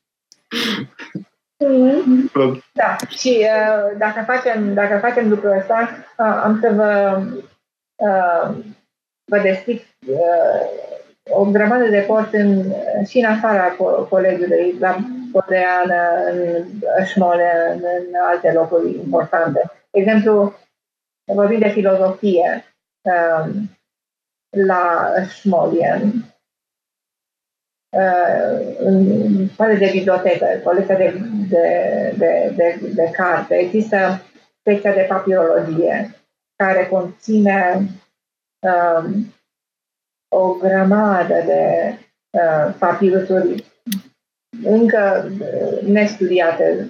Mm-hmm. 1.65 2.59
Da, 2.73 2.95
și 3.07 3.37
uh, 3.39 3.97
dacă, 3.97 4.23
facem, 4.27 4.73
dacă 4.73 4.97
facem 5.01 5.29
lucrul 5.29 5.57
ăsta, 5.57 5.89
uh, 6.17 6.41
am 6.43 6.59
să 6.61 6.71
vă 6.75 7.21
uh, 7.95 8.55
vă 9.25 9.39
deschid 9.39 9.81
uh, 10.07 10.61
o 11.29 11.45
grămadă 11.45 11.87
de 11.87 12.03
porți 12.07 12.35
în, 12.35 12.63
și 13.07 13.17
în 13.17 13.25
afara 13.25 13.75
co- 13.75 14.09
colegiului, 14.09 14.75
la 14.79 14.97
Bodeană, 15.31 16.01
în 16.31 17.05
Șmole, 17.05 17.51
în, 17.73 17.79
în 17.99 18.13
alte 18.29 18.51
locuri 18.51 18.95
importante. 18.95 19.71
De 19.91 19.99
exemplu, 19.99 20.53
vorbim 21.33 21.59
de 21.59 21.69
filozofie 21.69 22.63
uh, 23.01 23.53
la 24.49 25.11
Șmolien, 25.29 26.11
uh, 27.97 28.75
în 28.79 29.47
parte 29.47 29.75
de 29.75 29.89
bibliotecă, 29.91 30.45
colecția 30.63 30.97
de, 30.97 31.19
de, 31.49 32.13
de, 32.17 32.53
de, 32.55 32.91
de 32.93 33.09
carte. 33.11 33.55
Există 33.55 34.21
secția 34.63 34.93
de 34.93 35.05
papirologie, 35.09 36.15
care 36.55 36.87
conține 36.87 37.79
um, 38.59 39.33
o 40.35 40.53
grămadă 40.53 41.43
de 41.45 41.93
uh, 42.29 42.75
papirusuri 42.79 43.63
încă 44.63 45.31
uh, 45.39 45.81
nestudiate, 45.81 46.89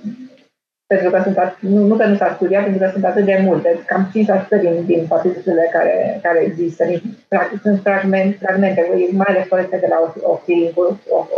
pentru 0.93 1.09
că 1.09 1.19
sunt, 1.23 1.57
nu, 1.59 1.85
nu 1.85 1.95
că 1.95 2.05
nu 2.05 2.15
s-a 2.15 2.33
studiat, 2.35 2.63
pentru 2.63 2.81
că 2.81 2.89
sunt 2.91 3.05
atât 3.05 3.25
de 3.25 3.39
multe, 3.43 3.83
cam 3.85 4.11
5% 4.57 4.61
din, 4.61 4.85
din 4.85 5.05
papirusurile 5.07 5.69
care, 5.71 6.19
care 6.23 6.43
există, 6.45 6.83
practic 7.27 7.61
sunt 7.61 7.79
fragment, 7.81 8.37
fragmente, 8.41 9.09
mai 9.11 9.25
ales 9.29 9.47
colecte 9.49 9.77
de 9.77 9.87
la 9.89 10.13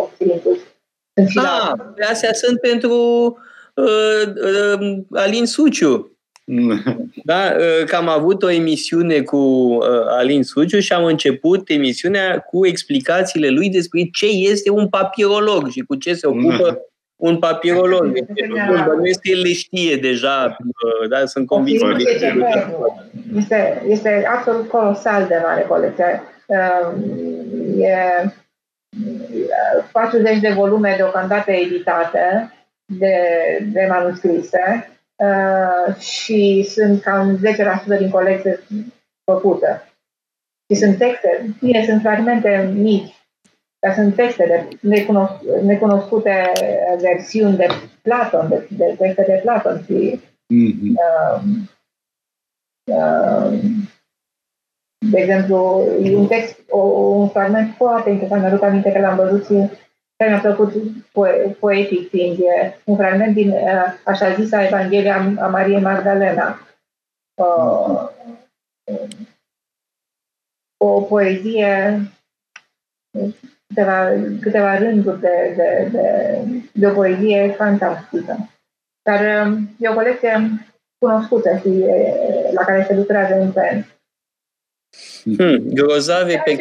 Oxylincus. 0.04 0.58
Ah, 1.36 1.72
astea 2.10 2.34
sunt 2.34 2.60
pentru 2.60 2.94
uh, 3.76 4.24
uh, 4.80 4.98
Alin 5.12 5.46
Suciu. 5.46 6.06
Da, 7.24 7.56
ă, 7.56 7.84
că 7.84 7.96
am 7.96 8.08
avut 8.08 8.44
o 8.44 8.50
emisiune 8.50 9.22
cu 9.22 9.38
ă, 9.82 10.06
Alin 10.10 10.44
Suciu 10.44 10.80
și 10.80 10.94
am 10.94 11.06
început 11.06 11.70
emisiunea 11.70 12.40
cu 12.40 12.66
explicațiile 12.66 13.50
lui 13.50 13.70
despre 13.70 14.10
ce 14.14 14.26
este 14.26 14.70
un 14.70 14.90
papirolog 14.90 15.70
și 15.70 15.80
cu 15.80 15.96
ce 15.96 16.14
se 16.14 16.28
ocupă 16.28 16.91
un 17.22 17.40
papirolog. 17.40 18.12
Bănuiesc 18.86 19.22
că 19.22 19.30
el 19.30 19.40
le 19.40 19.54
știe 19.54 19.96
deja, 19.96 20.58
ă, 21.04 21.08
da, 21.08 21.26
sunt 21.26 21.48
convins. 21.48 21.82
Este, 23.38 23.84
este 23.88 24.28
absolut 24.28 24.68
colosal 24.70 25.28
de 25.28 25.40
mare 25.44 25.62
colecție. 25.62 26.22
E 27.78 27.96
40 29.92 30.40
de 30.40 30.50
volume 30.50 30.94
deocamdată 30.98 31.52
editate 31.52 32.54
de, 32.86 33.18
de 33.72 33.88
manuscrise 33.90 34.92
Uh, 35.22 35.96
și 35.96 36.68
sunt 36.70 37.02
cam 37.02 37.40
10% 37.96 37.98
din 37.98 38.10
colecție 38.10 38.60
făcută. 39.32 39.88
Și 40.70 40.80
sunt 40.80 40.98
texte, 40.98 41.56
bine, 41.60 41.86
sunt 41.86 42.02
fragmente 42.02 42.72
mici, 42.74 43.16
dar 43.82 43.94
sunt 43.94 44.16
texte 44.16 44.46
de 44.46 44.88
necunosc- 44.88 45.62
necunoscute 45.62 46.52
versiuni 47.02 47.56
de 47.58 47.68
Platon, 48.02 48.50
de, 48.50 48.68
de 48.70 48.96
texte 48.98 49.24
de 49.28 49.40
Platon 49.44 49.84
și 49.84 50.20
mm-hmm. 50.54 50.94
uh, 50.96 51.44
uh, 52.92 53.60
de 55.10 55.20
exemplu, 55.20 55.84
un 56.14 56.28
text, 56.28 56.60
o, 56.70 56.80
un 56.80 57.30
fragment 57.30 57.76
foarte 57.76 58.10
interesant, 58.10 58.42
mi-aduc 58.42 58.64
aminte 58.64 58.92
că 58.92 59.00
l-am 59.00 59.16
văzut 59.16 59.46
și 59.46 59.54
care 60.16 60.30
mi-a 60.30 60.40
plăcut 60.40 60.74
po- 61.10 61.60
poetic 61.60 62.10
fiind 62.10 62.38
e 62.40 62.82
un 62.86 62.96
fragment 62.96 63.34
din 63.34 63.50
uh, 63.50 63.94
așa 64.06 64.34
zisa 64.34 64.66
Evanghelia 64.66 65.16
a 65.40 65.48
Mariei 65.48 65.82
Magdalena. 65.82 66.60
Uh, 67.34 68.10
o 70.78 71.02
poezie, 71.02 72.02
câteva, 73.74 74.10
câteva 74.42 74.78
rânduri 74.78 75.20
de, 75.20 75.54
de, 75.56 75.88
de, 75.92 76.38
de 76.72 76.88
o 76.88 76.94
poezie 76.94 77.54
fantastică. 77.58 78.50
Dar 79.10 79.48
uh, 79.48 79.58
e 79.78 79.90
o 79.90 79.94
colecție 79.94 80.50
cunoscută 80.98 81.60
și 81.62 81.86
la 82.54 82.64
care 82.64 82.86
se 82.88 82.96
lucrează 82.96 83.34
intens. 83.34 83.86
Hmm, 85.24 85.58
grozave 85.74 86.42
pe 86.46 86.58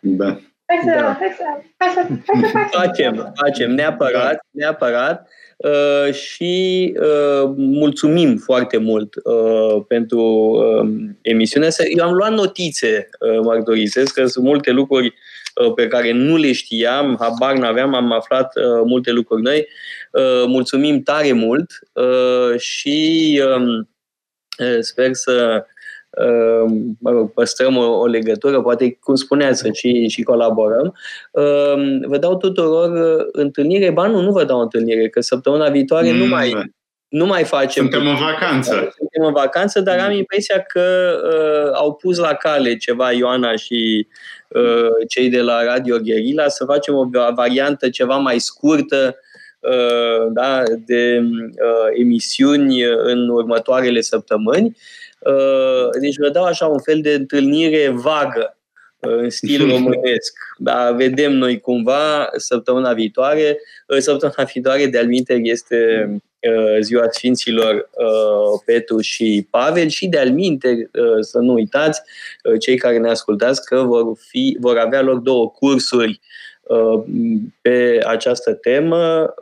Da. 0.00 0.38
Hai 0.66 0.80
să, 0.84 0.90
da. 1.00 1.16
hai 1.20 1.34
să, 1.36 1.42
hai 1.76 1.88
să, 1.94 2.00
hai 2.26 2.40
să 2.42 2.48
facem. 2.48 2.80
Facem, 2.80 3.32
facem, 3.34 3.70
neapărat, 3.70 4.38
neapărat. 4.50 5.28
Uh, 5.56 6.12
și 6.12 6.94
uh, 7.00 7.52
mulțumim 7.56 8.36
foarte 8.36 8.76
mult 8.76 9.14
uh, 9.24 9.84
pentru 9.88 10.20
uh, 10.20 10.88
emisiunea 11.20 11.68
asta. 11.68 11.82
Eu 11.96 12.06
am 12.06 12.12
luat 12.12 12.32
notițe, 12.32 13.08
uh, 13.20 13.38
mărturisesc, 13.42 14.14
că 14.14 14.26
sunt 14.26 14.44
multe 14.44 14.70
lucruri 14.70 15.06
uh, 15.06 15.14
pe 15.74 15.86
care 15.86 16.12
nu 16.12 16.36
le 16.36 16.52
știam, 16.52 17.16
habar 17.20 17.56
n-aveam, 17.56 17.94
am 17.94 18.12
aflat 18.12 18.56
uh, 18.56 18.82
multe 18.84 19.10
lucruri 19.10 19.42
noi. 19.42 19.68
Uh, 20.10 20.44
mulțumim 20.46 21.02
tare 21.02 21.32
mult 21.32 21.70
uh, 21.92 22.58
și 22.58 23.40
uh, 23.44 23.86
sper 24.80 25.12
să 25.12 25.66
Ehm, 26.16 26.96
mă 27.00 27.10
rog, 27.10 27.32
păstrăm 27.32 27.76
o, 27.76 27.84
o 27.84 28.06
legătură, 28.06 28.62
poate, 28.62 28.98
cum 29.00 29.14
spuneați, 29.14 29.60
să 29.60 29.70
și, 29.72 30.08
și 30.08 30.22
colaborăm. 30.22 30.94
Ehm, 31.32 32.08
vă 32.08 32.18
dau 32.18 32.36
tuturor 32.36 33.16
uh, 33.18 33.26
întâlnire, 33.32 33.90
ba 33.90 34.06
nu, 34.06 34.20
nu 34.20 34.32
vă 34.32 34.44
dau 34.44 34.60
întâlnire, 34.60 35.08
că 35.08 35.20
săptămâna 35.20 35.68
viitoare 35.68 36.10
mm. 36.10 36.16
nu 36.16 36.26
mai 36.26 36.74
nu 37.08 37.26
mai 37.26 37.44
facem... 37.44 37.82
Suntem 37.82 38.06
în 38.06 38.14
vacanță. 38.14 38.70
Suntem 38.70 39.24
în 39.24 39.32
vacanță, 39.32 39.80
dar 39.80 39.98
am 39.98 40.12
impresia 40.12 40.60
că 40.60 41.16
uh, 41.24 41.70
au 41.74 41.94
pus 41.94 42.16
la 42.16 42.34
cale 42.34 42.76
ceva 42.76 43.12
Ioana 43.12 43.56
și 43.56 44.06
uh, 44.08 44.14
cei 45.08 45.28
de 45.28 45.40
la 45.40 45.64
Radio 45.64 45.98
Guerilla 45.98 46.48
să 46.48 46.64
facem 46.64 46.94
o 46.94 47.08
variantă 47.34 47.88
ceva 47.88 48.16
mai 48.16 48.38
scurtă 48.38 49.16
uh, 49.60 50.32
da, 50.32 50.62
de 50.86 51.22
uh, 51.22 51.98
emisiuni 51.98 52.82
în 52.82 53.28
următoarele 53.28 54.00
săptămâni. 54.00 54.76
Uh, 55.18 55.88
deci 56.00 56.16
vă 56.18 56.28
dau 56.28 56.44
așa 56.44 56.66
un 56.66 56.80
fel 56.80 57.00
de 57.00 57.12
întâlnire 57.12 57.88
vagă 57.88 58.58
în 59.00 59.30
stil 59.30 59.68
românesc. 59.70 60.38
Da, 60.58 60.92
vedem 60.92 61.32
noi 61.32 61.60
cumva 61.60 62.28
săptămâna 62.36 62.92
viitoare. 62.92 63.58
Săptămâna 63.98 64.44
viitoare, 64.52 64.86
de-al 64.86 65.08
este 65.42 66.08
uh, 66.12 66.20
ziua 66.80 67.06
Sfinților 67.10 67.74
uh, 67.74 68.60
Petru 68.64 69.00
și 69.00 69.46
Pavel 69.50 69.88
și 69.88 70.08
de-al 70.08 70.30
minte, 70.30 70.90
uh, 70.92 71.20
să 71.20 71.38
nu 71.38 71.52
uitați, 71.52 72.02
cei 72.60 72.76
care 72.76 72.98
ne 72.98 73.08
ascultați, 73.08 73.64
că 73.64 73.82
vor, 73.82 74.16
fi, 74.28 74.56
vor 74.60 74.76
avea 74.76 75.02
loc 75.02 75.22
două 75.22 75.50
cursuri 75.50 76.20
pe 77.60 78.00
această 78.06 78.52
temă. 78.52 79.34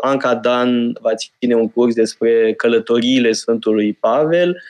Anca 0.00 0.34
Dan 0.34 0.96
va 1.00 1.10
ține 1.14 1.54
un 1.54 1.70
curs 1.70 1.94
despre 1.94 2.54
călătoriile 2.54 3.32
Sfântului 3.32 3.92
Pavel, 3.92 4.62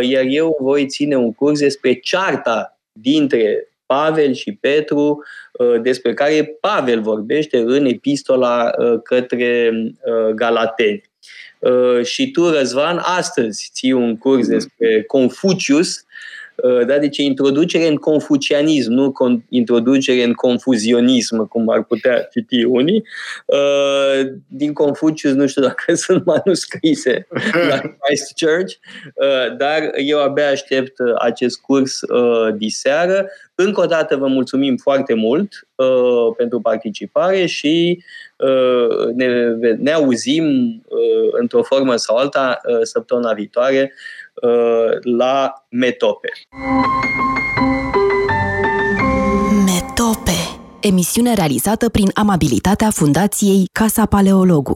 iar 0.00 0.24
eu 0.28 0.56
voi 0.60 0.86
ține 0.86 1.16
un 1.16 1.32
curs 1.32 1.58
despre 1.58 1.94
cearta 1.94 2.78
dintre 2.92 3.68
Pavel 3.86 4.32
și 4.32 4.52
Petru, 4.52 5.24
uh, 5.52 5.80
despre 5.82 6.14
care 6.14 6.56
Pavel 6.60 7.00
vorbește 7.00 7.58
în 7.58 7.84
epistola 7.84 8.70
uh, 8.78 9.00
către 9.02 9.72
uh, 11.58 11.70
Galateni. 11.70 12.04
Și 12.04 12.30
tu, 12.30 12.50
Răzvan, 12.50 12.98
astăzi 13.02 13.70
ții 13.72 13.92
un 13.92 14.16
curs 14.16 14.46
despre 14.46 15.02
Confucius, 15.02 15.96
Uh, 15.98 16.03
da? 16.86 16.98
Deci 16.98 17.16
introducere 17.16 17.86
în 17.86 17.96
confucianism, 17.96 18.92
nu 18.92 19.12
con- 19.12 19.48
introducere 19.48 20.22
în 20.22 20.32
confuzionism, 20.32 21.48
cum 21.48 21.68
ar 21.68 21.84
putea 21.84 22.28
citi 22.32 22.64
unii. 22.64 23.04
Uh, 23.46 24.26
din 24.48 24.72
Confucius 24.72 25.32
nu 25.32 25.46
știu 25.46 25.62
dacă 25.62 25.94
sunt 26.04 26.24
manuscrise 26.24 27.26
la 27.68 27.80
Christchurch, 27.98 28.72
uh, 29.14 29.56
dar 29.56 29.90
eu 29.96 30.22
abia 30.22 30.48
aștept 30.48 30.96
acest 31.18 31.60
curs 31.60 32.00
diseară. 32.56 33.26
Încă 33.54 33.80
o 33.80 33.86
dată 33.86 34.16
vă 34.16 34.26
mulțumim 34.26 34.76
foarte 34.76 35.14
mult 35.14 35.68
pentru 36.36 36.60
participare 36.60 37.46
și 37.46 38.02
ne, 39.14 39.54
ne 39.78 39.92
auzim 39.92 40.44
într-o 41.30 41.62
formă 41.62 41.96
sau 41.96 42.16
alta 42.16 42.60
săptămâna 42.82 43.32
viitoare 43.32 43.92
Uh, 43.92 44.23
la 45.02 45.52
Metope. 45.70 46.28
Metope. 49.64 50.30
Emisiune 50.80 51.34
realizată 51.34 51.88
prin 51.88 52.10
amabilitatea 52.14 52.90
Fundației 52.90 53.64
Casa 53.72 54.06
Paleologu. 54.06 54.72